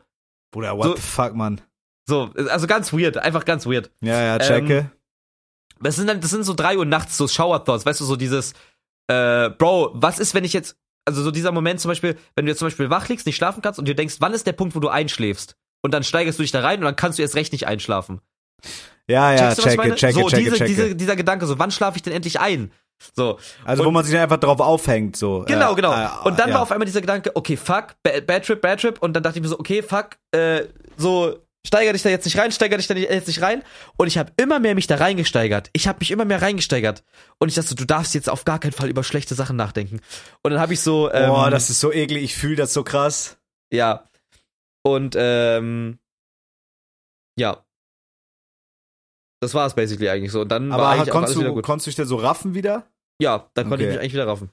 Bruder, 0.52 0.78
what 0.78 0.84
so- 0.84 0.96
the 0.96 1.02
fuck, 1.02 1.34
Mann. 1.34 1.62
So, 2.10 2.30
also 2.36 2.68
ganz 2.68 2.92
weird, 2.92 3.18
einfach 3.18 3.46
ganz 3.46 3.66
weird. 3.66 3.90
Ja, 4.02 4.22
ja, 4.22 4.38
checke. 4.40 4.78
Ähm, 4.80 4.92
Das 5.80 5.96
sind 5.96 6.08
dann, 6.08 6.20
das 6.20 6.32
sind 6.32 6.44
so 6.44 6.54
drei 6.54 6.78
Uhr 6.78 6.86
nachts 6.86 7.18
so 7.18 7.28
Shower 7.30 7.64
Thoughts, 7.64 7.86
weißt 7.86 8.02
du, 8.02 8.06
so 8.06 8.18
dieses, 8.18 8.54
äh, 9.08 9.50
Bro, 9.50 9.92
was 9.94 10.20
ist, 10.20 10.34
wenn 10.34 10.44
ich 10.44 10.52
jetzt, 10.52 10.78
also 11.06 11.22
so 11.24 11.32
dieser 11.32 11.52
Moment 11.52 11.80
zum 11.80 11.90
Beispiel, 11.90 12.18
wenn 12.36 12.46
du 12.46 12.52
jetzt 12.52 12.60
zum 12.60 12.68
Beispiel 12.68 12.90
wach 12.90 13.10
liegst, 13.10 13.26
nicht 13.26 13.36
schlafen 13.36 13.62
kannst 13.62 13.80
und 13.80 13.88
dir 13.88 13.96
denkst, 13.96 14.16
wann 14.20 14.34
ist 14.34 14.48
der 14.48 14.54
Punkt, 14.54 14.76
wo 14.76 14.80
du 14.80 14.90
einschläfst? 14.90 15.56
Und 15.82 15.94
dann 15.94 16.04
steigerst 16.04 16.40
du 16.40 16.44
dich 16.44 16.52
da 16.52 16.62
rein 16.62 16.80
und 16.80 16.86
dann 16.86 16.96
kannst 16.96 17.18
du 17.20 17.24
erst 17.24 17.36
recht 17.36 17.52
nicht 17.52 17.68
einschlafen. 17.68 18.22
ja, 19.08 19.34
ja, 19.34 19.54
checke, 19.54 19.76
meine? 19.78 19.96
checke, 19.96 20.14
so, 20.14 20.30
checke, 20.30 20.44
diese, 20.44 20.56
checke. 20.58 20.70
Diese, 20.70 20.96
dieser 20.96 21.16
Gedanke, 21.16 21.46
so, 21.46 21.60
wann 21.60 21.72
schlafe 21.72 21.98
ich 21.98 22.04
denn 22.04 22.14
endlich 22.14 22.40
ein? 22.40 22.72
So. 23.16 23.38
also, 23.66 23.84
wo 23.84 23.90
und- 23.90 23.96
man 23.96 24.06
sich 24.06 24.18
einfach 24.18 24.38
drauf 24.38 24.62
aufhängt, 24.62 25.18
so. 25.18 25.44
Genau, 25.46 25.74
Äh, 25.74 25.76
genau. 25.76 25.94
äh, 25.94 26.08
und 26.24 26.40
dann 26.40 26.50
ja. 26.50 26.56
war 26.56 26.62
auf 26.62 26.72
einmal 26.72 26.86
dieser 26.86 27.02
Gedanke, 27.02 27.32
okay, 27.36 27.58
fuck, 27.58 27.96
bad, 28.02 28.26
bad 28.26 28.46
Trip, 28.46 28.62
Bad 28.62 28.80
Trip. 28.80 29.02
Und 29.02 29.14
dann 29.14 29.24
dachte 29.24 29.40
ich 29.40 29.44
mir 29.44 29.50
so, 29.50 29.60
okay, 29.60 29.82
fuck, 29.84 30.12
äh, 30.32 30.68
so, 30.96 31.38
steiger 31.66 31.94
dich 31.94 32.02
da 32.04 32.10
jetzt 32.10 32.26
nicht 32.26 32.38
rein, 32.38 32.52
steiger 32.52 32.78
dich 32.78 32.88
da 32.88 32.94
nicht- 32.94 33.10
jetzt 33.10 33.28
nicht 33.28 33.42
rein. 33.42 33.64
Und 33.98 34.08
ich 34.08 34.18
habe 34.18 34.32
immer 34.38 34.60
mehr 34.60 34.76
mich 34.76 34.88
da 34.88 34.96
reingesteigert. 34.96 35.70
Ich 35.74 35.88
habe 35.88 36.00
mich 36.00 36.12
immer 36.12 36.26
mehr 36.26 36.42
reingesteigert. 36.42 37.04
Und 37.40 37.50
ich 37.50 37.56
dachte 37.56 37.70
so, 37.70 37.76
du 37.76 37.86
darfst 37.86 38.14
jetzt 38.16 38.30
auf 38.30 38.46
gar 38.46 38.60
keinen 38.60 38.74
Fall 38.74 38.90
über 38.90 39.04
schlechte 39.04 39.36
Sachen 39.36 39.56
nachdenken. 39.56 40.02
Und 40.42 40.52
dann 40.52 40.60
habe 40.60 40.74
ich 40.74 40.82
so, 40.82 41.12
ähm, 41.12 41.30
Boah, 41.30 41.50
das 41.50 41.70
ist 41.70 41.80
so 41.80 41.92
eklig. 41.92 42.24
Ich 42.24 42.36
fühle 42.36 42.56
das 42.58 42.74
so 42.74 42.84
krass. 42.84 43.38
ja. 43.72 44.06
Und, 44.86 45.16
ähm, 45.18 45.98
ja. 47.40 47.64
Das 49.42 49.54
war 49.54 49.66
es 49.66 49.74
basically 49.76 50.10
eigentlich 50.10 50.32
so. 50.34 50.42
Und 50.42 50.50
dann 50.50 50.70
war 50.70 50.80
Aber 50.80 50.88
alles 50.90 51.10
konntest 51.10 51.38
wieder 51.38 51.48
du, 51.50 51.56
gut. 51.56 51.64
konntest 51.64 51.88
du 51.88 51.90
dich 51.90 51.96
denn 51.96 52.06
so 52.08 52.18
raffen 52.18 52.54
wieder? 52.54 52.86
Ja, 53.22 53.50
dann 53.54 53.70
konnte 53.70 53.86
ich 53.86 53.90
mich 53.92 54.00
eigentlich 54.00 54.14
wieder 54.14 54.28
raffen. 54.28 54.50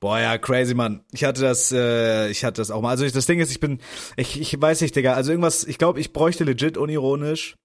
Boah, 0.00 0.18
ja, 0.18 0.38
crazy, 0.38 0.74
Mann. 0.74 1.04
Ich 1.12 1.24
hatte 1.24 1.40
das, 1.40 1.72
äh, 1.72 2.30
ich 2.30 2.44
hatte 2.44 2.60
das 2.60 2.70
auch 2.70 2.80
mal. 2.80 2.90
Also 2.90 3.04
ich, 3.04 3.12
das 3.12 3.26
Ding 3.26 3.40
ist, 3.40 3.50
ich 3.50 3.60
bin, 3.60 3.80
ich, 4.16 4.40
ich 4.40 4.60
weiß 4.60 4.80
nicht, 4.80 4.94
Digga. 4.94 5.14
Also 5.14 5.30
irgendwas, 5.30 5.64
ich 5.64 5.78
glaube, 5.78 6.00
ich 6.00 6.12
bräuchte 6.12 6.44
legit 6.44 6.76
unironisch 6.76 7.56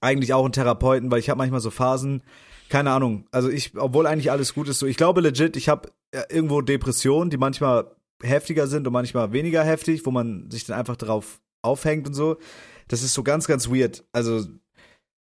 eigentlich 0.00 0.34
auch 0.34 0.44
einen 0.44 0.52
Therapeuten, 0.52 1.10
weil 1.10 1.20
ich 1.20 1.30
habe 1.30 1.38
manchmal 1.38 1.60
so 1.60 1.70
Phasen, 1.70 2.22
keine 2.68 2.90
Ahnung. 2.90 3.26
Also 3.30 3.48
ich, 3.48 3.76
obwohl 3.76 4.06
eigentlich 4.06 4.30
alles 4.30 4.54
gut 4.54 4.68
ist, 4.68 4.78
so 4.78 4.86
ich 4.86 4.96
glaube 4.96 5.20
legit, 5.20 5.56
ich 5.56 5.68
habe 5.68 5.90
irgendwo 6.30 6.60
Depressionen, 6.60 7.30
die 7.30 7.36
manchmal 7.38 7.90
heftiger 8.22 8.66
sind 8.66 8.86
und 8.86 8.92
manchmal 8.92 9.32
weniger 9.32 9.64
heftig, 9.64 10.04
wo 10.04 10.10
man 10.10 10.50
sich 10.50 10.66
dann 10.66 10.78
einfach 10.78 10.96
drauf 10.96 11.40
aufhängt 11.62 12.06
und 12.06 12.14
so. 12.14 12.36
Das 12.88 13.02
ist 13.02 13.14
so 13.14 13.22
ganz, 13.22 13.46
ganz 13.46 13.68
weird. 13.68 14.04
Also 14.12 14.40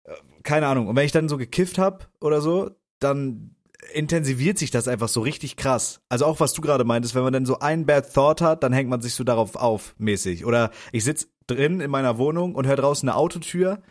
äh, 0.03 0.13
keine 0.43 0.67
Ahnung. 0.67 0.87
Und 0.87 0.95
wenn 0.95 1.05
ich 1.05 1.11
dann 1.11 1.29
so 1.29 1.37
gekifft 1.37 1.77
hab 1.77 2.09
oder 2.19 2.41
so, 2.41 2.71
dann 2.99 3.54
intensiviert 3.93 4.57
sich 4.57 4.71
das 4.71 4.87
einfach 4.87 5.07
so 5.09 5.21
richtig 5.21 5.55
krass. 5.57 6.01
Also 6.09 6.25
auch 6.25 6.39
was 6.39 6.53
du 6.53 6.61
gerade 6.61 6.83
meintest, 6.83 7.15
wenn 7.15 7.23
man 7.23 7.33
dann 7.33 7.45
so 7.45 7.59
einen 7.59 7.85
Bad 7.85 8.13
Thought 8.13 8.41
hat, 8.41 8.63
dann 8.63 8.73
hängt 8.73 8.89
man 8.89 9.01
sich 9.01 9.13
so 9.13 9.23
darauf 9.23 9.55
auf, 9.55 9.95
mäßig. 9.97 10.45
Oder 10.45 10.71
ich 10.91 11.03
sitz 11.03 11.27
drin 11.47 11.79
in 11.81 11.91
meiner 11.91 12.17
Wohnung 12.17 12.55
und 12.55 12.67
höre 12.67 12.75
draußen 12.75 13.07
eine 13.07 13.17
Autotür 13.17 13.81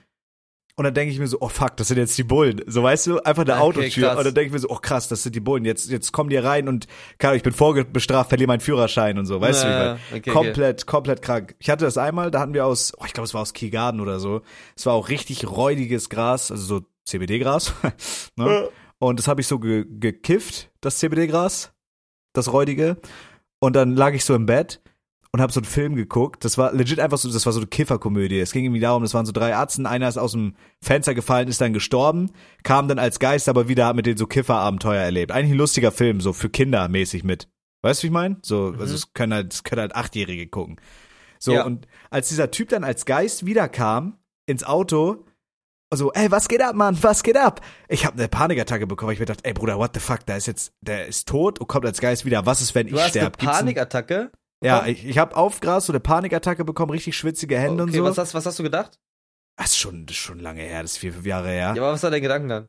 und 0.77 0.83
dann 0.83 0.93
denke 0.95 1.13
ich 1.13 1.21
mir 1.21 1.29
so, 1.29 1.37
oh 1.41 1.49
fuck, 1.49 1.77
das 1.77 1.87
sind 1.87 1.99
jetzt 1.99 2.19
die 2.19 2.25
Bullen. 2.25 2.61
So 2.67 2.83
weißt 2.83 3.07
du, 3.07 3.21
einfach 3.21 3.43
eine 3.43 3.53
Okay, 3.53 3.61
Autotür. 3.63 4.09
krass. 4.09 4.19
Und 4.19 4.25
dann 4.25 4.35
denke 4.35 4.47
ich 4.49 4.53
mir 4.53 4.59
so, 4.59 4.71
oh 4.71 4.79
krass, 4.83 5.07
das 5.07 5.23
sind 5.23 5.37
die 5.37 5.41
Bullen. 5.41 5.65
Jetzt, 5.65 5.89
jetzt 5.89 6.11
kommen 6.11 6.31
die 6.31 6.37
rein 6.37 6.67
und 6.67 6.89
Ahnung, 7.23 7.37
ich 7.37 7.45
bin 7.45 7.53
vorbestraft, 7.53 8.31
verliere 8.31 8.49
meinen 8.49 8.59
Führerschein 8.61 9.17
und 9.17 9.27
so. 9.27 9.41
Weißt 9.41 9.63
du, 9.63 9.69
wie 9.69 9.71
ich 9.71 9.77
Ja, 9.77 9.85
meine? 9.85 9.99
okay, 10.11 10.19
okay. 10.19 10.31
komplett, 10.31 10.87
komplett 10.87 11.23
krank. 11.23 11.55
Ich 11.61 11.71
hatte 11.71 11.85
das 11.85 11.97
einmal, 11.97 12.33
da 12.33 12.41
hatten 12.41 12.55
wir 12.55 12.67
aus, 12.67 12.93
oh, 12.99 13.05
ich 13.07 13.13
glaube, 13.13 13.27
es 13.27 13.35
war 13.35 13.43
aus 13.43 13.53
Keygarden 13.53 14.01
oder 14.01 14.19
so. 14.19 14.43
Es 14.75 14.85
war 14.85 14.95
auch 14.95 15.09
richtig 15.11 15.49
räudiges 15.49 16.11
Gras, 16.11 16.51
also 16.51 16.65
so 16.81 16.87
CBD-Gras. 17.05 17.73
ne? 18.37 18.69
Und 19.09 19.19
das 19.19 19.29
habe 19.29 19.41
ich 19.41 19.47
so 19.47 19.59
ge 19.59 19.85
gekifft, 19.89 20.71
das 20.81 20.99
CBD-Gras, 20.99 21.73
das 22.33 22.53
räudige. 22.53 22.97
Und 23.61 23.77
dann 23.77 23.95
lag 23.97 24.13
ich 24.15 24.25
so 24.25 24.35
im 24.35 24.47
Bett 24.47 24.81
und 25.33 25.41
habe 25.41 25.53
so 25.53 25.61
einen 25.61 25.65
Film 25.67 25.95
geguckt. 25.97 26.45
Das 26.45 26.59
war 26.59 26.73
legit 26.73 27.01
einfach 27.01 27.19
so, 27.19 27.31
das 27.31 27.45
war 27.47 27.53
so 27.53 27.61
eine 27.61 27.67
Kifferkomödie. 27.67 28.39
Es 28.39 28.53
ging 28.53 28.65
irgendwie 28.65 28.81
darum, 28.81 29.03
das 29.03 29.15
waren 29.15 29.27
so 29.27 29.33
drei 29.33 29.55
Arzten, 29.57 29.87
einer 29.87 30.09
ist 30.09 30.17
aus 30.19 30.33
dem 30.33 30.55
Fenster 30.83 31.15
gefallen, 31.15 31.49
ist 31.49 31.61
dann 31.61 31.73
gestorben, 31.73 32.31
kam 32.63 32.89
dann 32.89 32.99
als 32.99 33.19
Geist 33.19 33.49
aber 33.49 33.69
wieder, 33.69 33.87
hat 33.87 33.97
mit 33.97 34.07
denen 34.07 34.17
so 34.19 34.27
Kifferabenteuer 34.27 35.03
erlebt. 35.03 35.33
Eigentlich 35.33 35.53
ein 35.53 35.59
lustiger 35.59 35.93
Film, 35.93 36.21
so 36.21 36.33
für 36.33 36.51
Kinder 36.51 36.89
mäßig 36.89 37.25
mit. 37.25 37.49
Weißt 37.83 38.01
du, 38.01 38.05
wie 38.05 38.09
ich 38.09 38.13
meine? 38.13 38.37
So, 38.43 38.73
Mhm. 38.73 38.81
also 38.81 38.95
es 38.95 39.13
können 39.13 39.35
halt, 39.35 39.53
es 39.53 39.65
können 39.65 39.81
halt 39.81 39.95
Achtjährige 39.97 40.47
gucken. 40.47 40.77
So, 41.39 41.53
Ja. 41.53 41.65
und 41.65 41.87
als 42.11 42.29
dieser 42.29 42.51
Typ 42.51 42.69
dann 42.71 42.85
als 42.85 43.05
Geist 43.05 43.45
wiederkam, 43.45 44.19
ins 44.47 44.65
Auto, 44.65 45.25
so, 45.93 46.13
ey, 46.13 46.31
was 46.31 46.49
geht 46.49 46.63
ab, 46.63 46.75
Mann? 46.75 46.97
Was 47.03 47.23
geht 47.23 47.37
ab? 47.37 47.61
Ich 47.89 48.05
habe 48.05 48.19
eine 48.19 48.29
Panikattacke 48.29 48.87
bekommen. 48.87 49.13
Ich 49.13 49.21
mir 49.21 49.27
gedacht, 49.27 49.47
ey, 49.47 49.53
Bruder, 49.53 49.79
what 49.79 49.93
the 49.95 50.01
fuck? 50.01 50.27
Da 50.27 50.37
ist 50.37 50.47
jetzt, 50.47 50.73
der 50.81 51.07
ist 51.07 51.29
tot 51.29 51.61
und 51.61 51.67
kommt 51.69 51.87
als 51.87 52.01
Geist 52.01 52.25
wieder. 52.25 52.47
Was 52.47 52.61
ist, 52.61 52.75
wenn 52.75 52.89
Du 52.89 52.97
ich 52.97 53.03
sterbe? 53.03 53.37
Panikattacke? 53.37 54.33
Ja, 54.63 54.87
ich, 54.87 55.05
ich 55.05 55.19
habe 55.19 55.37
auf 55.37 55.61
Gras 55.61 55.87
so 55.87 55.93
eine 55.93 56.01
Panikattacke 56.01 56.65
bekommen, 56.65 56.91
richtig 56.91 57.17
schwitzige 57.17 57.59
Hände 57.59 57.83
okay, 57.83 57.93
und 57.93 57.99
so. 57.99 58.05
was, 58.05 58.19
hast, 58.19 58.35
was 58.35 58.47
hast 58.47 58.59
du 58.59 58.63
gedacht? 58.63 58.99
das 59.57 59.67
ist 59.67 59.79
schon, 59.79 60.07
das 60.07 60.17
ist 60.17 60.23
schon 60.23 60.41
lange 60.41 60.63
her, 60.63 60.83
das 60.83 60.93
ist 60.93 60.99
vier, 60.99 61.13
fünf 61.13 61.27
Jahre 61.27 61.49
her. 61.49 61.75
Ja, 61.77 61.83
aber 61.83 61.93
was 61.93 62.03
war 62.03 62.11
dein 62.11 62.23
Gedankengang? 62.23 62.67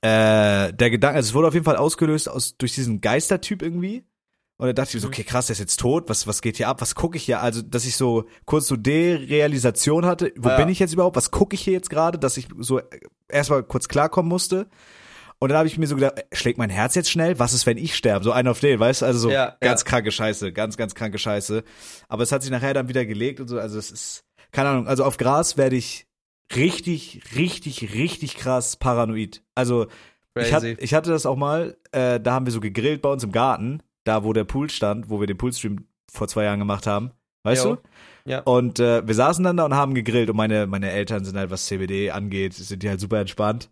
Äh, 0.00 0.72
der 0.72 0.90
Gedanke, 0.90 1.16
also 1.16 1.28
es 1.28 1.34
wurde 1.34 1.48
auf 1.48 1.54
jeden 1.54 1.64
Fall 1.64 1.76
ausgelöst 1.76 2.28
aus, 2.28 2.56
durch 2.56 2.74
diesen 2.74 3.00
Geistertyp 3.00 3.62
irgendwie. 3.62 4.04
Und 4.56 4.68
da 4.68 4.72
dachte 4.72 4.90
ich 4.90 4.94
mir 4.94 5.00
so, 5.00 5.08
okay, 5.08 5.24
krass, 5.24 5.46
der 5.46 5.54
ist 5.54 5.58
jetzt 5.58 5.80
tot, 5.80 6.08
was, 6.08 6.26
was 6.28 6.40
geht 6.40 6.56
hier 6.58 6.68
ab, 6.68 6.80
was 6.80 6.94
gucke 6.94 7.16
ich 7.16 7.24
hier? 7.24 7.40
Also, 7.40 7.60
dass 7.60 7.84
ich 7.84 7.96
so 7.96 8.24
kurz 8.44 8.68
so 8.68 8.76
Derealisation 8.76 10.06
hatte, 10.06 10.32
wo 10.36 10.48
Ja. 10.50 10.56
bin 10.56 10.68
ich 10.68 10.78
jetzt 10.78 10.92
überhaupt, 10.92 11.16
was 11.16 11.30
gucke 11.30 11.54
ich 11.54 11.62
hier 11.62 11.72
jetzt 11.72 11.90
gerade, 11.90 12.18
dass 12.18 12.36
ich 12.36 12.46
so 12.58 12.80
erstmal 13.28 13.62
kurz 13.64 13.88
klarkommen 13.88 14.28
musste. 14.28 14.68
Und 15.40 15.48
dann 15.48 15.58
habe 15.58 15.66
ich 15.66 15.76
mir 15.76 15.86
so 15.88 15.96
gedacht, 15.96 16.24
schlägt 16.32 16.58
mein 16.58 16.70
Herz 16.70 16.94
jetzt 16.94 17.10
schnell? 17.10 17.38
Was 17.40 17.52
ist, 17.52 17.66
wenn 17.66 17.76
ich 17.76 17.96
sterbe? 17.96 18.24
So 18.24 18.30
einer 18.32 18.52
auf 18.52 18.60
den, 18.60 18.78
weißt 18.78 19.02
du? 19.02 19.06
Also 19.06 19.18
so 19.18 19.30
Ja, 19.30 19.56
ganz 19.60 19.80
ja. 19.82 19.86
kranke 19.86 20.12
Scheiße, 20.12 20.52
ganz, 20.52 20.76
ganz 20.76 20.94
kranke 20.94 21.18
Scheiße. 21.18 21.64
Aber 22.08 22.22
es 22.22 22.30
hat 22.32 22.42
sich 22.42 22.50
nachher 22.52 22.72
dann 22.74 22.88
wieder 22.88 23.04
gelegt 23.04 23.40
und 23.40 23.48
so. 23.48 23.58
Also 23.58 23.78
es 23.78 23.90
ist, 23.90 24.24
keine 24.52 24.68
Ahnung, 24.70 24.86
also 24.86 25.04
auf 25.04 25.16
Gras 25.16 25.56
werde 25.56 25.74
ich 25.76 26.06
richtig, 26.54 27.22
richtig, 27.36 27.92
richtig 27.94 28.36
krass 28.36 28.76
paranoid. 28.76 29.42
Also 29.56 29.86
ich, 30.38 30.52
hat, 30.52 30.62
ich 30.62 30.94
hatte 30.94 31.10
das 31.10 31.26
auch 31.26 31.36
mal, 31.36 31.76
äh, 31.92 32.20
da 32.20 32.32
haben 32.32 32.46
wir 32.46 32.52
so 32.52 32.60
gegrillt 32.60 33.02
bei 33.02 33.08
uns 33.10 33.24
im 33.24 33.32
Garten, 33.32 33.82
da 34.04 34.24
wo 34.24 34.32
der 34.32 34.44
Pool 34.44 34.70
stand, 34.70 35.10
wo 35.10 35.20
wir 35.20 35.26
den 35.26 35.36
Poolstream 35.36 35.86
vor 36.10 36.28
zwei 36.28 36.44
Jahren 36.44 36.58
gemacht 36.58 36.86
haben. 36.86 37.10
Weißt 37.42 37.64
Jo. 37.64 37.74
du? 37.76 37.82
Ja. 38.30 38.40
Und 38.40 38.80
äh, 38.80 39.06
wir 39.06 39.14
saßen 39.14 39.44
dann 39.44 39.56
da 39.58 39.64
und 39.64 39.74
haben 39.74 39.94
gegrillt 39.94 40.30
und 40.30 40.36
meine, 40.36 40.66
meine 40.66 40.90
Eltern 40.90 41.24
sind 41.24 41.36
halt, 41.36 41.50
was 41.50 41.66
CBD 41.66 42.10
angeht, 42.10 42.54
sind 42.54 42.82
die 42.82 42.88
halt 42.88 43.00
super 43.00 43.20
entspannt. 43.20 43.70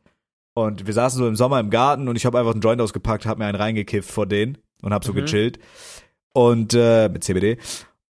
Und 0.54 0.86
wir 0.86 0.92
saßen 0.92 1.18
so 1.18 1.26
im 1.26 1.36
Sommer 1.36 1.58
im 1.60 1.70
Garten 1.70 2.08
und 2.08 2.16
ich 2.16 2.26
habe 2.26 2.38
einfach 2.38 2.52
einen 2.52 2.60
Joint 2.60 2.80
ausgepackt, 2.82 3.24
habe 3.24 3.38
mir 3.38 3.46
einen 3.46 3.56
reingekifft 3.56 4.10
vor 4.10 4.26
denen 4.26 4.58
und 4.82 4.92
habe 4.92 5.04
so 5.04 5.12
Mhm. 5.12 5.16
gechillt. 5.16 5.58
Und 6.34 6.74
äh, 6.74 7.08
mit 7.08 7.24
CBD. 7.24 7.56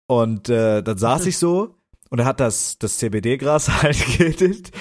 Und 0.08 0.48
äh, 0.48 0.82
dann 0.82 0.98
saß 0.98 1.26
ich 1.26 1.38
so 1.38 1.76
und 2.11 2.18
er 2.18 2.24
hat 2.24 2.40
das, 2.40 2.78
das 2.78 2.98
CBD-Gras 2.98 3.68
halt 3.82 3.96
gehittet. 4.18 4.72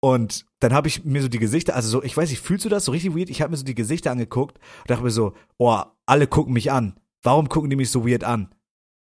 Und 0.00 0.46
dann 0.60 0.72
habe 0.72 0.88
ich 0.88 1.04
mir 1.04 1.20
so 1.22 1.28
die 1.28 1.38
Gesichter, 1.38 1.76
also 1.76 1.88
so, 1.88 2.02
ich 2.02 2.16
weiß 2.16 2.30
nicht, 2.30 2.40
fühlst 2.40 2.64
du 2.64 2.68
das 2.70 2.86
so 2.86 2.92
richtig 2.92 3.14
weird? 3.14 3.28
Ich 3.28 3.42
habe 3.42 3.50
mir 3.50 3.56
so 3.58 3.64
die 3.64 3.74
Gesichter 3.74 4.10
angeguckt 4.10 4.58
und 4.80 4.90
dachte 4.90 5.02
mir 5.02 5.10
so, 5.10 5.34
oh, 5.58 5.80
alle 6.06 6.26
gucken 6.26 6.54
mich 6.54 6.72
an. 6.72 6.98
Warum 7.22 7.48
gucken 7.48 7.68
die 7.68 7.76
mich 7.76 7.90
so 7.90 8.06
weird 8.06 8.24
an? 8.24 8.48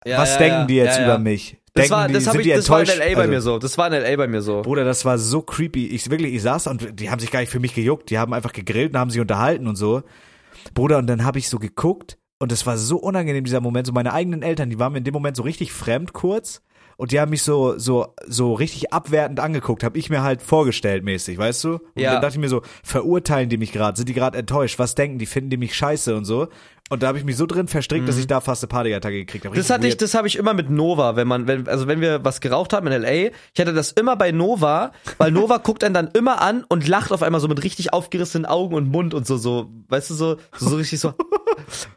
Ja, 0.06 0.18
Was 0.18 0.32
ja, 0.34 0.38
denken 0.38 0.60
ja. 0.60 0.66
die 0.66 0.74
jetzt 0.76 0.98
über 0.98 1.18
mich? 1.18 1.58
Das 1.74 1.82
Denken 1.88 1.90
war, 1.90 2.08
die, 2.08 2.14
das 2.14 2.26
hab 2.26 2.32
sind 2.32 2.40
ich, 2.40 2.46
die 2.46 2.52
das 2.54 2.70
war 2.70 2.80
in? 2.80 2.86
LA 2.86 2.96
bei 2.96 3.04
Also- 3.16 3.28
mir 3.30 3.40
so. 3.42 3.58
Das 3.58 3.76
war 3.76 3.86
in 3.88 3.92
LA 4.02 4.16
bei 4.16 4.28
mir 4.28 4.40
so. 4.40 4.62
Bruder, 4.62 4.84
das 4.84 5.04
war 5.04 5.18
so 5.18 5.42
creepy. 5.42 5.88
Ich 5.88 6.08
wirklich, 6.10 6.32
ich 6.32 6.40
saß 6.40 6.68
und 6.68 6.98
die 6.98 7.10
haben 7.10 7.18
sich 7.18 7.30
gar 7.30 7.40
nicht 7.40 7.50
für 7.50 7.60
mich 7.60 7.74
gejuckt. 7.74 8.08
Die 8.08 8.18
haben 8.18 8.32
einfach 8.32 8.52
gegrillt 8.54 8.92
und 8.94 8.98
haben 8.98 9.10
sich 9.10 9.20
unterhalten 9.20 9.66
und 9.66 9.76
so. 9.76 10.02
Bruder, 10.72 10.96
und 10.96 11.06
dann 11.06 11.24
habe 11.24 11.38
ich 11.38 11.50
so 11.50 11.58
geguckt 11.58 12.16
und 12.38 12.50
es 12.52 12.64
war 12.64 12.78
so 12.78 12.96
unangenehm 12.96 13.44
dieser 13.44 13.60
Moment. 13.60 13.86
So 13.86 13.92
meine 13.92 14.14
eigenen 14.14 14.42
Eltern, 14.42 14.70
die 14.70 14.78
waren 14.78 14.92
mir 14.92 14.98
in 14.98 15.04
dem 15.04 15.12
Moment 15.12 15.36
so 15.36 15.42
richtig 15.42 15.72
fremd 15.72 16.14
kurz 16.14 16.62
und 16.96 17.12
die 17.12 17.20
haben 17.20 17.30
mich 17.30 17.42
so 17.42 17.78
so 17.78 18.14
so 18.26 18.54
richtig 18.54 18.92
abwertend 18.92 19.40
angeguckt. 19.40 19.84
Habe 19.84 19.98
ich 19.98 20.10
mir 20.10 20.22
halt 20.22 20.42
vorgestellt 20.42 21.04
mäßig, 21.04 21.38
weißt 21.38 21.64
du? 21.64 21.70
Und 21.74 21.80
Ja. 21.96 22.12
dann 22.12 22.22
dachte 22.22 22.34
ich 22.36 22.40
mir 22.40 22.48
so, 22.48 22.62
verurteilen 22.82 23.48
die 23.48 23.58
mich 23.58 23.72
gerade? 23.72 23.96
Sind 23.96 24.08
die 24.08 24.14
gerade 24.14 24.38
enttäuscht? 24.38 24.78
Was 24.78 24.94
denken 24.94 25.18
die? 25.18 25.26
Finden 25.26 25.50
die 25.50 25.56
mich 25.56 25.74
scheiße 25.74 26.16
und 26.16 26.24
so? 26.24 26.48
Und 26.88 27.02
da 27.02 27.08
habe 27.08 27.18
ich 27.18 27.24
mich 27.24 27.36
so 27.36 27.46
drin 27.46 27.66
verstrickt, 27.66 28.06
dass 28.08 28.14
Mhm. 28.14 28.20
ich 28.20 28.26
da 28.28 28.40
fast 28.40 28.62
eine 28.62 28.68
Panikattacke 28.68 29.16
gekriegt 29.16 29.44
habe. 29.44 29.56
Das 29.56 29.70
hatte 29.70 29.88
ich, 29.88 29.96
das 29.96 30.14
habe 30.14 30.28
ich 30.28 30.36
immer 30.36 30.54
mit 30.54 30.70
Nova, 30.70 31.16
wenn 31.16 31.26
man, 31.26 31.48
wenn, 31.48 31.66
also 31.66 31.88
wenn 31.88 32.00
wir 32.00 32.24
was 32.24 32.40
geraucht 32.40 32.72
haben 32.72 32.86
in 32.86 32.92
LA, 33.02 33.10
ich 33.54 33.60
hatte 33.60 33.72
das 33.72 33.90
immer 33.90 34.14
bei 34.14 34.30
Nova, 34.30 34.92
weil 35.18 35.30
Nova 35.32 35.56
guckt 35.58 35.82
einen 35.82 35.94
dann 35.94 36.10
immer 36.12 36.40
an 36.40 36.64
und 36.68 36.86
lacht 36.86 37.10
auf 37.10 37.24
einmal 37.24 37.40
so 37.40 37.48
mit 37.48 37.64
richtig 37.64 37.92
aufgerissenen 37.92 38.46
Augen 38.46 38.74
und 38.76 38.88
Mund 38.88 39.14
und 39.14 39.26
so, 39.26 39.36
so, 39.36 39.68
weißt 39.88 40.10
du, 40.10 40.14
so, 40.14 40.36
so, 40.56 40.68
so 40.68 40.76
richtig 40.76 41.00
so. 41.00 41.12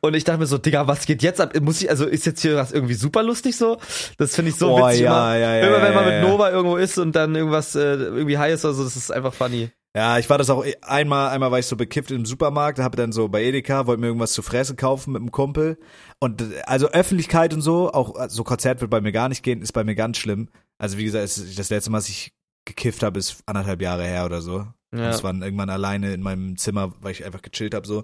Und 0.02 0.16
ich 0.16 0.24
dachte 0.24 0.40
mir 0.40 0.46
so, 0.48 0.58
Digga, 0.58 0.88
was 0.88 1.06
geht 1.06 1.22
jetzt 1.22 1.42
ab? 1.42 1.54
Muss 1.62 1.82
ich, 1.82 1.90
also 1.90 2.06
ist 2.06 2.26
jetzt 2.26 2.42
hier 2.42 2.56
was 2.56 2.72
irgendwie 2.72 2.94
super 2.94 3.22
lustig 3.24 3.58
so? 3.58 3.78
Das 4.18 4.34
finde 4.34 4.52
ich 4.52 4.58
so 4.58 4.72
Oh, 4.72 4.88
witzig 4.88 5.02
ja, 5.02 5.36
immer. 5.36 5.38
ja, 5.38 5.56
ja, 5.58 5.68
immer 5.68 5.82
wenn 5.84 5.94
man 5.94 6.06
mit. 6.06 6.22
Nova 6.22 6.50
irgendwo 6.50 6.78
ist 6.78 6.98
und 6.98 7.14
dann 7.16 7.36
irgendwas 7.36 7.76
äh, 7.76 7.96
irgendwie 7.96 8.38
high 8.38 8.54
ist 8.54 8.64
oder 8.66 8.74
so, 8.74 8.84
das 8.86 8.96
ist 8.96 9.12
einfach 9.12 9.34
funny. 9.34 9.70
Ja, 9.96 10.20
ich 10.20 10.30
war 10.30 10.38
das 10.38 10.52
auch 10.52 10.64
einmal, 10.82 11.30
einmal 11.30 11.50
war 11.52 11.58
ich 11.60 11.66
so 11.66 11.76
bekifft 11.76 12.12
im 12.12 12.26
Supermarkt, 12.26 12.78
habe 12.78 12.96
dann 12.96 13.12
so 13.12 13.28
bei 13.28 13.44
Edeka, 13.44 13.88
wollte 13.88 14.00
mir 14.02 14.08
irgendwas 14.08 14.34
zu 14.34 14.44
fressen 14.44 14.76
kaufen 14.76 15.14
mit 15.14 15.22
einem 15.22 15.32
Kumpel. 15.32 15.80
Und 16.20 16.44
also 16.68 16.90
Öffentlichkeit 16.92 17.54
und 17.56 17.62
so, 17.62 17.92
auch 17.92 18.16
so 18.30 18.44
Konzert 18.44 18.82
wird 18.82 18.92
bei 18.92 19.02
mir 19.02 19.12
gar 19.12 19.30
nicht 19.30 19.42
gehen, 19.42 19.62
ist 19.64 19.72
bei 19.74 19.84
mir 19.84 19.96
ganz 19.96 20.18
schlimm. 20.18 20.50
Also 20.78 20.98
wie 21.00 21.06
gesagt, 21.06 21.26
es- 21.26 21.56
das 21.56 21.70
letzte 21.72 21.90
Mal, 21.90 21.98
dass 21.98 22.10
ich 22.10 22.34
gekifft 22.66 23.02
habe, 23.02 23.18
ist 23.18 23.42
anderthalb 23.48 23.82
Jahre 23.82 24.04
her 24.06 24.26
oder 24.26 24.42
so. 24.42 24.68
Und 24.92 25.00
Ja. 25.00 25.10
es 25.10 25.24
war 25.24 25.34
irgendwann 25.34 25.72
alleine 25.72 26.14
in 26.14 26.22
meinem 26.22 26.56
Zimmer, 26.58 26.94
weil 27.02 27.12
ich 27.14 27.26
einfach 27.26 27.42
gechillt 27.42 27.74
habe 27.74 27.88
so. 27.88 28.04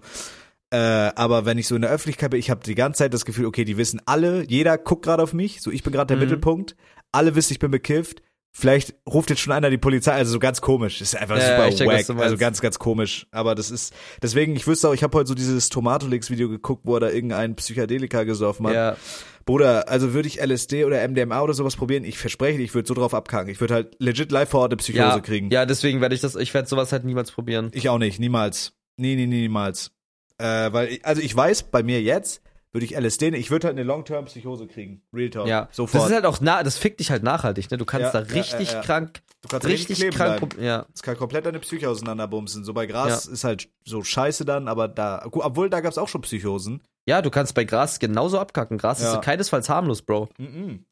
Äh, 0.71 0.77
aber 1.15 1.45
wenn 1.45 1.59
ich 1.59 1.67
so 1.67 1.75
in 1.75 1.83
der 1.83 1.91
Öffentlichkeit 1.91 2.31
bin, 2.31 2.39
ich 2.39 2.49
habe 2.49 2.61
die 2.65 2.73
ganze 2.75 2.99
Zeit 2.99 3.13
das 3.13 3.25
Gefühl, 3.25 3.45
okay, 3.45 3.63
die 3.63 3.77
wissen 3.77 4.01
alle, 4.07 4.43
jeder 4.47 4.79
guckt 4.79 5.05
gerade 5.05 5.21
auf 5.21 5.33
mich, 5.33 5.61
so 5.61 5.69
ich 5.69 5.83
bin 5.83 5.93
gerade 5.93 6.07
der 6.07 6.17
Mhm. 6.17 6.23
Mittelpunkt, 6.23 6.75
alle 7.11 7.35
wissen, 7.35 7.53
ich 7.53 7.59
bin 7.59 7.69
bekifft. 7.69 8.23
Vielleicht 8.57 8.93
ruft 9.05 9.29
jetzt 9.31 9.41
schon 9.41 9.51
einer 9.51 9.69
die 9.69 9.77
Polizei, 9.77 10.13
also 10.13 10.31
so 10.31 10.39
ganz 10.39 10.61
komisch. 10.61 10.99
Das 10.99 11.09
ist 11.13 11.19
einfach 11.19 11.37
Ja, 11.37 11.69
super 11.69 11.75
check, 11.75 11.87
wack. 12.15 12.21
Also 12.23 12.37
ganz, 12.37 12.61
ganz 12.61 12.79
komisch. 12.79 13.27
Aber 13.31 13.53
das 13.53 13.69
ist, 13.69 13.93
deswegen, 14.23 14.55
ich 14.55 14.65
wüsste 14.65 14.87
auch, 14.87 14.93
ich 14.93 15.03
habe 15.03 15.17
heute 15.17 15.27
so 15.27 15.35
dieses 15.35 15.67
Tomatolix-Video 15.67 16.47
geguckt, 16.47 16.83
wo 16.85 16.93
er 16.95 17.01
da 17.01 17.09
irgendein 17.09 17.57
Psychedelika 17.57 18.23
gesoffen 18.23 18.67
hat. 18.67 18.73
Ja. 18.73 18.95
Bruder, 19.43 19.89
also 19.89 20.13
würde 20.13 20.29
ich 20.29 20.39
LSD 20.41 20.85
oder 20.85 21.05
MDMA 21.05 21.41
oder 21.41 21.53
sowas 21.53 21.75
probieren, 21.75 22.05
ich 22.05 22.17
verspreche, 22.17 22.61
ich 22.61 22.73
würde 22.73 22.87
so 22.87 22.93
drauf 22.93 23.13
abkacken. 23.13 23.51
Ich 23.51 23.59
würde 23.59 23.73
halt 23.73 23.97
legit 23.99 24.31
live 24.31 24.47
vor 24.49 24.61
Ort 24.61 24.71
eine 24.71 24.77
Psychose 24.77 25.03
Ja, 25.03 25.19
kriegen. 25.19 25.49
ja, 25.51 25.65
deswegen 25.65 25.99
werde 25.99 26.15
ich 26.15 26.21
das, 26.21 26.37
ich 26.37 26.53
werde 26.53 26.69
sowas 26.69 26.93
halt 26.93 27.03
niemals 27.03 27.33
probieren. 27.33 27.71
Ich 27.73 27.89
auch 27.89 27.97
nicht, 27.99 28.21
niemals. 28.21 28.71
Nee, 28.95 29.17
nee, 29.17 29.25
nee, 29.27 29.41
niemals. 29.41 29.91
Äh, 30.37 30.71
weil, 30.71 30.87
ich, 30.93 31.05
also 31.05 31.21
ich 31.21 31.35
weiß, 31.35 31.63
bei 31.63 31.83
mir 31.83 32.01
jetzt 32.01 32.41
würde 32.75 32.85
ich 32.85 32.95
LSD, 32.95 33.31
nehmen, 33.31 33.39
ich 33.41 33.49
würde 33.51 33.67
halt 33.67 33.75
eine 33.77 33.83
Long-Term-Psychose 33.83 34.67
kriegen. 34.67 35.01
Real 35.13 35.29
Talk. 35.29 35.47
Ja, 35.47 35.69
Sofort. 35.71 36.03
Das 36.03 36.09
ist 36.09 36.13
halt 36.15 36.25
auch 36.25 36.41
nah, 36.41 36.61
das 36.61 36.77
fickt 36.77 36.99
dich 36.99 37.09
halt 37.09 37.23
nachhaltig, 37.23 37.71
ne? 37.71 37.77
Du 37.77 37.85
kannst 37.85 38.13
Ja, 38.13 38.21
da 38.21 38.33
richtig 38.33 38.67
ja, 38.69 38.75
ja. 38.75 38.81
krank, 38.81 39.21
du 39.41 39.47
kannst 39.47 39.65
richtig 39.65 39.99
krank, 40.11 40.41
bleiben. 40.49 40.61
ja. 40.63 40.85
Es 40.93 41.01
kann 41.01 41.15
komplett 41.17 41.45
deine 41.45 41.59
Psyche 41.61 41.89
auseinanderbumsen. 41.89 42.65
So 42.65 42.73
bei 42.73 42.85
Gras 42.85 43.25
ist 43.27 43.45
halt 43.45 43.69
so 43.85 44.03
scheiße 44.03 44.43
dann, 44.45 44.67
aber 44.67 44.87
da, 44.89 45.25
obwohl 45.31 45.69
da 45.69 45.79
gab's 45.79 45.97
auch 45.97 46.09
schon 46.09 46.21
Psychosen. 46.21 46.83
Ja, 47.07 47.21
du 47.21 47.29
kannst 47.31 47.55
bei 47.55 47.63
Gras 47.63 47.99
genauso 47.99 48.39
abkacken. 48.39 48.77
Gras 48.77 48.99
ist 48.99 49.21
keinesfalls 49.21 49.69
harmlos, 49.69 50.01
Bro. 50.01 50.27
Mhm. 50.37 50.85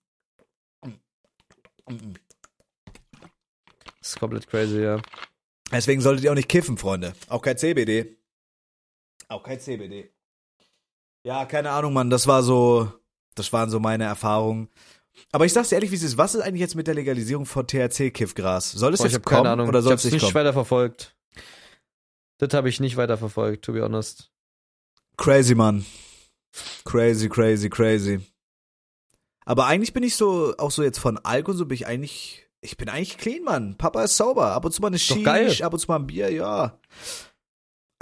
Mhm. 1.89 2.13
Das 3.99 4.09
ist 4.09 4.19
komplett 4.19 4.47
crazy, 4.47 4.81
ja. 4.81 5.01
Deswegen 5.71 6.01
solltet 6.01 6.23
ihr 6.23 6.31
auch 6.31 6.35
nicht 6.35 6.49
kiffen, 6.49 6.77
Freunde. 6.77 7.13
Auch 7.27 7.41
kein 7.41 7.57
CBD. 7.57 8.17
Auch 9.27 9.43
kein 9.43 9.59
CBD. 9.59 10.11
Ja, 11.23 11.45
keine 11.45 11.71
Ahnung, 11.71 11.93
Mann. 11.93 12.09
Das 12.09 12.27
war 12.27 12.43
so, 12.43 12.91
das 13.36 13.51
waren 13.53 13.69
so 13.69 13.79
meine 13.79 14.03
Erfahrungen. 14.03 14.69
Aber 15.31 15.45
ich 15.45 15.53
sag's 15.53 15.69
dir 15.69 15.75
ehrlich, 15.75 15.91
wie 15.91 15.95
es 15.95 16.03
ist. 16.03 16.17
Was 16.17 16.36
ist 16.36 16.41
eigentlich 16.41 16.62
jetzt 16.62 16.75
mit 16.75 16.88
der 16.88 16.95
Legalisierung 16.95 17.45
von 17.45 17.65
THC-Kiffgras? 17.65 18.71
Soll 18.71 18.93
es 18.93 18.99
Boah, 18.99 19.07
ich 19.07 19.13
jetzt 19.13 19.25
keine 19.25 19.39
kommen 19.41 19.51
Ahnung. 19.51 19.67
oder 19.69 19.79
ich 19.79 19.86
soll 19.86 19.93
es 19.93 20.03
nicht 20.05 20.19
kommen? 20.21 20.33
weiter 20.36 20.53
verfolgt. 20.53 21.15
Das 22.39 22.53
habe 22.53 22.67
ich 22.69 22.79
nicht 22.79 22.97
weiter 22.97 23.17
verfolgt, 23.17 23.63
to 23.65 23.73
be 23.73 23.83
honest. 23.83 24.31
Crazy, 25.17 25.55
Mann. 25.55 25.86
Crazy, 26.83 27.29
crazy, 27.29 27.69
crazy. 27.69 28.19
Aber 29.45 29.65
eigentlich 29.65 29.93
bin 29.93 30.03
ich 30.03 30.15
so, 30.15 30.55
auch 30.57 30.71
so 30.71 30.83
jetzt 30.83 30.99
von 30.99 31.17
Alkohol, 31.19 31.55
so 31.57 31.65
bin 31.65 31.75
ich 31.75 31.88
eigentlich, 31.88 32.47
ich 32.62 32.77
bin 32.77 32.89
eigentlich 32.89 33.17
clean, 33.17 33.43
Mann. 33.43 33.77
Papa 33.77 34.03
ist 34.03 34.17
sauber. 34.17 34.51
Ab 34.53 34.65
und 34.65 34.71
zu 34.71 34.81
mal 34.81 34.88
eine 34.88 35.23
geil. 35.23 35.55
ab 35.62 35.73
und 35.73 35.79
zu 35.79 35.88
mal 35.88 35.97
ein 35.97 36.07
Bier, 36.07 36.31
ja. 36.31 36.79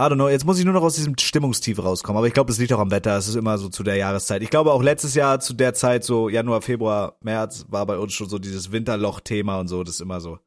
I 0.02 0.06
don't 0.06 0.16
know, 0.16 0.30
jetzt 0.30 0.46
muss 0.46 0.58
ich 0.58 0.66
nur 0.66 0.74
noch 0.74 0.82
aus 0.82 0.96
diesem 0.96 1.16
Stimmungstief 1.16 1.78
rauskommen. 1.78 2.18
Aber 2.18 2.26
ich 2.26 2.34
glaube, 2.34 2.52
es 2.52 2.58
liegt 2.58 2.74
auch 2.74 2.80
am 2.80 2.90
Wetter. 2.90 3.16
Es 3.18 3.28
ist 3.28 3.36
immer 3.36 3.60
so 3.60 3.70
zu 3.70 3.84
der 3.84 3.98
Jahreszeit. 3.98 4.42
Ich 4.42 4.50
glaube 4.50 4.72
auch 4.72 4.82
letztes 4.82 5.14
Jahr 5.14 5.40
zu 5.40 5.54
der 5.54 5.76
Zeit, 5.76 6.04
so 6.04 6.28
Januar, 6.28 6.64
Februar, 6.64 7.18
März, 7.22 7.66
war 7.70 7.86
bei 7.86 8.00
uns 8.00 8.14
schon 8.14 8.28
so 8.28 8.40
dieses 8.40 8.72
Winterloch-Thema 8.72 9.60
und 9.60 9.68
so. 9.68 9.84
Das 9.84 9.96
ist 9.96 10.02
immer 10.02 10.20
so. 10.20 10.40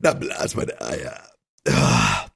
Na, 0.00 0.14
blas 0.14 0.56
meine 0.56 0.80
Eier. 0.80 1.16
Ah. 1.68 2.26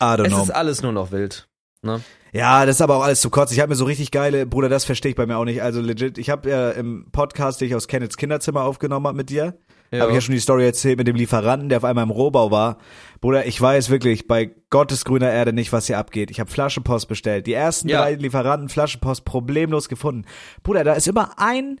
I 0.00 0.16
don't 0.16 0.26
Es 0.26 0.32
know. 0.32 0.42
ist 0.44 0.50
alles 0.50 0.82
nur 0.82 0.92
noch 0.92 1.10
wild. 1.10 1.48
Ne? 1.82 2.02
Ja, 2.32 2.64
das 2.64 2.76
ist 2.76 2.82
aber 2.82 2.96
auch 2.96 3.02
alles 3.02 3.20
zu 3.20 3.30
kurz. 3.30 3.50
Ich 3.50 3.58
habe 3.58 3.70
mir 3.70 3.76
so 3.76 3.86
richtig 3.86 4.12
geile, 4.12 4.46
Bruder, 4.46 4.68
das 4.68 4.84
verstehe 4.84 5.10
ich 5.10 5.16
bei 5.16 5.26
mir 5.26 5.38
auch 5.38 5.44
nicht. 5.44 5.60
Also 5.62 5.80
legit, 5.80 6.18
ich 6.18 6.30
habe 6.30 6.48
ja 6.48 6.70
im 6.70 7.06
Podcast, 7.10 7.60
den 7.60 7.68
ich 7.68 7.74
aus 7.74 7.88
Kenneths 7.88 8.16
Kinderzimmer 8.16 8.62
aufgenommen 8.62 9.06
habe 9.06 9.16
mit 9.16 9.30
dir, 9.30 9.58
Ja. 9.92 10.00
habe 10.00 10.12
ich 10.12 10.14
ja 10.16 10.20
schon 10.20 10.34
die 10.34 10.40
Story 10.40 10.64
erzählt 10.64 10.98
mit 10.98 11.08
dem 11.08 11.16
Lieferanten, 11.16 11.68
der 11.68 11.78
auf 11.78 11.84
einmal 11.84 12.04
im 12.04 12.10
Rohbau 12.10 12.50
war. 12.50 12.78
Bruder, 13.20 13.46
ich 13.46 13.60
weiß 13.60 13.90
wirklich 13.90 14.26
bei 14.28 14.50
Gottes 14.70 15.04
grüner 15.04 15.30
Erde 15.30 15.52
nicht, 15.52 15.72
was 15.72 15.86
hier 15.88 15.98
abgeht. 15.98 16.30
Ich 16.30 16.38
habe 16.40 16.50
Flaschenpost 16.50 17.08
bestellt. 17.08 17.46
Die 17.46 17.52
ersten 17.52 17.88
Ja. 17.88 18.02
drei 18.02 18.14
Lieferanten 18.14 18.68
Flaschenpost 18.68 19.24
problemlos 19.24 19.88
gefunden. 19.88 20.26
Bruder, 20.62 20.84
da 20.84 20.92
ist 20.92 21.08
immer 21.08 21.32
ein 21.38 21.80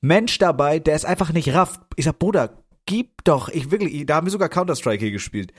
Mensch 0.00 0.38
dabei, 0.38 0.78
der 0.78 0.94
es 0.94 1.04
einfach 1.04 1.32
nicht 1.32 1.52
rafft. 1.52 1.80
Ich 1.96 2.04
sag, 2.06 2.18
Bruder, 2.18 2.62
gib 2.86 3.24
doch, 3.24 3.48
ich 3.48 3.70
wirklich, 3.70 4.06
da 4.06 4.16
haben 4.16 4.26
wir 4.26 4.30
sogar 4.30 4.48
Counter-Strike 4.48 5.02
hier 5.02 5.12
gespielt. 5.12 5.52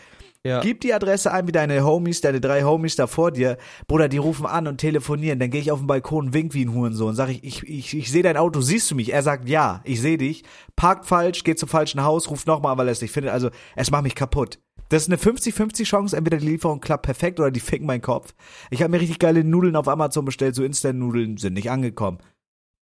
Ja. 0.43 0.62
Gib 0.62 0.82
die 0.82 0.93
Adresse 0.93 1.32
ein 1.32 1.47
wie 1.47 1.52
deine 1.52 1.84
Homies, 1.84 2.21
deine 2.21 2.39
drei 2.39 2.63
Homies 2.63 2.95
da 2.95 3.08
vor 3.08 3.32
dir. 3.32 3.58
Bruder, 3.88 4.08
die 4.08 4.17
rufen 4.17 4.45
an 4.45 4.67
und 4.67 4.78
telefonieren. 4.78 5.39
Dann 5.39 5.50
gehe 5.50 5.62
ich 5.62 5.71
auf 5.71 5.80
den 5.80 5.88
Balkon, 5.88 6.34
wink 6.34 6.54
wie 6.54 6.65
ein 6.65 6.73
Hurensohn. 6.73 7.15
Sag 7.15 7.30
ich, 7.30 7.43
ich, 7.43 7.63
ich, 7.67 7.97
ich 7.97 8.12
sehe 8.12 8.23
dein 8.23 8.38
Auto, 8.38 8.62
siehst 8.62 8.89
du 8.91 8.95
mich? 8.95 9.12
Er 9.12 9.23
sagt 9.23 9.50
ja, 9.50 9.82
ich 9.84 10.02
sehe 10.02 10.17
dich. 10.17 10.43
Parkt 10.76 11.06
falsch, 11.06 11.43
geht 11.43 11.60
zum 11.60 11.69
falschen 11.69 12.04
Haus, 12.04 12.30
ruft 12.30 12.47
nochmal 12.47 12.78
weil 12.78 12.88
er 12.88 12.91
es 12.91 13.02
nicht 13.02 13.12
findet. 13.12 13.34
Also, 13.34 13.50
es 13.76 13.91
macht 13.91 14.04
mich 14.04 14.15
kaputt. 14.15 14.60
Das 14.89 15.04
ist 15.04 15.10
eine 15.10 15.17
50-50 15.17 15.84
Chance, 15.84 16.15
entweder 16.15 16.38
die 16.38 16.47
Lieferung 16.47 16.80
klappt 16.80 17.04
perfekt 17.04 17.39
oder 17.39 17.52
die 17.52 17.60
ficken 17.60 17.88
meinen 17.88 18.02
Kopf. 18.02 18.34
Ich 18.69 18.82
habe 18.82 18.91
mir 18.91 19.02
richtig 19.02 19.19
geile 19.19 19.43
Nudeln 19.43 19.76
auf 19.76 19.88
Amazon 19.88 20.23
bestellt, 20.23 20.56
so 20.56 20.63
Instant-Nudeln 20.63 21.38
sind 21.38 21.54
nicht 21.54 21.69
angekommen. 21.69 22.19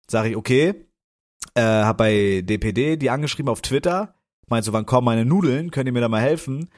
Sag 0.09 0.25
ich, 0.25 0.35
okay. 0.35 0.87
Äh, 1.53 1.61
hab 1.61 1.97
bei 1.97 2.41
DPD 2.43 2.97
die 2.97 3.09
angeschrieben 3.09 3.49
auf 3.49 3.61
Twitter. 3.61 4.15
Meinst 4.47 4.67
du, 4.67 4.73
wann 4.73 4.85
kommen 4.85 5.05
meine 5.05 5.25
Nudeln? 5.25 5.71
Könnt 5.71 5.87
ihr 5.87 5.93
mir 5.93 6.01
da 6.01 6.09
mal 6.09 6.21
helfen? 6.21 6.69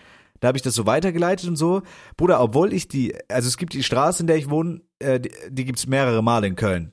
Da 0.43 0.49
habe 0.49 0.57
ich 0.57 0.61
das 0.61 0.75
so 0.75 0.85
weitergeleitet 0.85 1.47
und 1.47 1.55
so. 1.55 1.83
Bruder, 2.17 2.41
obwohl 2.41 2.73
ich 2.73 2.89
die, 2.89 3.15
also 3.29 3.47
es 3.47 3.55
gibt 3.55 3.71
die 3.71 3.81
Straße, 3.81 4.23
in 4.23 4.27
der 4.27 4.35
ich 4.35 4.49
wohne, 4.49 4.81
äh, 4.99 5.17
die, 5.17 5.31
die 5.49 5.63
gibt's 5.63 5.87
mehrere 5.87 6.21
Male 6.21 6.47
in 6.47 6.57
Köln. 6.57 6.91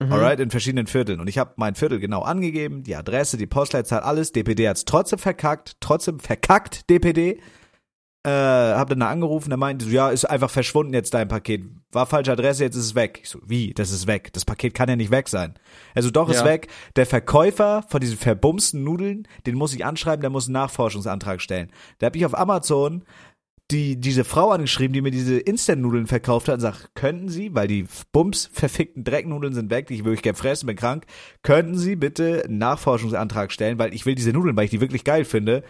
Mhm. 0.00 0.12
Alright, 0.12 0.38
in 0.38 0.50
verschiedenen 0.50 0.86
Vierteln. 0.86 1.18
Und 1.18 1.26
ich 1.26 1.38
habe 1.38 1.54
mein 1.56 1.74
Viertel 1.76 1.98
genau 1.98 2.20
angegeben, 2.20 2.82
die 2.82 2.94
Adresse, 2.94 3.38
die 3.38 3.46
Postleitzahl, 3.46 4.00
alles. 4.00 4.32
DPD 4.32 4.68
hat's 4.68 4.84
trotzdem 4.84 5.18
verkackt, 5.18 5.78
trotzdem 5.80 6.20
verkackt, 6.20 6.90
DPD. 6.90 7.40
Äh, 8.22 8.28
hab 8.30 8.90
dann 8.90 9.00
da 9.00 9.08
angerufen, 9.08 9.48
der 9.48 9.56
meinte 9.56 9.86
so, 9.86 9.90
ja, 9.90 10.10
ist 10.10 10.26
einfach 10.26 10.50
verschwunden 10.50 10.92
jetzt 10.92 11.14
dein 11.14 11.28
Paket. 11.28 11.64
War 11.90 12.04
falsche 12.04 12.32
Adresse, 12.32 12.64
jetzt 12.64 12.76
ist 12.76 12.84
es 12.84 12.94
weg. 12.94 13.20
Ich 13.22 13.30
so, 13.30 13.38
wie? 13.46 13.72
Das 13.72 13.90
ist 13.90 14.06
weg. 14.06 14.30
Das 14.34 14.44
Paket 14.44 14.74
kann 14.74 14.90
ja 14.90 14.96
nicht 14.96 15.10
weg 15.10 15.28
sein. 15.28 15.54
Also 15.94 16.10
doch, 16.10 16.28
ist 16.28 16.40
Ja. 16.40 16.44
weg. 16.44 16.68
Der 16.96 17.06
Verkäufer 17.06 17.82
von 17.88 18.00
diesen 18.00 18.18
verbumsten 18.18 18.84
Nudeln, 18.84 19.26
den 19.46 19.54
muss 19.56 19.72
ich 19.74 19.86
anschreiben, 19.86 20.20
der 20.20 20.28
muss 20.28 20.46
einen 20.48 20.52
Nachforschungsantrag 20.52 21.40
stellen. 21.40 21.70
Da 21.98 22.06
hab 22.06 22.16
ich 22.16 22.26
auf 22.26 22.36
Amazon 22.38 23.04
die, 23.70 23.98
diese 23.98 24.24
Frau 24.24 24.50
angeschrieben, 24.50 24.92
die 24.92 25.00
mir 25.00 25.12
diese 25.12 25.38
Instant-Nudeln 25.38 26.06
verkauft 26.06 26.48
hat 26.48 26.56
und 26.56 26.60
sagt, 26.60 26.90
könnten 26.94 27.28
Sie, 27.28 27.54
weil 27.54 27.68
die 27.68 27.86
Bums 28.12 28.50
verfickten 28.52 29.04
Drecknudeln 29.04 29.54
sind 29.54 29.70
weg, 29.70 29.86
die 29.86 29.94
ich 29.94 30.04
wirklich 30.04 30.22
gerne 30.22 30.36
fressen, 30.36 30.66
bin 30.66 30.76
krank, 30.76 31.06
könnten 31.42 31.78
Sie 31.78 31.96
bitte 31.96 32.42
einen 32.44 32.58
Nachforschungsantrag 32.58 33.52
stellen, 33.52 33.78
weil 33.78 33.94
ich 33.94 34.04
will 34.06 34.14
diese 34.14 34.32
Nudeln, 34.32 34.56
weil 34.56 34.64
ich 34.64 34.70
die 34.70 34.80
wirklich 34.80 35.04
geil 35.04 35.24
finde. 35.24 35.62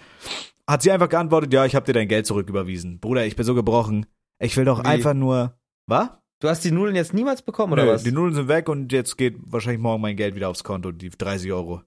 Hat 0.70 0.83
sie 0.83 0.92
einfach 0.92 1.09
geantwortet, 1.09 1.52
ja, 1.52 1.64
ich 1.66 1.74
habe 1.74 1.85
dir 1.85 1.94
dein 1.94 2.06
Geld 2.06 2.26
zurücküberwiesen. 2.26 3.00
Bruder, 3.00 3.26
ich 3.26 3.35
bin 3.35 3.44
so 3.44 3.56
gebrochen. 3.56 4.06
Ich 4.38 4.56
will 4.56 4.64
doch 4.64 4.85
Wie? 4.85 4.87
einfach 4.87 5.14
nur, 5.14 5.59
was? 5.87 6.11
Du 6.38 6.48
hast 6.48 6.64
die 6.64 6.70
Nudeln 6.70 6.94
jetzt 6.94 7.12
niemals 7.12 7.42
bekommen, 7.42 7.72
oder 7.72 7.87
Nö, 7.87 7.90
was? 7.90 8.04
Die 8.04 8.12
Nudeln 8.12 8.35
sind 8.35 8.46
weg 8.46 8.68
und 8.68 8.92
jetzt 8.92 9.18
geht 9.18 9.37
wahrscheinlich 9.40 9.80
morgen 9.80 10.00
mein 10.00 10.16
Geld 10.16 10.37
wieder 10.37 10.48
aufs 10.48 10.62
Konto, 10.62 10.92
die 10.92 11.11
30 11.11 11.50
Euro. 11.50 11.83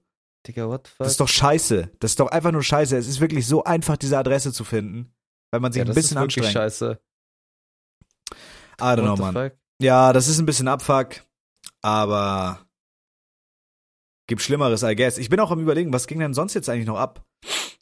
Digga, 0.46 0.68
what 0.68 0.86
the 0.86 0.90
fuck? 0.90 0.98
Das 0.98 1.12
ist 1.12 1.20
doch 1.20 1.28
scheiße. 1.28 1.92
Das 1.98 2.10
ist 2.10 2.20
doch 2.20 2.28
einfach 2.28 2.52
nur 2.52 2.62
scheiße. 2.62 2.94
Es 2.94 3.08
ist 3.08 3.20
wirklich 3.20 3.46
so 3.46 3.64
einfach, 3.64 3.96
diese 3.96 4.18
Adresse 4.18 4.52
zu 4.52 4.64
finden, 4.64 5.14
weil 5.50 5.60
man 5.60 5.72
sich 5.72 5.78
ja, 5.78 5.84
ein 5.84 5.86
das 5.86 5.94
bisschen 5.94 6.18
ist 6.18 6.22
wirklich 6.22 6.44
anstrengt. 6.44 6.52
scheiße. 6.52 7.00
I 8.80 8.84
don't 8.84 9.02
know, 9.02 9.18
What 9.18 9.32
Mann. 9.32 9.50
Ja, 9.80 10.12
das 10.12 10.28
ist 10.28 10.38
ein 10.38 10.46
bisschen 10.46 10.68
Abfuck, 10.68 11.24
aber 11.80 12.66
gibt 14.26 14.42
Schlimmeres, 14.42 14.82
I 14.82 14.94
guess. 14.94 15.16
Ich 15.16 15.30
bin 15.30 15.40
auch 15.40 15.50
am 15.50 15.60
überlegen, 15.60 15.92
was 15.92 16.06
ging 16.06 16.18
denn 16.18 16.34
sonst 16.34 16.52
jetzt 16.52 16.68
eigentlich 16.68 16.86
noch 16.86 16.98
ab? 16.98 17.24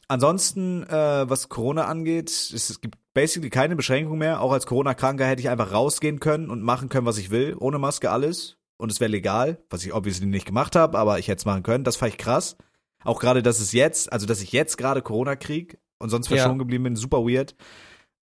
Ansonsten, 0.07 0.83
äh, 0.83 1.29
was 1.29 1.49
Corona 1.49 1.85
angeht, 1.85 2.29
es, 2.29 2.81
gibt 2.81 2.97
basically 3.13 3.49
keine 3.49 3.75
Beschränkung 3.75 4.17
mehr. 4.17 4.41
Auch 4.41 4.51
als 4.51 4.65
Corona-Kranker 4.65 5.25
hätte 5.25 5.41
ich 5.41 5.49
einfach 5.49 5.71
rausgehen 5.71 6.19
können 6.19 6.49
und 6.49 6.61
machen 6.61 6.89
können, 6.89 7.05
was 7.05 7.17
ich 7.17 7.31
will, 7.31 7.55
ohne 7.57 7.79
Maske 7.79 8.11
alles. 8.11 8.57
Und 8.77 8.91
es 8.91 8.99
wäre 8.99 9.11
legal, 9.11 9.63
was 9.69 9.85
ich 9.85 9.93
obviously 9.93 10.25
nicht 10.25 10.45
gemacht 10.45 10.75
habe, 10.75 10.97
aber 10.97 11.19
ich 11.19 11.27
hätte 11.27 11.39
es 11.39 11.45
machen 11.45 11.63
können. 11.63 11.83
Das 11.83 11.95
fand 11.95 12.11
ich 12.11 12.17
krass. 12.17 12.57
Auch 13.03 13.19
gerade, 13.19 13.41
dass 13.43 13.59
es 13.59 13.71
jetzt, 13.71 14.11
also 14.11 14.25
dass 14.25 14.41
ich 14.41 14.51
jetzt 14.51 14.77
gerade 14.77 15.01
Corona 15.01 15.35
krieg 15.35 15.79
und 15.99 16.09
sonst 16.09 16.29
Ja. 16.29 16.37
verschont 16.37 16.59
geblieben 16.59 16.83
bin, 16.83 16.95
super 16.95 17.19
weird. 17.19 17.55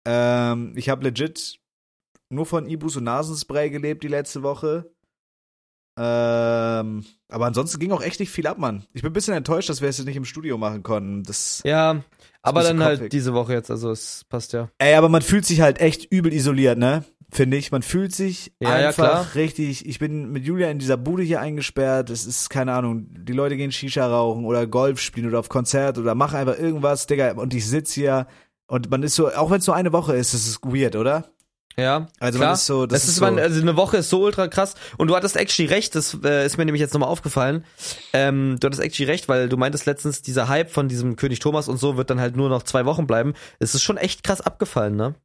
Ähm, 0.06 0.74
ich 0.76 0.90
habe 0.90 1.04
legit 1.04 1.60
nur 2.30 2.46
von 2.46 2.68
Ibus 2.68 2.98
und 2.98 3.04
Nasenspray 3.06 3.70
gelebt 3.70 4.04
die 4.04 4.08
letzte 4.08 4.44
Woche. 4.44 4.92
Ähm, 5.98 7.04
aber 7.30 7.46
ansonsten 7.46 7.80
ging 7.80 7.92
auch 7.92 8.02
echt 8.02 8.20
nicht 8.20 8.30
viel 8.30 8.48
ab, 8.48 8.58
Mann. 8.58 8.84
Ich 8.94 9.02
bin 9.02 9.12
ein 9.12 9.14
bisschen 9.14 9.34
enttäuscht, 9.34 9.70
dass 9.70 9.82
wir 9.82 9.90
es 9.90 9.98
jetzt 9.98 10.06
nicht 10.08 10.16
im 10.16 10.26
Studio 10.26 10.58
machen 10.58 10.84
konnten. 10.84 11.24
Das, 11.24 11.62
Ja, 11.66 12.04
aber 12.42 12.64
dann 12.64 12.84
halt 12.84 13.00
kopfig. 13.00 13.10
diese 13.12 13.34
Woche 13.34 13.54
jetzt, 13.54 13.72
also 13.72 13.92
es 13.92 14.24
passt 14.30 14.54
ja. 14.54 14.70
ey, 14.78 14.94
aber 14.94 15.10
man 15.10 15.22
fühlt 15.22 15.46
sich 15.46 15.62
halt 15.62 15.80
echt 15.82 16.06
übel 16.12 16.32
isoliert, 16.32 16.78
ne? 16.78 17.04
Finde 17.30 17.58
ich. 17.58 17.74
Man 17.74 17.82
fühlt 17.82 18.16
sich 18.16 18.54
Ja, 18.62 18.80
ja, 18.80 18.88
einfach 18.88 19.04
klar. 19.04 19.28
richtig. 19.36 19.86
Ich 19.86 20.00
bin 20.00 20.32
mit 20.32 20.46
Julia 20.46 20.70
in 20.70 20.80
dieser 20.80 20.96
Bude 20.96 21.24
hier 21.24 21.42
eingesperrt. 21.42 22.10
Es 22.10 22.26
ist, 22.26 22.50
keine 22.50 22.72
Ahnung, 22.72 23.08
die 23.10 23.34
Leute 23.34 23.58
gehen 23.58 23.74
Shisha 23.74 24.08
rauchen 24.08 24.46
oder 24.46 24.66
Golf 24.66 25.02
spielen 25.02 25.28
oder 25.28 25.40
auf 25.40 25.50
Konzert 25.50 25.98
oder 25.98 26.16
machen 26.16 26.38
einfach 26.38 26.58
irgendwas, 26.58 27.06
Digga. 27.06 27.32
Und 27.34 27.54
ich 27.54 27.68
sitz 27.68 27.92
hier 27.92 28.28
und 28.68 28.90
man 28.90 29.04
ist 29.04 29.16
so, 29.16 29.28
auch 29.30 29.52
wenn 29.52 29.60
es 29.60 29.68
nur 29.68 29.76
eine 29.76 29.92
Woche 29.92 30.16
ist, 30.16 30.34
das 30.34 30.48
ist 30.48 30.60
weird, 30.64 30.96
oder? 30.96 31.26
Ja, 31.80 32.08
Also 32.20 32.40
klar. 32.40 32.50
man 32.50 32.56
ist 32.56 32.66
so, 32.66 32.86
das, 32.88 33.02
Das, 33.02 33.10
ist, 33.10 33.16
so, 33.18 33.22
man, 33.26 33.38
also 33.38 33.62
eine 33.62 33.76
Woche 33.78 33.98
ist 33.98 34.10
so 34.10 34.24
ultra 34.24 34.48
krass. 34.48 34.74
Und 34.98 35.10
du 35.10 35.16
hattest 35.16 35.36
actually 35.36 35.70
recht, 35.72 35.94
das 35.94 36.18
äh, 36.24 36.44
ist 36.46 36.58
mir 36.58 36.66
nämlich 36.66 36.80
jetzt 36.82 36.94
nochmal 36.94 37.10
aufgefallen. 37.10 37.66
Ähm, 38.14 38.58
du 38.60 38.66
hattest 38.66 38.82
actually 38.82 39.10
recht, 39.12 39.30
weil 39.30 39.48
du 39.48 39.58
meintest 39.58 39.86
letztens, 39.86 40.24
dieser 40.24 40.48
Hype 40.48 40.72
von 40.72 40.88
diesem 40.90 41.16
König 41.18 41.38
Thomas 41.40 41.68
und 41.68 41.78
so 41.78 41.96
wird 41.96 42.10
dann 42.10 42.20
halt 42.20 42.36
nur 42.36 42.50
noch 42.50 42.64
zwei 42.64 42.86
Wochen 42.86 43.06
bleiben. 43.06 43.34
Es 43.60 43.76
ist 43.76 43.84
schon 43.84 43.98
echt 43.98 44.24
krass 44.24 44.42
abgefallen, 44.42 44.96
ne? 44.96 45.16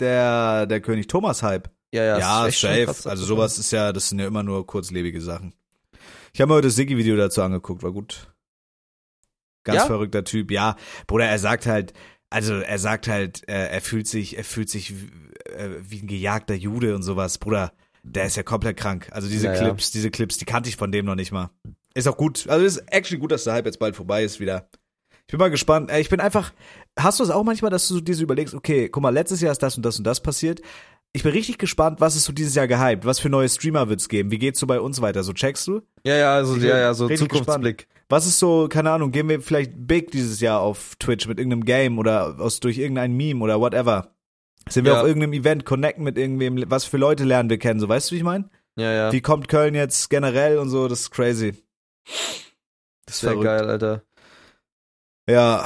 der, 0.00 0.66
der 0.66 0.80
König 0.80 1.06
Thomas-Hype. 1.06 1.70
Ja, 1.92 2.02
ja, 2.02 2.18
Ja, 2.18 2.46
es 2.48 2.54
ist 2.54 2.60
safe. 2.62 2.84
krass 2.86 3.06
Also 3.06 3.24
sowas 3.24 3.58
ist 3.58 3.70
ja, 3.70 3.92
das 3.92 4.08
sind 4.08 4.18
ja 4.18 4.26
immer 4.26 4.42
nur 4.42 4.66
kurzlebige 4.66 5.20
Sachen. 5.20 5.54
Ich 6.32 6.40
habe 6.40 6.48
mir 6.50 6.56
heute 6.56 6.66
das 6.68 6.74
Siggi-Video 6.76 7.16
dazu 7.16 7.42
angeguckt, 7.42 7.82
war 7.82 7.92
gut. 7.92 8.32
Ganz 9.62 9.78
Ja? 9.82 9.86
verrückter 9.86 10.24
Typ. 10.24 10.50
Ja, 10.50 10.76
Bruder, 11.06 11.26
er 11.26 11.38
sagt 11.38 11.66
halt, 11.66 11.92
also 12.34 12.54
er 12.54 12.78
sagt 12.78 13.08
halt, 13.08 13.48
äh, 13.48 13.68
er 13.68 13.80
fühlt 13.80 14.06
sich, 14.08 14.36
er 14.36 14.44
fühlt 14.44 14.68
sich 14.68 14.92
äh, 15.56 15.68
wie 15.88 16.00
ein 16.02 16.06
gejagter 16.08 16.54
Jude 16.54 16.94
und 16.94 17.02
sowas. 17.02 17.38
Bruder, 17.38 17.72
der 18.02 18.26
ist 18.26 18.36
ja 18.36 18.42
komplett 18.42 18.76
krank. 18.76 19.08
Also 19.12 19.28
diese 19.28 19.46
Ja, 19.46 19.54
ja. 19.54 19.58
Clips, 19.60 19.90
diese 19.92 20.10
Clips, 20.10 20.36
die 20.38 20.44
kannte 20.44 20.68
ich 20.68 20.76
von 20.76 20.92
dem 20.92 21.06
noch 21.06 21.14
nicht 21.14 21.32
mal. 21.32 21.50
Ist 21.94 22.08
auch 22.08 22.16
gut. 22.16 22.46
Also 22.48 22.66
ist 22.66 22.78
actually 22.92 23.20
gut, 23.20 23.30
dass 23.30 23.44
der 23.44 23.52
Hype 23.54 23.66
jetzt 23.66 23.78
bald 23.78 23.94
vorbei 23.96 24.24
ist 24.24 24.40
wieder. 24.40 24.68
Ich 25.26 25.30
bin 25.30 25.38
mal 25.38 25.48
gespannt. 25.50 25.90
Äh, 25.90 26.00
Ich 26.00 26.10
bin 26.10 26.20
einfach, 26.20 26.52
hast 26.98 27.20
du 27.20 27.24
es 27.24 27.30
auch 27.30 27.44
manchmal, 27.44 27.70
dass 27.70 27.88
du 27.88 28.00
dir 28.00 28.14
so 28.14 28.22
überlegst, 28.24 28.52
okay, 28.54 28.88
guck 28.88 29.02
mal, 29.02 29.10
letztes 29.14 29.40
Jahr 29.40 29.52
ist 29.52 29.62
das 29.62 29.76
und 29.76 29.84
das 29.84 29.96
und 29.98 30.04
das 30.04 30.20
passiert. 30.20 30.60
Ich 31.12 31.22
bin 31.22 31.30
richtig 31.32 31.58
gespannt, 31.58 32.00
was 32.00 32.16
ist 32.16 32.24
so 32.24 32.32
dieses 32.32 32.56
Jahr 32.56 32.66
gehypt? 32.66 33.04
Was 33.04 33.20
für 33.20 33.28
neue 33.28 33.48
Streamer 33.48 33.88
wird's 33.88 34.08
geben? 34.08 34.32
Wie 34.32 34.38
geht's 34.38 34.58
so 34.58 34.66
bei 34.66 34.80
uns 34.80 35.00
weiter? 35.00 35.22
So 35.22 35.32
checkst 35.32 35.68
du? 35.68 35.80
Ja, 36.04 36.16
ja, 36.16 36.34
also, 36.34 36.56
ja, 36.56 36.76
ja, 36.76 36.92
so 36.92 37.08
Zukunftsblick. 37.08 37.86
Was 38.08 38.26
ist 38.26 38.38
so, 38.38 38.68
keine 38.68 38.90
Ahnung, 38.90 39.10
gehen 39.12 39.28
wir 39.28 39.40
vielleicht 39.40 39.72
big 39.76 40.10
dieses 40.10 40.40
Jahr 40.40 40.60
auf 40.60 40.94
Twitch 40.96 41.26
mit 41.26 41.38
irgendeinem 41.38 41.64
Game 41.64 41.98
oder 41.98 42.36
aus 42.38 42.60
durch 42.60 42.78
irgendein 42.78 43.12
Meme 43.14 43.42
oder 43.42 43.60
whatever? 43.60 44.14
Sind 44.68 44.84
wir 44.84 44.92
Ja. 44.92 45.00
auf 45.00 45.06
irgendeinem 45.06 45.32
Event, 45.34 45.64
connecten 45.64 46.04
mit 46.04 46.16
irgendwem, 46.18 46.64
was 46.70 46.84
für 46.84 46.96
Leute 46.98 47.24
lernen 47.24 47.50
wir 47.50 47.58
kennen, 47.58 47.80
so 47.80 47.88
weißt 47.88 48.10
du, 48.10 48.14
wie 48.14 48.18
ich 48.18 48.24
meine? 48.24 48.48
Ja, 48.76 48.92
ja. 48.92 49.12
Wie 49.12 49.20
kommt 49.20 49.48
Köln 49.48 49.74
jetzt 49.74 50.10
generell 50.10 50.58
und 50.58 50.68
so, 50.70 50.88
das 50.88 51.00
ist 51.02 51.10
crazy. 51.10 51.54
Das 53.06 53.14
ist 53.16 53.20
Sehr 53.20 53.30
verrückt. 53.30 53.44
geil, 53.44 53.68
Alter. 53.70 54.02
Ja, 55.28 55.64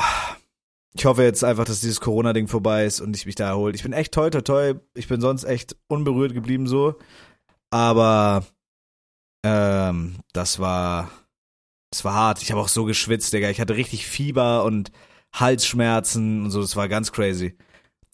ich 0.95 1.05
hoffe 1.05 1.23
jetzt 1.23 1.43
einfach, 1.45 1.65
dass 1.65 1.81
dieses 1.81 2.01
Corona-Ding 2.01 2.49
vorbei 2.49 2.85
ist 2.85 3.01
und 3.01 3.15
ich 3.17 3.27
mich 3.27 3.35
da 3.35 3.49
erholt. 3.49 3.75
Ich 3.75 3.83
bin 3.83 3.93
echt 3.93 4.13
toi, 4.15 4.31
toi, 4.31 4.41
toi. 4.41 4.75
Ich 4.95 5.09
bin 5.09 5.21
sonst 5.21 5.45
echt 5.45 5.77
unberührt 5.89 6.35
geblieben 6.35 6.67
so. 6.67 6.97
Aber 7.71 8.45
ähm, 9.45 10.17
das 10.33 10.59
war, 10.59 11.11
das 11.91 12.05
war 12.05 12.15
hart. 12.15 12.43
Ich 12.43 12.51
habe 12.51 12.61
auch 12.61 12.69
so 12.69 12.85
geschwitzt, 12.85 13.33
Digga. 13.33 13.51
Ich 13.51 13.61
hatte 13.61 13.77
richtig 13.77 14.07
Fieber 14.07 14.65
und 14.65 14.91
Halsschmerzen 15.33 16.45
und 16.45 16.51
so. 16.51 16.61
Das 16.61 16.77
war 16.77 16.89
ganz 16.89 17.13
crazy. 17.13 17.57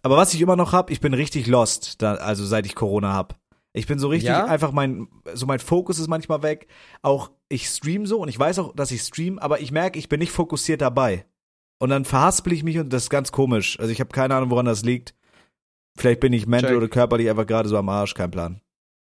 Aber 0.02 0.16
was 0.16 0.34
ich 0.34 0.40
immer 0.40 0.56
noch 0.56 0.72
hab, 0.72 0.90
ich 0.90 1.00
bin 1.00 1.14
richtig 1.14 1.46
lost, 1.46 2.02
da, 2.02 2.14
also 2.14 2.44
seit 2.44 2.66
ich 2.66 2.74
Corona 2.74 3.12
hab. 3.14 3.38
Ich 3.72 3.86
bin 3.86 3.98
so 3.98 4.08
richtig 4.08 4.28
Ja? 4.28 4.44
einfach 4.44 4.70
mein, 4.70 5.08
so 5.32 5.46
mein 5.46 5.58
Fokus 5.58 5.98
ist 5.98 6.08
manchmal 6.08 6.42
weg. 6.42 6.68
Auch 7.02 7.30
ich 7.48 7.66
stream 7.66 8.06
so 8.06 8.20
und 8.20 8.28
ich 8.28 8.38
weiß 8.38 8.58
auch, 8.60 8.74
dass 8.74 8.90
ich 8.90 9.00
stream, 9.02 9.38
aber 9.38 9.60
ich 9.60 9.72
merke, 9.72 9.98
ich 9.98 10.08
bin 10.08 10.20
nicht 10.20 10.30
fokussiert 10.30 10.80
dabei. 10.80 11.26
Und 11.80 11.90
dann 11.90 12.04
verhaspel 12.04 12.52
ich 12.52 12.62
mich 12.62 12.78
und 12.78 12.92
das 12.92 13.04
ist 13.04 13.10
ganz 13.10 13.32
komisch. 13.32 13.78
Also 13.80 13.90
ich 13.90 14.00
habe 14.00 14.10
keine 14.10 14.34
Ahnung, 14.36 14.50
woran 14.50 14.66
das 14.66 14.84
liegt. 14.84 15.14
Vielleicht 15.96 16.20
bin 16.20 16.32
ich 16.32 16.46
mental 16.46 16.70
Check. 16.70 16.76
oder 16.78 16.88
körperlich 16.88 17.28
einfach 17.28 17.46
gerade 17.46 17.68
so 17.68 17.76
am 17.76 17.88
Arsch, 17.88 18.14
kein 18.14 18.30
Plan. 18.30 18.60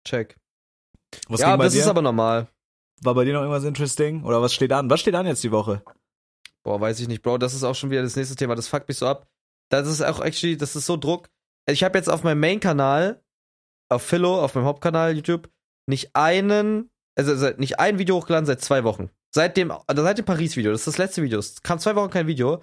Check. 0.06 0.36
Was 1.28 1.42
ja, 1.42 1.56
das 1.56 1.74
dir? 1.74 1.82
ist 1.82 1.88
aber 1.88 2.02
normal. 2.02 2.48
War 3.02 3.14
bei 3.14 3.26
dir 3.26 3.34
noch 3.34 3.42
irgendwas 3.42 3.64
interesting? 3.64 4.24
Oder 4.24 4.42
was 4.42 4.54
steht 4.54 4.72
an? 4.72 4.90
Was 4.90 5.02
steht 5.02 5.16
an 5.16 5.28
jetzt 5.28 5.44
die 5.44 5.52
Woche? 5.52 5.84
Boah, 6.64 6.82
weiß 6.82 7.00
ich 7.00 7.08
nicht, 7.08 7.22
Bro. 7.22 7.38
Das 7.38 7.54
ist 7.54 7.64
auch 7.64 7.76
schon 7.76 7.92
wieder 7.92 8.02
das 8.02 8.16
nächste 8.16 8.36
Thema. 8.36 8.56
Das 8.56 8.68
fuckt 8.68 8.88
mich 8.88 8.98
so 8.98 9.08
ab. 9.08 9.28
Das 9.70 9.88
ist 9.88 10.02
auch 10.02 10.20
actually, 10.20 10.58
das 10.58 10.76
ist 10.76 10.86
so 10.86 10.98
Druck. 10.98 11.30
Ich 11.70 11.84
habe 11.84 11.98
jetzt 11.98 12.10
auf 12.10 12.24
meinem 12.24 12.40
Main-Kanal, 12.40 13.22
auf 13.90 14.02
Philo, 14.02 14.44
auf 14.44 14.56
meinem 14.56 14.66
Hauptkanal 14.66 15.16
YouTube, 15.16 15.50
nicht 15.86 16.16
einen, 16.16 16.90
also 17.16 17.50
nicht 17.58 17.80
ein 17.80 18.00
Video 18.00 18.16
hochgeladen 18.16 18.46
seit 18.46 18.62
zwei 18.62 18.84
Wochen. 18.84 19.10
Seit 19.34 19.58
dem, 19.58 19.72
also 19.72 20.04
seit 20.04 20.18
dem 20.18 20.26
Paris-Video. 20.26 20.72
Das 20.72 20.82
ist 20.82 20.88
das 20.88 20.98
letzte 20.98 21.22
Video. 21.22 21.40
Es 21.40 21.62
kam 21.62 21.80
zwei 21.80 21.96
Wochen 21.96 22.10
kein 22.10 22.28
Video. 22.28 22.62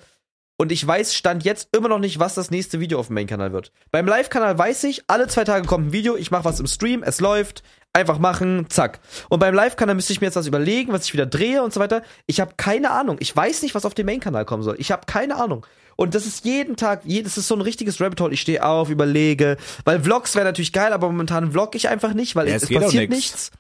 Und 0.56 0.70
ich 0.70 0.86
weiß, 0.86 1.14
stand 1.14 1.44
jetzt 1.44 1.74
immer 1.76 1.88
noch 1.88 1.98
nicht, 1.98 2.20
was 2.20 2.34
das 2.34 2.50
nächste 2.50 2.80
Video 2.80 2.98
auf 2.98 3.08
dem 3.08 3.14
Main-Kanal 3.14 3.52
wird. 3.52 3.72
Beim 3.90 4.06
Live-Kanal 4.06 4.56
weiß 4.56 4.84
ich, 4.84 5.02
alle 5.08 5.26
zwei 5.26 5.44
Tage 5.44 5.66
kommt 5.66 5.88
ein 5.88 5.92
Video, 5.92 6.16
ich 6.16 6.30
mache 6.30 6.44
was 6.44 6.60
im 6.60 6.66
Stream, 6.66 7.02
es 7.02 7.20
läuft, 7.20 7.64
einfach 7.94 8.18
machen, 8.18 8.66
zack. 8.68 9.00
Und 9.30 9.38
beim 9.38 9.54
Live-Kanal 9.54 9.94
müsste 9.94 10.12
ich 10.12 10.20
mir 10.20 10.26
jetzt 10.26 10.36
was 10.36 10.46
überlegen, 10.46 10.92
was 10.92 11.06
ich 11.06 11.14
wieder 11.14 11.26
drehe 11.26 11.62
und 11.62 11.72
so 11.72 11.80
weiter. 11.80 12.02
Ich 12.26 12.40
habe 12.40 12.54
keine 12.56 12.90
Ahnung. 12.90 13.16
Ich 13.20 13.34
weiß 13.34 13.62
nicht, 13.62 13.74
was 13.74 13.86
auf 13.86 13.94
dem 13.94 14.06
Main-Kanal 14.06 14.44
kommen 14.44 14.62
soll. 14.62 14.76
Ich 14.78 14.90
habe 14.90 15.06
keine 15.06 15.36
Ahnung. 15.36 15.64
Und 15.96 16.14
das 16.14 16.26
ist 16.26 16.44
jeden 16.44 16.76
Tag, 16.76 17.02
jedes 17.04 17.38
ist 17.38 17.46
so 17.46 17.54
ein 17.54 17.60
richtiges 17.60 18.00
Rabbit 18.00 18.20
Hole. 18.20 18.34
Ich 18.34 18.40
stehe 18.40 18.64
auf, 18.64 18.90
überlege, 18.90 19.56
weil 19.84 20.02
Vlogs 20.02 20.34
wäre 20.34 20.44
natürlich 20.44 20.72
geil, 20.72 20.92
aber 20.92 21.06
momentan 21.06 21.52
vlog 21.52 21.76
ich 21.76 21.88
einfach 21.88 22.14
nicht, 22.14 22.34
weil 22.34 22.48
Ja, 22.48 22.56
es, 22.56 22.64
es 22.64 22.70
passiert 22.70 23.10
nichts. 23.10 23.52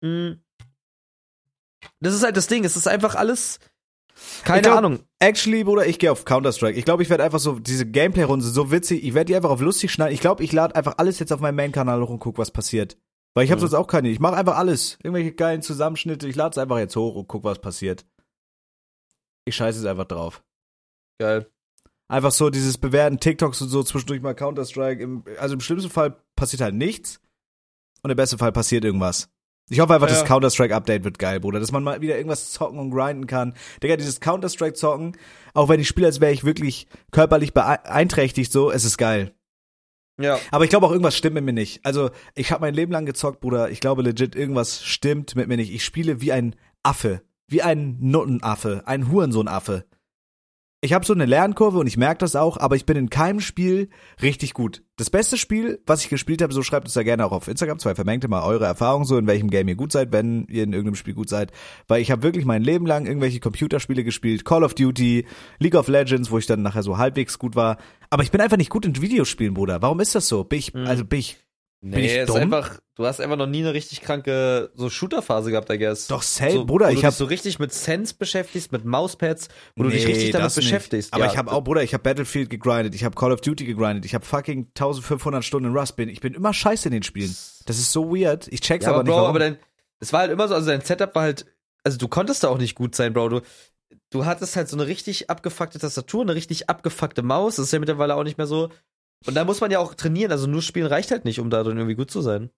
Mm. 0.00 0.34
Das 2.00 2.14
ist 2.14 2.22
halt 2.22 2.36
das 2.36 2.46
Ding. 2.46 2.64
Es 2.64 2.76
ist 2.76 2.86
einfach 2.86 3.16
alles. 3.16 3.58
Keine 4.44 4.62
glaub- 4.62 4.78
Ahnung. 4.78 5.00
Actually, 5.18 5.64
Bruder, 5.64 5.86
ich 5.86 5.98
gehe 5.98 6.12
auf 6.12 6.24
Counter-Strike. 6.24 6.78
Ich 6.78 6.84
glaube, 6.84 7.02
ich 7.02 7.10
werde 7.10 7.24
einfach 7.24 7.40
so, 7.40 7.58
diese 7.58 7.86
Gameplay-Runde 7.86 8.44
so 8.44 8.70
witzig, 8.70 9.02
ich 9.02 9.14
werde 9.14 9.26
die 9.26 9.36
einfach 9.36 9.50
auf 9.50 9.60
lustig 9.60 9.90
schneiden. 9.90 10.14
Ich 10.14 10.20
glaube, 10.20 10.44
ich 10.44 10.52
lade 10.52 10.76
einfach 10.76 10.98
alles 10.98 11.18
jetzt 11.18 11.32
auf 11.32 11.40
meinen 11.40 11.56
Main-Kanal 11.56 12.00
hoch 12.00 12.10
und 12.10 12.20
guck, 12.20 12.38
was 12.38 12.52
passiert. 12.52 12.96
Weil 13.34 13.44
ich 13.44 13.50
habe 13.50 13.60
Mhm. 13.60 13.66
sonst 13.68 13.74
auch 13.74 13.86
keine. 13.86 14.08
Ich 14.10 14.20
mache 14.20 14.36
einfach 14.36 14.56
alles. 14.56 14.98
Irgendwelche 15.02 15.32
geilen 15.32 15.62
Zusammenschnitte. 15.62 16.28
Ich 16.28 16.36
lade 16.36 16.50
es 16.52 16.58
einfach 16.58 16.78
jetzt 16.78 16.96
hoch 16.96 17.14
und 17.14 17.28
guck, 17.28 17.44
was 17.44 17.60
passiert. 17.60 18.04
Ich 19.44 19.56
scheiße 19.56 19.78
es 19.80 19.86
einfach 19.86 20.04
drauf. 20.06 20.42
Geil. 21.18 21.50
Einfach 22.08 22.30
so 22.32 22.50
dieses 22.50 22.76
Bewerten, 22.78 23.18
TikToks 23.20 23.62
und 23.62 23.68
so, 23.68 23.82
zwischendurch 23.82 24.20
mal 24.20 24.34
Counter-Strike. 24.34 25.22
Also 25.38 25.54
im 25.54 25.60
schlimmsten 25.60 25.90
Fall 25.90 26.16
passiert 26.36 26.60
halt 26.60 26.74
nichts. 26.74 27.20
Und 28.02 28.10
im 28.10 28.16
besten 28.16 28.38
Fall 28.38 28.52
passiert 28.52 28.84
irgendwas. 28.84 29.30
Ich 29.70 29.80
hoffe 29.80 29.94
einfach, 29.94 30.08
Ja. 30.08 30.14
das 30.14 30.24
Counter-Strike-Update 30.26 31.04
wird 31.04 31.18
geil, 31.18 31.40
Bruder. 31.40 31.58
Dass 31.60 31.72
man 31.72 31.82
mal 31.84 32.00
wieder 32.02 32.16
irgendwas 32.16 32.50
zocken 32.52 32.78
und 32.78 32.90
grinden 32.90 33.26
kann. 33.26 33.54
Digga, 33.82 33.96
dieses 33.96 34.20
Counter-Strike-Zocken, 34.20 35.16
auch 35.54 35.68
wenn 35.70 35.80
ich 35.80 35.88
spiele, 35.88 36.08
als 36.08 36.20
wäre 36.20 36.32
ich 36.32 36.44
wirklich 36.44 36.86
körperlich 37.12 37.54
beeinträchtigt, 37.54 38.52
so, 38.52 38.70
es 38.70 38.84
ist 38.84 38.98
geil. 38.98 39.34
Ja. 40.22 40.38
Aber 40.50 40.64
ich 40.64 40.70
glaube 40.70 40.86
auch, 40.86 40.90
irgendwas 40.90 41.16
stimmt 41.16 41.34
mit 41.34 41.44
mir 41.44 41.52
nicht. 41.52 41.84
Also, 41.84 42.10
ich 42.34 42.52
habe 42.52 42.62
mein 42.62 42.74
Leben 42.74 42.92
lang 42.92 43.06
gezockt, 43.06 43.40
Bruder. 43.40 43.70
Ich 43.70 43.80
glaube 43.80 44.02
legit, 44.02 44.34
irgendwas 44.34 44.82
stimmt 44.84 45.36
mit 45.36 45.48
mir 45.48 45.56
nicht. 45.56 45.72
Ich 45.72 45.84
spiele 45.84 46.20
wie 46.20 46.32
ein 46.32 46.54
Affe. 46.82 47.22
Wie 47.48 47.62
ein 47.62 47.98
Nuttenaffe. 48.00 48.82
Ein 48.86 49.10
Hurensohnaffe. 49.10 49.84
Ich 50.84 50.92
habe 50.92 51.06
so 51.06 51.12
eine 51.12 51.26
Lernkurve 51.26 51.78
und 51.78 51.86
ich 51.86 51.96
merke 51.96 52.18
das 52.18 52.34
auch, 52.34 52.56
aber 52.56 52.74
ich 52.74 52.84
bin 52.86 52.96
in 52.96 53.08
keinem 53.08 53.38
Spiel 53.38 53.88
richtig 54.20 54.52
gut. 54.52 54.82
Das 54.96 55.10
beste 55.10 55.38
Spiel, 55.38 55.80
was 55.86 56.02
ich 56.02 56.08
gespielt 56.08 56.42
habe, 56.42 56.52
so 56.52 56.64
schreibt 56.64 56.86
uns 56.86 56.94
da 56.94 57.04
gerne 57.04 57.24
auch 57.24 57.30
auf 57.30 57.46
Instagram, 57.46 57.78
zwei 57.78 57.94
vermengte 57.94 58.26
mal 58.26 58.42
eure 58.42 58.64
Erfahrungen 58.64 59.04
so, 59.04 59.16
in 59.16 59.28
welchem 59.28 59.48
Game 59.48 59.68
ihr 59.68 59.76
gut 59.76 59.92
seid, 59.92 60.10
wenn 60.12 60.44
ihr 60.48 60.64
in 60.64 60.72
irgendeinem 60.72 60.96
Spiel 60.96 61.14
gut 61.14 61.28
seid. 61.28 61.52
Weil 61.86 62.02
ich 62.02 62.10
habe 62.10 62.24
wirklich 62.24 62.44
mein 62.44 62.62
Leben 62.64 62.84
lang 62.84 63.06
irgendwelche 63.06 63.38
Computerspiele 63.38 64.02
gespielt, 64.02 64.44
Call 64.44 64.64
of 64.64 64.74
Duty, 64.74 65.24
League 65.60 65.76
of 65.76 65.86
Legends, 65.86 66.32
wo 66.32 66.38
ich 66.38 66.46
dann 66.46 66.62
nachher 66.62 66.82
so 66.82 66.98
halbwegs 66.98 67.38
gut 67.38 67.54
war. 67.54 67.76
Aber 68.10 68.24
ich 68.24 68.32
bin 68.32 68.40
einfach 68.40 68.56
nicht 68.56 68.70
gut 68.70 68.84
in 68.84 69.00
Videospielen, 69.00 69.54
Bruder. 69.54 69.82
Warum 69.82 70.00
ist 70.00 70.16
das 70.16 70.26
so? 70.26 70.42
Bin 70.42 70.58
ich, 70.58 70.74
Mhm. 70.74 70.86
also 70.88 71.04
bin 71.04 71.20
ich, 71.20 71.36
Nee, 71.84 72.20
ist 72.20 72.28
dumm? 72.28 72.36
einfach, 72.36 72.78
du 72.94 73.04
hast 73.06 73.20
einfach 73.20 73.36
noch 73.36 73.48
nie 73.48 73.58
eine 73.58 73.74
richtig 73.74 74.02
kranke 74.02 74.70
so 74.74 74.88
Shooter-Phase 74.88 75.50
gehabt, 75.50 75.68
I 75.68 75.78
guess. 75.78 76.06
Doch, 76.06 76.22
safe, 76.22 76.52
so, 76.52 76.64
Bruder, 76.64 76.86
Wo 76.86 76.90
ich 76.90 77.00
du 77.00 77.06
hab- 77.06 77.10
dich 77.10 77.18
so 77.18 77.24
richtig 77.24 77.58
mit 77.58 77.72
Sense 77.72 78.14
beschäftigst, 78.16 78.70
mit 78.70 78.84
Mauspads, 78.84 79.48
wo 79.74 79.82
du 79.82 79.88
dich 79.90 80.04
Nee, 80.04 80.12
richtig 80.12 80.30
damit 80.30 80.46
nicht. 80.46 80.54
beschäftigst. 80.56 81.12
Aber 81.12 81.24
Ja, 81.24 81.32
ich 81.32 81.36
habe 81.36 81.50
auch, 81.50 81.64
Bruder, 81.64 81.82
ich 81.82 81.92
habe 81.92 82.04
Battlefield 82.04 82.50
gegrindet, 82.50 82.94
ich 82.94 83.02
habe 83.02 83.16
Call 83.16 83.32
of 83.32 83.40
Duty 83.40 83.64
gegrindet, 83.64 84.04
ich 84.04 84.14
habe 84.14 84.24
fucking 84.24 84.66
1500 84.76 85.44
Stunden 85.44 85.70
in 85.70 85.76
Rust 85.76 85.96
bin. 85.96 86.08
Ich 86.08 86.20
bin 86.20 86.34
immer 86.34 86.54
scheiße 86.54 86.86
in 86.88 86.92
den 86.92 87.02
Spielen. 87.02 87.34
Das 87.66 87.78
ist 87.78 87.90
so 87.90 88.14
weird. 88.14 88.46
Ich 88.48 88.60
check's 88.60 88.84
Ja, 88.84 88.90
aber 88.90 89.00
aber 89.00 89.04
nicht. 89.04 89.10
Bro, 89.12 89.16
warum. 89.16 89.30
aber 89.30 89.38
dein, 89.40 89.58
es 89.98 90.12
war 90.12 90.20
halt 90.20 90.30
immer 90.30 90.46
so, 90.46 90.54
also 90.54 90.68
dein 90.70 90.82
Setup 90.82 91.12
war 91.16 91.22
halt, 91.22 91.46
also 91.82 91.98
du 91.98 92.06
konntest 92.06 92.44
da 92.44 92.48
auch 92.48 92.58
nicht 92.58 92.76
gut 92.76 92.94
sein, 92.94 93.12
Bro. 93.12 93.28
Du, 93.28 93.40
du 94.10 94.24
hattest 94.24 94.54
halt 94.54 94.68
so 94.68 94.76
eine 94.76 94.86
richtig 94.86 95.30
abgefuckte 95.30 95.80
Tastatur, 95.80 96.22
eine 96.22 96.36
richtig 96.36 96.70
abgefuckte 96.70 97.22
Maus. 97.22 97.56
Das 97.56 97.66
ist 97.66 97.72
ja 97.72 97.80
mittlerweile 97.80 98.14
auch 98.14 98.22
nicht 98.22 98.38
mehr 98.38 98.46
so. 98.46 98.68
Und 99.26 99.34
da 99.34 99.44
muss 99.44 99.60
man 99.60 99.70
ja 99.70 99.78
auch 99.78 99.94
trainieren. 99.94 100.32
Also 100.32 100.46
nur 100.46 100.62
spielen 100.62 100.86
reicht 100.86 101.10
halt 101.10 101.24
nicht, 101.24 101.40
um 101.40 101.50
da 101.50 101.62
drin 101.62 101.76
irgendwie 101.76 101.96
gut 101.96 102.10
zu 102.10 102.20
sein. 102.20 102.50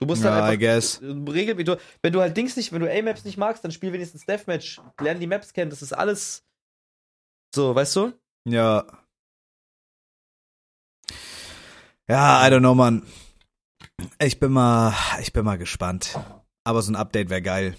Du 0.00 0.06
musst 0.06 0.22
ja, 0.22 0.30
halt 0.30 0.38
I 0.38 0.46
einfach 0.46 0.60
guess. 0.60 1.00
Regel, 1.02 1.58
wie 1.58 1.64
du, 1.64 1.76
wenn 2.02 2.12
du 2.12 2.20
halt 2.20 2.36
Dings 2.36 2.56
nicht, 2.56 2.72
wenn 2.72 2.80
du 2.80 2.90
A-Maps 2.90 3.24
nicht 3.24 3.36
magst, 3.36 3.64
dann 3.64 3.72
spiel 3.72 3.92
wenigstens 3.92 4.26
Deathmatch. 4.26 4.80
Lern 5.00 5.18
die 5.18 5.26
Maps 5.26 5.52
kennen, 5.52 5.70
das 5.70 5.82
ist 5.82 5.92
alles 5.92 6.44
so, 7.54 7.74
weißt 7.74 7.96
du? 7.96 8.12
Ja. 8.48 8.86
Ja, 12.08 12.46
I 12.46 12.50
don't 12.50 12.60
know, 12.60 12.74
Mann. 12.74 13.04
Ich 14.22 14.38
bin 14.38 14.52
mal, 14.52 14.94
ich 15.20 15.32
bin 15.32 15.44
mal 15.44 15.58
gespannt. 15.58 16.18
Aber 16.64 16.82
so 16.82 16.92
ein 16.92 16.96
Update 16.96 17.30
wäre 17.30 17.42
geil. 17.42 17.76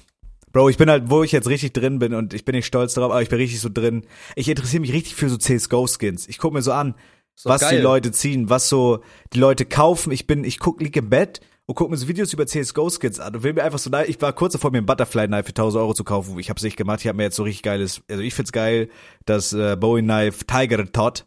Bro, 0.51 0.69
ich 0.69 0.77
bin 0.77 0.89
halt, 0.89 1.09
wo 1.09 1.23
ich 1.23 1.31
jetzt 1.31 1.47
richtig 1.47 1.73
drin 1.73 1.99
bin 1.99 2.13
und 2.13 2.33
ich 2.33 2.43
bin 2.43 2.55
nicht 2.55 2.65
stolz 2.65 2.95
darauf, 2.95 3.11
aber 3.11 3.21
ich 3.21 3.29
bin 3.29 3.37
richtig 3.37 3.61
so 3.61 3.69
drin. 3.69 4.05
Ich 4.35 4.49
interessiere 4.49 4.81
mich 4.81 4.93
richtig 4.93 5.15
für 5.15 5.29
so 5.29 5.37
CSGO-Skins. 5.37 6.27
Ich 6.27 6.39
guck 6.39 6.53
mir 6.53 6.63
so 6.63 6.71
an, 6.71 6.95
Was 7.43 7.61
die 7.61 7.75
geil. 7.75 7.81
Leute 7.81 8.11
ziehen, 8.11 8.49
was 8.49 8.69
so 8.69 8.99
die 9.33 9.39
Leute 9.39 9.65
kaufen. 9.65 10.11
Ich 10.11 10.27
bin, 10.27 10.43
ich 10.43 10.59
guck, 10.59 10.81
lieg 10.81 10.95
im 10.97 11.09
Bett 11.09 11.41
und 11.65 11.75
guck 11.75 11.89
mir 11.89 11.97
so 11.97 12.07
Videos 12.07 12.33
über 12.33 12.45
CSGO-Skins 12.45 13.19
an 13.19 13.35
und 13.35 13.43
will 13.43 13.53
mir 13.53 13.63
einfach 13.63 13.79
so, 13.79 13.91
ich 14.07 14.21
war 14.21 14.33
kurz 14.33 14.53
davor, 14.53 14.71
mir 14.71 14.79
ein 14.79 14.85
Butterfly-Knife 14.85 15.43
für 15.43 15.49
1000 15.49 15.81
Euro 15.81 15.93
zu 15.93 16.03
kaufen. 16.03 16.37
Ich 16.39 16.49
hab's 16.49 16.63
nicht 16.63 16.77
gemacht. 16.77 17.01
Ich 17.01 17.07
habe 17.07 17.17
mir 17.17 17.23
jetzt 17.23 17.35
so 17.35 17.43
richtig 17.43 17.63
geiles, 17.63 18.01
also 18.09 18.23
ich 18.23 18.33
find's 18.33 18.51
geil, 18.51 18.89
das 19.25 19.53
äh, 19.53 19.77
Bowie-Knife 19.77 20.45
Tiger 20.45 20.91
Todd 20.91 21.25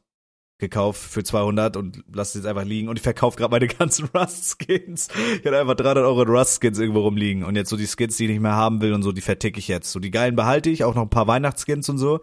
gekauft 0.59 1.01
für 1.01 1.23
200 1.23 1.77
und 1.77 2.05
lass 2.13 2.31
es 2.31 2.35
jetzt 2.37 2.47
einfach 2.47 2.65
liegen 2.65 2.89
und 2.89 2.97
ich 2.97 3.03
verkaufe 3.03 3.37
gerade 3.37 3.51
meine 3.51 3.67
ganzen 3.79 4.09
Rust-Skins. 4.15 5.09
Ich 5.39 5.47
hatte 5.47 5.61
einfach 5.61 5.75
300 5.75 6.05
Euro 6.05 6.23
in 6.23 6.29
Rust-Skins 6.29 6.79
irgendwo 6.79 7.01
rumliegen 7.01 7.45
und 7.45 7.57
jetzt 7.57 7.71
so 7.71 7.77
die 7.77 7.87
Skins, 7.87 8.17
die 8.17 8.25
ich 8.25 8.31
nicht 8.31 8.41
mehr 8.41 8.57
haben 8.57 8.81
will 8.81 8.95
und 8.95 9.03
so, 9.03 9.13
die 9.13 9.21
verticke 9.21 9.59
ich 9.59 9.69
jetzt. 9.69 9.93
So 9.93 10.01
die 10.01 10.11
geilen 10.11 10.37
behalte 10.37 10.71
ich, 10.71 10.85
auch 10.85 10.95
noch 10.95 11.03
ein 11.03 11.11
paar 11.11 11.27
Weihnachtsskins 11.27 11.89
und 11.89 11.99
so. 11.99 12.21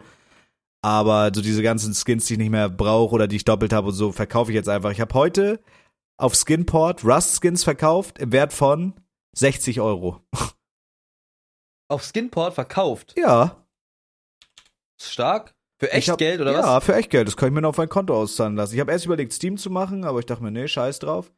Aber 0.82 1.32
so 1.34 1.42
diese 1.42 1.62
ganzen 1.62 1.94
Skins, 1.94 2.26
die 2.26 2.34
ich 2.34 2.40
nicht 2.40 2.52
mehr 2.52 2.70
brauche 2.70 3.14
oder 3.14 3.28
die 3.28 3.36
ich 3.36 3.46
doppelt 3.46 3.74
habe 3.74 3.88
und 3.88 3.94
so, 3.94 4.12
verkaufe 4.12 4.52
ich 4.52 4.56
jetzt 4.56 4.70
einfach. 4.70 4.92
Ich 4.92 5.02
habe 5.02 5.14
heute 5.14 5.60
auf 6.18 6.36
Skinport 6.36 7.04
Rust-Skins 7.04 7.64
verkauft 7.64 8.20
im 8.20 8.32
Wert 8.32 8.54
von 8.54 8.94
60 9.36 9.82
Euro. 9.82 10.22
Auf 11.90 12.04
Skinport 12.04 12.54
verkauft. 12.54 13.16
Ja. 13.18 13.66
Stark. 15.02 15.56
Für 15.80 15.92
echt 15.94 16.10
hab, 16.10 16.18
Geld 16.18 16.42
oder 16.42 16.52
ja, 16.52 16.76
was? 16.76 16.84
für 16.84 16.96
echt 16.96 17.10
Geld. 17.10 17.28
Das 17.28 17.38
kann 17.38 17.50
ich 17.50 17.56
mir 17.56 17.62
noch 17.62 17.70
auf 17.70 17.78
mein 17.78 17.88
Konto 17.88 18.14
auszahlen 18.14 18.56
lassen. 18.56 18.76
Ich 18.76 18.82
habe 18.82 18.92
erst 18.92 19.06
überlegt, 19.06 19.32
Steam 19.32 19.58
zu 19.58 19.70
machen, 19.70 20.04
aber 20.04 20.20
ich 20.20 20.26
dachte 20.26 20.44
mir, 20.44 20.52
nee, 20.52 20.68
scheiß 20.68 21.00
drauf. 21.00 21.32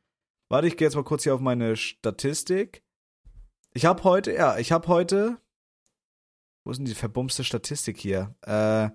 Warte, 0.50 0.68
ich 0.68 0.78
gehe 0.78 0.88
jetzt 0.88 0.96
mal 0.96 1.04
kurz 1.04 1.24
hier 1.24 1.36
auf 1.36 1.39
meine 1.39 1.78
Statistik. 1.78 2.84
Ich 3.74 3.86
habe 3.86 4.04
heute, 4.04 4.34
ja, 4.34 4.58
ich 4.58 4.72
habe 4.72 4.88
heute. 4.88 5.38
Wo 6.66 6.72
ist 6.72 6.78
denn 6.78 6.86
die 6.86 6.96
verbumste 6.96 7.44
Statistik 7.44 7.98
hier? 7.98 8.36
Äh, 8.42 8.89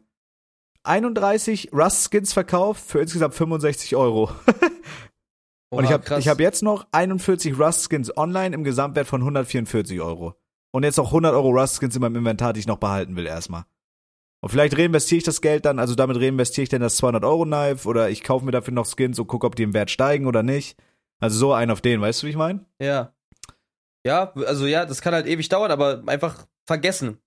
31 0.86 1.70
Rust-Skins 1.72 2.32
verkauft 2.32 2.84
für 2.86 3.00
insgesamt 3.00 3.34
65 3.34 3.96
Euro. 3.96 4.30
Und 5.70 5.84
ich 5.84 5.90
Oha, 5.90 6.00
habe 6.10 6.20
hab 6.22 6.40
jetzt 6.40 6.62
noch 6.62 6.86
41 6.92 7.58
Rust-Skins 7.58 8.16
online 8.16 8.54
im 8.54 8.64
Gesamtwert 8.64 9.06
von 9.08 9.20
144 9.20 10.00
Euro. 10.00 10.34
Und 10.72 10.84
jetzt 10.84 10.96
noch 10.96 11.06
100 11.08 11.34
Euro 11.34 11.50
Rust-Skins 11.50 11.96
in 11.96 12.02
meinem 12.02 12.16
Inventar, 12.16 12.52
die 12.52 12.60
ich 12.60 12.66
noch 12.66 12.78
behalten 12.78 13.16
will 13.16 13.26
erstmal. 13.26 13.64
Und 14.42 14.50
vielleicht 14.50 14.78
reinvestiere 14.78 15.18
ich 15.18 15.24
das 15.24 15.40
Geld 15.40 15.64
dann, 15.64 15.78
also 15.78 15.94
damit 15.94 16.18
reinvestiere 16.18 16.62
ich 16.62 16.68
dann 16.68 16.82
das 16.82 16.96
200 16.98 17.24
Euro 17.24 17.44
Knife 17.44 17.88
oder 17.88 18.10
ich 18.10 18.22
kaufe 18.22 18.44
mir 18.44 18.52
dafür 18.52 18.74
noch 18.74 18.86
Skins 18.86 19.18
und 19.18 19.26
gucke, 19.26 19.46
ob 19.46 19.56
die 19.56 19.64
im 19.64 19.74
Wert 19.74 19.90
steigen 19.90 20.26
oder 20.26 20.42
nicht. 20.42 20.78
Also 21.18 21.38
so 21.38 21.52
ein 21.52 21.70
auf 21.70 21.80
den, 21.80 22.00
weißt 22.00 22.22
du, 22.22 22.26
wie 22.26 22.30
ich 22.30 22.36
meine? 22.36 22.64
Ja. 22.80 23.12
Ja, 24.06 24.32
also 24.34 24.66
ja, 24.66 24.84
das 24.84 25.00
kann 25.00 25.14
halt 25.14 25.26
ewig 25.26 25.48
dauern, 25.48 25.72
aber 25.72 26.04
einfach 26.06 26.46
vergessen. 26.64 27.18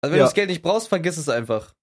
Also 0.00 0.12
wenn 0.12 0.18
Ja. 0.18 0.24
du 0.24 0.28
das 0.28 0.34
Geld 0.34 0.48
nicht 0.48 0.62
brauchst, 0.62 0.88
vergiss 0.88 1.18
es 1.18 1.28
einfach. 1.28 1.75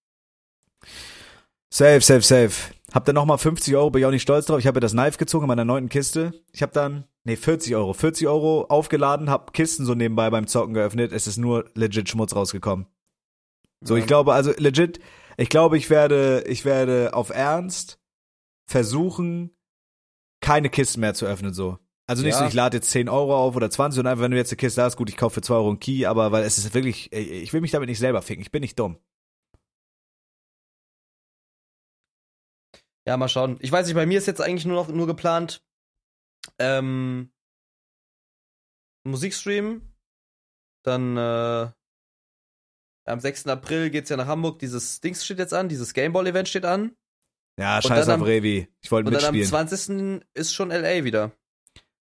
Safe, 1.69 2.01
safe, 2.01 2.21
safe. 2.21 2.73
Hab 2.93 3.05
dann 3.05 3.15
nochmal 3.15 3.39
50 3.39 3.75
Euro, 3.75 3.89
bin 3.89 4.01
ich 4.01 4.05
auch 4.05 4.11
nicht 4.11 4.21
stolz 4.21 4.45
drauf. 4.45 4.59
Ich 4.59 4.67
habe 4.67 4.77
ja 4.77 4.81
das 4.81 4.91
Knife 4.91 5.17
gezogen 5.17 5.45
in 5.45 5.47
meiner 5.47 5.65
neunten 5.65 5.89
Kiste. 5.89 6.31
Ich 6.51 6.61
habe 6.61 6.71
dann, 6.71 7.05
nee, 7.23 7.36
40 7.36 7.75
Euro. 7.75 7.93
40 7.93 8.27
Euro 8.27 8.65
aufgeladen, 8.65 9.29
hab 9.31 9.53
Kisten 9.53 9.86
so 9.86 9.95
nebenbei 9.95 10.29
beim 10.29 10.45
Zocken 10.45 10.75
geöffnet. 10.75 11.11
Es 11.11 11.25
ist 11.25 11.38
nur 11.38 11.65
legit 11.73 12.07
Schmutz 12.09 12.36
rausgekommen. 12.36 12.86
So, 13.81 13.95
Ja. 13.95 14.01
ich 14.01 14.07
glaube, 14.07 14.34
also 14.34 14.51
legit, 14.57 14.99
ich 15.38 15.49
glaube, 15.49 15.77
ich 15.77 15.89
werde, 15.89 16.43
ich 16.47 16.63
werde 16.65 17.13
auf 17.13 17.31
Ernst 17.31 17.99
versuchen, 18.67 19.51
keine 20.41 20.69
Kisten 20.69 21.01
mehr 21.01 21.13
zu 21.15 21.25
öffnen, 21.25 21.53
so. 21.53 21.79
Also 22.05 22.21
nicht 22.23 22.34
Ja. 22.34 22.39
so, 22.39 22.45
ich 22.45 22.53
lade 22.53 22.77
jetzt 22.77 22.91
10 22.91 23.09
Euro 23.09 23.36
auf 23.36 23.55
oder 23.55 23.69
20 23.69 23.99
und 24.01 24.07
einfach, 24.07 24.23
wenn 24.23 24.31
du 24.31 24.38
jetzt 24.38 24.51
eine 24.51 24.57
Kiste 24.57 24.84
hast, 24.84 24.97
gut, 24.97 25.09
ich 25.09 25.17
kaufe 25.17 25.36
für 25.36 25.41
2 25.41 25.55
Euro 25.55 25.69
einen 25.69 25.79
Key, 25.79 26.05
aber 26.05 26.31
weil 26.31 26.43
es 26.43 26.57
ist 26.57 26.73
wirklich, 26.73 27.11
ich 27.11 27.51
will 27.53 27.61
mich 27.61 27.71
damit 27.71 27.89
nicht 27.89 27.99
selber 27.99 28.21
ficken, 28.21 28.41
ich 28.41 28.51
bin 28.51 28.61
nicht 28.61 28.77
dumm. 28.77 28.97
Ja, 33.08 33.18
mal 33.18 33.28
schauen. 33.30 33.58
Ich 33.60 33.72
weiß 33.72 33.86
nicht, 33.88 33.95
bei 33.95 34.06
mir 34.06 34.18
ist 34.18 34.28
jetzt 34.28 34.41
eigentlich 34.41 34.66
nur 34.66 34.76
noch 34.76 34.88
nur 34.88 35.08
geplant, 35.08 35.64
ähm, 36.60 37.32
Musikstream. 39.04 39.93
Dann, 40.86 41.18
äh, 41.18 41.72
am 43.06 43.20
6. 43.20 43.47
April 43.47 43.89
geht's 43.89 44.10
ja 44.10 44.18
nach 44.18 44.28
Hamburg. 44.28 44.60
Dieses 44.60 45.01
Dings 45.01 45.24
steht 45.26 45.39
jetzt 45.39 45.54
an, 45.54 45.70
dieses 45.70 45.93
Gameball-Event 45.93 46.47
steht 46.47 46.66
an. 46.66 46.95
Ja, 47.60 47.82
scheiß 47.82 48.08
auf 48.08 48.16
am- 48.16 48.24
Revi. 48.24 48.68
Ich 48.82 48.91
wollte 48.91 49.08
Und 49.10 49.14
dann 49.14 49.26
am 49.26 49.36
mitspielen. 49.36 49.68
20. 49.68 50.26
ist 50.34 50.54
schon 50.54 50.72
LA 50.72 51.04
wieder. 51.04 51.32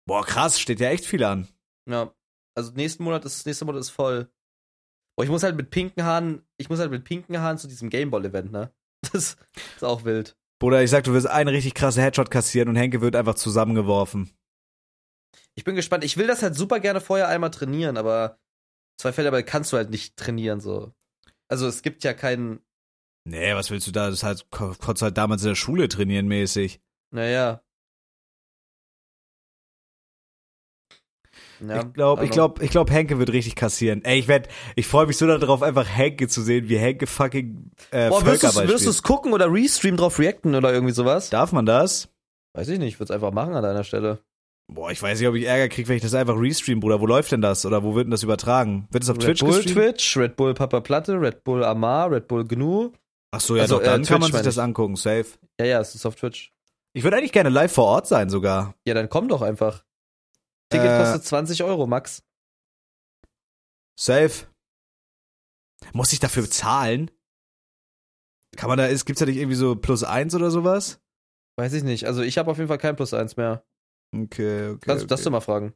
Boah, 0.07 0.25
krass, 0.25 0.59
steht 0.61 0.81
ja 0.81 0.91
echt 0.91 1.05
viel 1.05 1.25
an. 1.25 1.49
Ja. 1.89 2.15
Also 2.55 2.73
nächsten 2.73 3.03
Monat 3.05 3.25
ist, 3.25 3.47
nächster 3.47 3.65
Monat 3.65 3.81
ist 3.81 3.91
voll. 3.91 4.31
Boah, 5.17 5.25
ich 5.25 5.31
muss 5.31 5.43
halt 5.43 5.57
mit 5.57 5.71
pinken 5.71 6.05
Haaren, 6.05 6.47
ich 6.59 6.69
muss 6.69 6.79
halt 6.79 6.91
mit 6.91 7.05
pinken 7.05 7.39
Haaren 7.39 7.59
zu 7.59 7.67
diesem 7.69 7.89
Gameball-Event, 7.91 8.53
ne? 8.53 8.73
Das 9.13 9.37
ist 9.77 9.83
auch 9.85 10.05
wild. 10.05 10.37
Bruder, 10.63 10.81
ich 10.81 10.91
sag, 10.91 11.03
du 11.03 11.13
wirst 11.13 11.27
einen 11.27 11.49
richtig 11.49 11.75
krasse 11.75 12.01
Headshot 12.01 12.31
kassieren 12.31 12.69
und 12.69 12.77
Henke 12.77 13.01
wird 13.01 13.17
einfach 13.17 13.35
zusammengeworfen. 13.35 14.31
Ich 15.57 15.65
bin 15.65 15.75
gespannt. 15.75 16.05
Ich 16.05 16.17
will 16.17 16.29
das 16.29 16.41
halt 16.41 16.55
super 16.55 16.79
gerne 16.79 17.01
vorher 17.01 17.27
einmal 17.27 17.51
trainieren, 17.51 17.97
aber 17.97 18.39
zwei 18.97 19.13
Fälle 19.13 19.43
kannst 19.43 19.73
du 19.73 19.77
halt 19.77 19.91
nicht 19.91 20.17
trainieren, 20.17 20.61
so. 20.61 20.93
Also 21.49 21.67
es 21.67 21.83
gibt 21.83 22.05
ja 22.05 22.15
keinen, 22.15 22.61
Nee, 23.25 23.55
was 23.57 23.73
willst 23.73 23.89
du 23.89 23.91
da? 23.91 24.09
Das 24.09 24.23
halt, 24.23 24.51
ko- 24.53 24.75
konntest 24.79 25.03
halt 25.03 25.19
damals 25.19 25.43
in 25.43 25.49
der 25.49 25.55
Schule 25.57 25.89
trainieren 25.89 26.29
mäßig. 26.29 26.81
naja. 27.11 27.61
Ja, 31.69 31.83
ich 31.87 31.93
glaube, 31.93 32.25
ich 32.25 32.31
aber- 32.31 32.35
glaube, 32.35 32.65
ich 32.65 32.71
glaube, 32.71 32.93
Henke 32.93 33.19
wird 33.19 33.33
richtig 33.33 33.55
kassieren. 33.57 34.05
Ey, 34.05 34.19
ich 34.19 34.29
werd, 34.29 34.49
ich 34.77 34.87
freue 34.87 35.07
mich 35.07 35.17
so 35.17 35.27
darauf, 35.27 35.63
einfach 35.63 35.87
Henke 35.87 36.29
zu 36.29 36.43
sehen, 36.43 36.69
wie 36.69 36.79
Henke 36.79 37.07
fucking 37.07 37.71
äh, 37.91 38.09
Boah, 38.09 38.25
wirst 38.27 38.87
du 38.87 38.91
es 38.91 39.03
gucken 39.03 39.33
oder 39.33 39.53
restream 39.53 39.97
drauf 39.97 40.19
reacten 40.19 40.55
oder 40.55 40.73
irgendwie 40.73 40.95
sowas? 40.95 41.31
Darf 41.31 41.53
man 41.53 41.67
das? 41.67 42.09
Weiß 42.55 42.69
ich 42.69 42.79
nicht, 42.79 42.95
ich 42.95 43.01
würde 43.01 43.13
es 43.13 43.15
einfach 43.15 43.33
machen 43.33 43.55
an 43.55 43.63
deiner 43.63 43.85
Stelle. 43.85 44.19
Boah, 44.73 44.91
ich 44.91 45.03
weiß 45.03 45.19
nicht, 45.19 45.29
ob 45.29 45.35
ich 45.35 45.45
Ärger 45.45 45.69
kriege, 45.69 45.89
wenn 45.89 45.97
ich 45.97 46.03
das 46.03 46.15
einfach 46.15 46.39
restream, 46.39 46.81
Bruder. 46.81 47.01
Wo 47.01 47.07
läuft 47.07 47.33
denn 47.33 47.43
das? 47.43 47.67
Oder 47.67 47.83
wo 47.83 47.95
wird 47.95 48.07
denn 48.07 48.11
das 48.11 48.23
übertragen? 48.23 48.87
Wird 48.91 49.05
es 49.05 49.11
auf 49.11 49.17
Red 49.17 49.25
Twitch 49.25 49.41
Bull 49.41 49.63
gestreamt? 49.63 49.75
Twitch, 49.75 50.17
Red 50.17 50.37
Bull 50.37 50.55
Papa 50.55 50.81
Platte, 50.81 51.21
Red 51.21 51.45
Bull 51.45 51.65
Amar, 51.65 52.11
Red 52.11 52.29
Bull 52.29 52.45
Gnu. 52.47 52.91
Ach 53.33 53.41
so, 53.41 53.57
ja, 53.57 53.63
Also, 53.63 53.77
doch, 53.79 53.85
dann 53.85 54.03
äh, 54.03 54.07
kann 54.07 54.21
man 54.21 54.33
sich 54.33 54.41
das 54.43 54.57
ich. 54.57 54.63
angucken, 54.63 54.97
safe. 54.97 55.27
Ja, 55.59 55.67
ja, 55.67 55.81
es 55.81 55.95
ist 55.95 56.07
auf 56.07 56.15
Twitch. 56.17 56.53
Ich 56.95 57.03
würde 57.05 57.17
eigentlich 57.17 57.33
gerne 57.33 57.49
live 57.49 57.73
vor 57.73 57.87
Ort 57.87 58.07
sein 58.07 58.29
sogar. 58.31 58.75
Ja, 58.87 58.95
dann 58.95 59.09
komm 59.09 59.29
doch 59.29 59.43
einfach. 59.43 59.85
Ticket 60.73 60.91
Äh, 60.91 60.99
kostet 60.99 61.25
20 61.25 61.63
Euro, 61.65 61.87
Max. 61.87 62.23
Safe. 63.99 64.47
Muss 65.93 66.13
ich 66.13 66.19
dafür 66.21 66.43
bezahlen? 66.43 67.11
Kann 68.57 68.69
man 68.69 68.79
da, 68.79 68.87
ist, 68.87 69.05
gibt's 69.05 69.21
da 69.21 69.27
nicht 69.27 69.37
irgendwie 69.39 69.57
so 69.57 69.77
plus 69.77 70.05
eins 70.05 70.35
oder 70.35 70.51
sowas? 70.51 71.01
Weiß 71.57 71.73
ich 71.73 71.83
nicht. 71.85 72.07
Also 72.07 72.23
ich 72.23 72.39
habe 72.39 72.51
auf 72.51 72.57
jeden 72.59 72.69
Fall 72.69 72.79
kein 72.79 72.97
Plus 72.97 73.13
eins 73.15 73.37
mehr. 73.37 73.65
Okay, 74.15 74.71
okay. 74.71 74.79
Kannst 74.87 75.03
du 75.05 75.07
das 75.07 75.21
okay. 75.21 75.25
du 75.25 75.31
mal 75.31 75.41
fragen? 75.41 75.75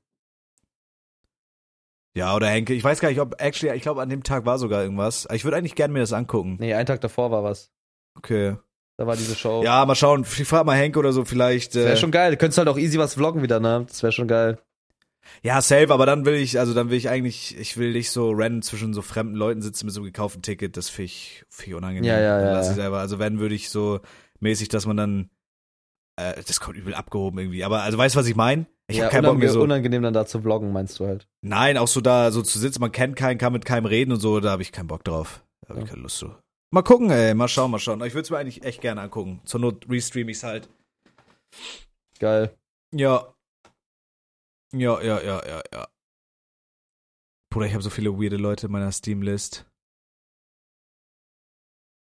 Ja, 2.16 2.34
oder 2.34 2.48
Henke. 2.48 2.72
Ich 2.72 2.82
weiß 2.82 3.00
gar 3.00 3.10
nicht, 3.10 3.20
ob, 3.20 3.40
actually, 3.40 3.74
ich 3.76 3.82
glaube, 3.82 4.00
an 4.00 4.08
dem 4.08 4.22
Tag 4.22 4.46
war 4.46 4.58
sogar 4.58 4.82
irgendwas. 4.82 5.28
Ich 5.32 5.44
würde 5.44 5.56
eigentlich 5.58 5.74
gerne 5.74 5.92
mir 5.92 6.00
das 6.00 6.12
angucken. 6.14 6.56
Nee, 6.58 6.72
einen 6.74 6.86
Tag 6.86 7.00
davor 7.02 7.30
war 7.30 7.44
was. 7.44 7.70
Okay. 8.16 8.56
Da 8.98 9.06
war 9.06 9.16
diese 9.16 9.34
Show. 9.36 9.62
Ja, 9.62 9.84
mal 9.84 9.94
schauen. 9.94 10.22
Ich 10.22 10.48
frag 10.48 10.64
mal 10.64 10.76
Henke 10.76 10.98
oder 10.98 11.12
so 11.12 11.26
vielleicht. 11.26 11.74
Das 11.74 11.82
wäre 11.84 11.92
Äh, 11.92 11.96
schon 11.98 12.10
geil. 12.10 12.30
Du 12.30 12.36
könntest 12.38 12.56
halt 12.56 12.68
auch 12.68 12.78
easy 12.78 12.98
was 12.98 13.14
vloggen 13.14 13.42
wieder, 13.42 13.60
ne? 13.60 13.84
Das 13.86 14.02
wäre 14.02 14.12
schon 14.12 14.28
geil. 14.28 14.58
Ja, 15.42 15.60
safe, 15.60 15.92
aber 15.92 16.06
dann 16.06 16.24
will 16.24 16.34
ich, 16.34 16.58
also 16.58 16.74
dann 16.74 16.90
will 16.90 16.96
ich 16.98 17.08
eigentlich, 17.08 17.56
ich 17.58 17.76
will 17.76 17.92
nicht 17.92 18.10
so 18.10 18.30
random 18.32 18.62
zwischen 18.62 18.94
so 18.94 19.02
fremden 19.02 19.34
Leuten 19.34 19.62
sitzen 19.62 19.86
mit 19.86 19.94
so 19.94 20.00
einem 20.00 20.06
gekauften 20.06 20.42
Ticket. 20.42 20.76
Das 20.76 20.88
finde 20.88 21.06
ich, 21.06 21.44
find 21.48 21.68
ich 21.68 21.74
unangenehm. 21.74 22.04
Ja, 22.10 22.18
ja, 22.20 22.40
ja, 22.40 22.52
lass 22.52 22.70
ich 22.70 22.74
selber. 22.76 22.98
Also 22.98 23.18
wenn, 23.18 23.38
würde 23.38 23.54
ich 23.54 23.70
so 23.70 24.00
mäßig, 24.40 24.68
dass 24.68 24.86
man 24.86 24.96
dann, 24.96 25.30
äh, 26.16 26.42
das 26.46 26.60
kommt 26.60 26.76
übel 26.76 26.94
abgehoben 26.94 27.38
irgendwie. 27.38 27.64
Aber, 27.64 27.82
also 27.82 27.98
weißt 27.98 28.14
du, 28.14 28.18
was 28.20 28.26
ich 28.26 28.36
meine? 28.36 28.66
Ich 28.88 28.98
ja, 28.98 29.04
hab 29.04 29.12
keinen 29.12 29.24
Bock 29.24 29.38
mehr 29.38 29.50
so. 29.50 29.62
unangenehm 29.62 30.02
dann 30.02 30.14
da 30.14 30.26
zu 30.26 30.40
vloggen, 30.40 30.72
meinst 30.72 31.00
du 31.00 31.06
halt. 31.06 31.26
Nein, 31.42 31.76
auch 31.76 31.88
so 31.88 32.00
da 32.00 32.30
so 32.30 32.42
zu 32.42 32.58
sitzen, 32.58 32.80
man 32.80 32.92
kennt 32.92 33.16
keinen, 33.16 33.36
kann 33.38 33.52
mit 33.52 33.64
keinem 33.64 33.86
reden 33.86 34.12
und 34.12 34.20
so, 34.20 34.38
da 34.40 34.50
habe 34.50 34.62
ich 34.62 34.70
keinen 34.72 34.86
Bock 34.86 35.02
drauf. 35.04 35.42
Da 35.62 35.70
habe 35.70 35.80
ich 35.80 35.86
Ja. 35.86 35.90
keine 35.90 36.02
Lust 36.02 36.18
zu. 36.18 36.32
Mal 36.72 36.82
gucken, 36.82 37.10
ey, 37.10 37.34
mal 37.34 37.48
schauen, 37.48 37.70
mal 37.70 37.78
schauen. 37.78 38.02
Ich 38.04 38.14
würde 38.14 38.22
es 38.22 38.30
mir 38.30 38.38
eigentlich 38.38 38.64
echt 38.64 38.80
gerne 38.80 39.00
angucken. 39.00 39.40
Zur 39.44 39.60
Not 39.60 39.86
restream 39.88 40.28
ich's 40.28 40.42
halt. 40.44 40.68
Geil. 42.18 42.54
Ja. 42.94 43.32
Ja, 44.72 45.00
ja, 45.00 45.20
ja, 45.22 45.46
ja, 45.46 45.62
ja. 45.72 45.88
Bruder, 47.50 47.66
ich 47.66 47.72
habe 47.72 47.82
so 47.82 47.90
viele 47.90 48.12
weirde 48.12 48.36
Leute 48.36 48.66
in 48.66 48.72
meiner 48.72 48.92
Steam-List. 48.92 49.66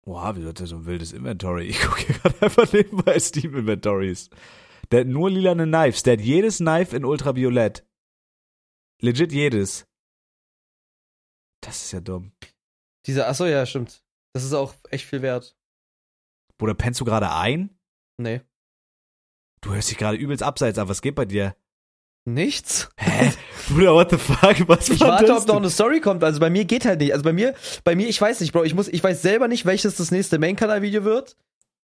Wow, 0.08 0.36
wie 0.36 0.46
hat 0.46 0.60
der 0.60 0.68
so 0.68 0.78
ein 0.78 0.86
wildes 0.86 1.14
Inventory? 1.14 1.66
Ich 1.66 1.82
gucke 1.82 2.02
hier 2.02 2.16
gerade 2.16 2.42
einfach 2.42 2.72
nebenbei 2.72 3.20
Steam-Inventories. 3.20 4.30
Der 4.92 5.02
hat 5.02 5.08
nur 5.08 5.32
lilane 5.32 5.66
Knives. 5.66 6.04
Der 6.04 6.14
hat 6.14 6.22
jedes 6.22 6.58
Knife 6.58 6.96
in 6.96 7.06
Ultraviolett. 7.06 7.86
Legit 9.02 9.32
jedes. 9.32 9.88
Das 11.62 11.84
ist 11.84 11.92
ja 11.92 12.00
dumm. 12.00 12.32
Diese, 13.06 13.28
achso, 13.28 13.46
ja, 13.46 13.66
stimmt. 13.66 14.04
Das 14.34 14.44
ist 14.44 14.54
auch 14.54 14.76
echt 14.90 15.06
viel 15.06 15.22
wert. 15.22 15.58
Bruder, 16.58 16.76
pennst 16.76 17.02
du 17.02 17.06
gerade 17.06 17.32
ein? 17.32 17.78
Nee. 18.18 18.42
Du 19.62 19.74
hörst 19.74 19.90
dich 19.90 19.98
gerade 19.98 20.18
übelst 20.18 20.44
abseits 20.44 20.78
an. 20.78 20.88
Was 20.88 21.02
geht 21.02 21.16
bei 21.16 21.26
dir? 21.26 21.56
Nichts. 22.26 22.90
Hä? 22.98 23.32
Bruder, 23.70 23.94
what 23.94 24.10
the 24.10 24.18
fuck? 24.18 24.68
Was 24.68 24.90
Ich 24.90 25.00
war 25.00 25.10
warte, 25.10 25.28
das 25.28 25.44
ob 25.44 25.48
noch 25.48 25.56
eine 25.58 25.70
Story 25.70 26.02
kommt. 26.02 26.24
Also 26.24 26.40
bei 26.40 26.50
mir 26.50 26.66
geht 26.66 26.86
halt 26.86 27.00
nicht. 27.00 27.14
Also 27.14 27.24
bei 27.24 27.34
mir, 27.34 27.54
bei 27.84 27.96
mir, 27.96 28.08
ich 28.08 28.20
weiß 28.20 28.42
nicht, 28.42 28.52
Bro. 28.52 28.64
Ich 28.64 28.74
muss, 28.74 28.88
ich 28.88 29.04
weiß 29.04 29.22
selber 29.22 29.48
nicht, 29.48 29.66
welches 29.66 29.96
das 29.96 30.12
nächste 30.12 30.40
Main-Kanal-Video 30.40 31.04
wird. 31.04 31.38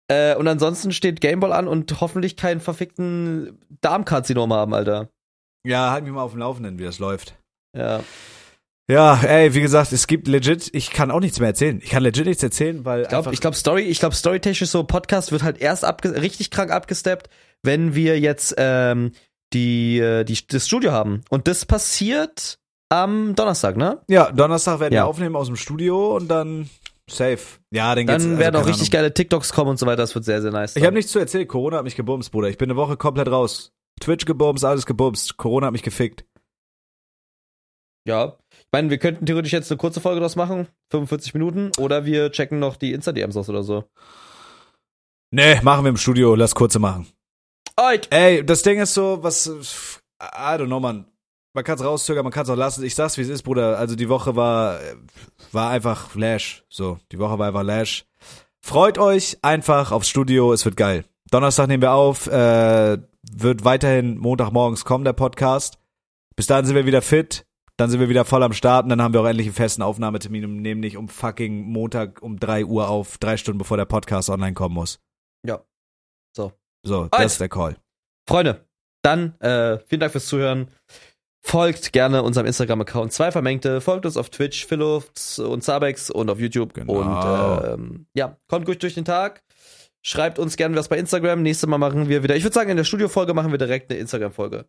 Äh, 0.09 0.37
und 0.37 0.47
ansonsten 0.47 0.93
steht 0.93 1.21
Gameball 1.21 1.53
an 1.53 1.67
und 1.67 2.01
hoffentlich 2.01 2.37
keinen 2.37 2.61
verfickten 2.61 3.59
Darmkarzinom 3.81 4.53
haben, 4.53 4.75
Alter. 4.75 5.09
Ja, 5.67 5.91
halt 5.91 6.05
mich 6.05 6.13
mal 6.13 6.23
auf 6.23 6.33
dem 6.33 6.41
Laufenden, 6.41 6.79
wie 6.79 6.85
das 6.85 6.99
läuft. 6.99 7.35
Ja. 7.77 8.05
Ja, 8.89 9.21
ey, 9.21 9.53
wie 9.53 9.61
gesagt, 9.61 9.91
es 9.93 10.07
gibt 10.07 10.29
legit, 10.29 10.71
ich 10.73 10.91
kann 10.91 11.11
auch 11.11 11.19
nichts 11.19 11.41
mehr 11.41 11.49
erzählen. 11.49 11.81
Ich 11.83 11.91
kann 11.91 12.05
legit 12.05 12.27
nichts 12.27 12.43
erzählen, 12.43 12.85
weil 12.85 13.03
Ich 13.03 13.09
glaube, 13.09 13.35
ich 13.35 13.41
glaub, 13.41 13.57
Story, 13.57 13.83
ich 13.83 13.99
glaube, 13.99 14.15
storytechnisch 14.15 14.71
so 14.71 14.85
Podcast 14.85 15.33
wird 15.33 15.43
halt 15.43 15.61
erst 15.61 15.85
abge 15.85 16.23
richtig 16.23 16.53
krank 16.53 16.71
abgesteppt, 16.71 17.29
wenn 17.65 17.97
wir 17.97 18.21
jetzt 18.21 18.55
ähm, 18.59 19.11
die, 19.53 19.99
äh, 19.99 20.25
die, 20.25 20.39
das 20.47 20.67
Studio 20.67 20.93
haben. 20.93 21.23
Und 21.31 21.49
das 21.49 21.65
passiert 21.67 22.59
am 22.89 23.35
Donnerstag, 23.35 23.77
ne? 23.77 24.01
ja, 24.09 24.31
Donnerstag 24.31 24.81
werden 24.81 24.95
Ja. 24.95 25.03
wir 25.03 25.07
aufnehmen 25.07 25.37
aus 25.37 25.47
dem 25.49 25.57
Studio 25.57 26.17
und 26.17 26.29
dann 26.29 26.71
safe. 27.11 27.39
Ja, 27.73 27.95
dann 27.95 28.07
geht's. 28.07 28.23
Dann 28.23 28.33
also, 28.33 28.41
werden 28.41 28.57
auch 28.57 28.67
richtig 28.67 28.89
Ahnung. 28.89 28.91
geile 28.93 29.15
TikToks 29.15 29.53
kommen 29.53 29.71
und 29.71 29.79
so 29.79 29.87
weiter. 29.87 29.99
Das 29.99 30.15
wird 30.15 30.25
sehr, 30.25 30.43
sehr 30.43 30.53
nice. 30.53 30.77
Ich 30.77 30.85
habe 30.85 30.95
nichts 30.95 31.13
zu 31.13 31.19
erzählen. 31.19 31.47
Corona 31.49 31.79
hat 31.79 31.85
mich 31.85 31.97
gebumst, 31.97 32.31
Bruder. 32.33 32.49
Ich 32.49 32.59
bin 32.59 32.71
eine 32.71 32.77
Woche 32.77 32.97
komplett 32.97 33.29
raus. 33.29 33.73
Twitch 34.01 34.25
gebumst, 34.27 34.65
alles 34.65 34.87
gebumst. 34.87 35.37
Corona 35.37 35.67
hat 35.67 35.73
mich 35.73 35.83
gefickt. 35.83 36.25
Ja. 38.07 38.37
Ich 38.53 38.67
meine, 38.73 38.91
wir 38.91 38.99
könnten 38.99 39.27
theoretisch 39.27 39.53
jetzt 39.53 39.71
eine 39.71 39.79
kurze 39.79 40.01
Folge 40.01 40.21
draus 40.21 40.37
machen, 40.37 40.69
45 40.91 41.35
Minuten, 41.35 41.71
oder 41.79 42.05
wir 42.05 42.31
checken 42.31 42.59
noch 42.59 42.77
die 42.77 42.93
Insta-DMs 42.93 43.37
aus 43.37 43.49
oder 43.49 43.63
so. 43.63 43.85
Nee, 45.33 45.61
machen 45.63 45.85
wir 45.85 45.89
im 45.91 45.97
Studio. 45.97 46.35
Lass 46.37 46.55
kurze 46.55 46.79
machen. 46.79 47.07
Alright. 47.77 48.09
Ey, 48.11 48.45
das 48.45 48.63
Ding 48.63 48.81
ist 48.81 48.95
so, 48.95 49.23
was, 49.23 49.47
I 50.21 50.57
don't 50.57 50.67
know, 50.67 50.81
man. 50.81 51.07
Man 51.53 51.65
kann 51.65 51.77
es 51.77 51.85
rauszögern, 51.85 52.25
man 52.25 52.33
kann 52.33 52.43
es 52.43 52.51
auch 52.51 52.57
lassen. 52.57 52.85
Ich 52.85 52.95
sag's, 52.95 53.17
wie 53.17 53.23
es 53.23 53.29
ist, 53.29 53.43
Bruder. 53.43 53.79
Also 53.79 53.97
die 53.97 54.09
Woche 54.09 54.37
war, 54.37 54.79
war 55.53 55.71
einfach 55.71 56.15
Lash. 56.15 56.65
So, 56.69 56.99
die 57.13 57.19
Woche 57.19 57.39
war 57.39 57.49
einfach 57.49 57.63
Lash. 57.63 58.05
Freut 58.61 58.99
euch 58.99 59.39
einfach 59.43 59.93
aufs 59.93 60.09
Studio, 60.09 60.53
es 60.53 60.65
wird 60.65 60.77
geil. 60.77 61.05
Donnerstag 61.31 61.69
nehmen 61.69 61.83
wir 61.83 61.93
auf, 61.93 62.27
äh, 62.27 62.99
wird 63.31 63.65
weiterhin 63.65 64.19
Montagmorgens 64.19 64.85
kommen, 64.85 65.05
der 65.05 65.13
Podcast. 65.13 65.79
Bis 66.35 66.47
dahin 66.47 66.67
sind 66.67 66.77
wir 66.77 66.85
wieder 66.87 67.01
fit, 67.01 67.47
dann 67.77 67.91
sind 67.91 68.01
wir 68.01 68.09
wieder 68.09 68.25
voll 68.25 68.43
am 68.43 68.53
Start 68.53 68.85
und 68.85 68.91
dann 68.91 69.01
haben 69.01 69.15
wir 69.15 69.21
auch 69.23 69.27
endlich 69.27 69.47
einen 69.47 69.55
festen 69.55 69.83
Aufnahmetermin 69.83 70.45
und 70.45 70.63
nehmen 70.63 70.81
nicht 70.81 70.97
um 70.97 71.09
fucking 71.09 71.63
Montag 71.71 72.23
um 72.23 72.39
drei 72.39 72.65
Uhr 72.65 72.89
auf, 72.89 73.19
drei 73.19 73.37
Stunden 73.37 73.59
bevor 73.59 73.77
der 73.77 73.85
Podcast 73.87 74.31
online 74.31 74.55
kommen 74.55 74.75
muss. 74.75 75.01
Ja. 75.45 75.63
So. 76.33 76.53
So, 76.87 77.05
das 77.05 77.13
Alright. 77.13 77.27
ist 77.27 77.41
der 77.41 77.49
Call. 77.49 77.77
Freunde, 78.29 78.65
dann 79.03 79.39
äh, 79.41 79.79
vielen 79.87 80.01
Dank 80.01 80.13
fürs 80.13 80.27
Zuhören. 80.27 80.69
Folgt 81.43 81.93
gerne 81.93 82.23
unserem 82.23 82.47
Instagram-Account 82.47 83.13
zwei 83.13 83.31
Vermengte. 83.31 83.81
Folgt 83.81 84.05
uns 84.05 84.17
auf 84.17 84.31
Twitch, 84.31 84.67
Philofts 84.67 85.39
und 85.39 85.63
Zabex 85.63 86.11
und 86.11 86.29
auf 86.29 86.41
YouTube. 86.41 86.75
Genau. 86.75 86.93
Und 86.93 87.65
ähm, 87.69 88.07
ja, 88.15 88.37
kommt 88.49 88.67
gut 88.67 88.83
durch 88.83 88.95
den 88.95 89.05
Tag. 89.05 89.43
Schreibt 90.03 90.39
uns 90.39 90.57
gerne 90.57 90.77
was 90.77 90.89
bei 90.89 90.99
Instagram. 90.99 91.43
Nächstes 91.43 91.69
Mal 91.69 91.79
machen 91.79 92.09
wir 92.09 92.23
wieder. 92.23 92.37
Ich 92.37 92.45
würde 92.45 92.55
sagen, 92.55 92.71
in 92.71 92.77
der 92.77 92.85
Studiofolge 92.85 93.35
machen 93.35 93.51
wir 93.51 93.59
direkt 93.59 93.91
eine 93.91 93.99
Instagram-Folge. 94.01 94.67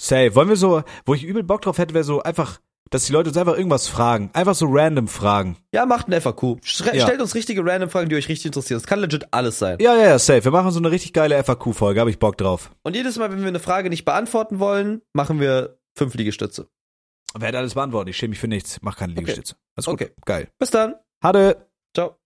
Safe. 0.00 0.34
Wollen 0.34 0.48
wir 0.48 0.56
so, 0.56 0.82
wo 1.04 1.14
ich 1.14 1.24
übel 1.24 1.42
Bock 1.42 1.62
drauf 1.62 1.78
hätte, 1.78 1.94
wäre 1.94 2.04
so 2.04 2.22
einfach, 2.22 2.60
dass 2.90 3.06
die 3.06 3.12
Leute 3.12 3.30
uns 3.30 3.38
einfach 3.38 3.56
irgendwas 3.56 3.88
fragen. 3.88 4.30
Einfach 4.32 4.54
so 4.54 4.66
random 4.68 5.08
fragen. 5.08 5.56
Ja, 5.72 5.86
macht 5.86 6.08
ein 6.08 6.20
FAQ. 6.20 6.58
Schre 6.62 6.96
Ja. 6.96 7.04
Stellt 7.04 7.20
uns 7.20 7.34
richtige 7.34 7.64
random 7.64 7.88
Fragen, 7.88 8.08
die 8.08 8.16
euch 8.16 8.28
richtig 8.28 8.46
interessieren. 8.46 8.80
Das 8.80 8.86
kann 8.86 8.98
legit 9.00 9.28
alles 9.32 9.58
sein. 9.58 9.78
Ja, 9.80 9.96
ja, 9.96 10.08
ja, 10.08 10.18
safe. 10.18 10.44
Wir 10.44 10.50
machen 10.50 10.70
so 10.72 10.80
eine 10.80 10.90
richtig 10.90 11.12
geile 11.12 11.42
FAQ-Folge, 11.42 12.00
habe 12.00 12.10
ich 12.10 12.18
Bock 12.18 12.36
drauf. 12.36 12.72
Und 12.82 12.96
jedes 12.96 13.16
Mal, 13.16 13.30
wenn 13.30 13.40
wir 13.40 13.48
eine 13.48 13.60
Frage 13.60 13.88
nicht 13.88 14.04
beantworten 14.04 14.58
wollen, 14.58 15.02
machen 15.12 15.40
wir 15.40 15.78
fünf 15.96 16.14
Liegestütze. 16.14 16.68
Werde 17.38 17.58
alles 17.58 17.74
beantworten. 17.74 18.10
Ich 18.10 18.16
schäme 18.16 18.30
mich 18.30 18.40
für 18.40 18.48
nichts. 18.48 18.78
Mach 18.82 18.96
keine 18.96 19.12
Liegestütze. 19.12 19.54
Alles 19.76 19.86
gut. 19.86 19.94
Okay. 19.94 20.10
Geil. 20.24 20.48
Bis 20.58 20.70
dann. 20.70 20.96
Hatte. 21.22 21.68
Ciao. 21.94 22.19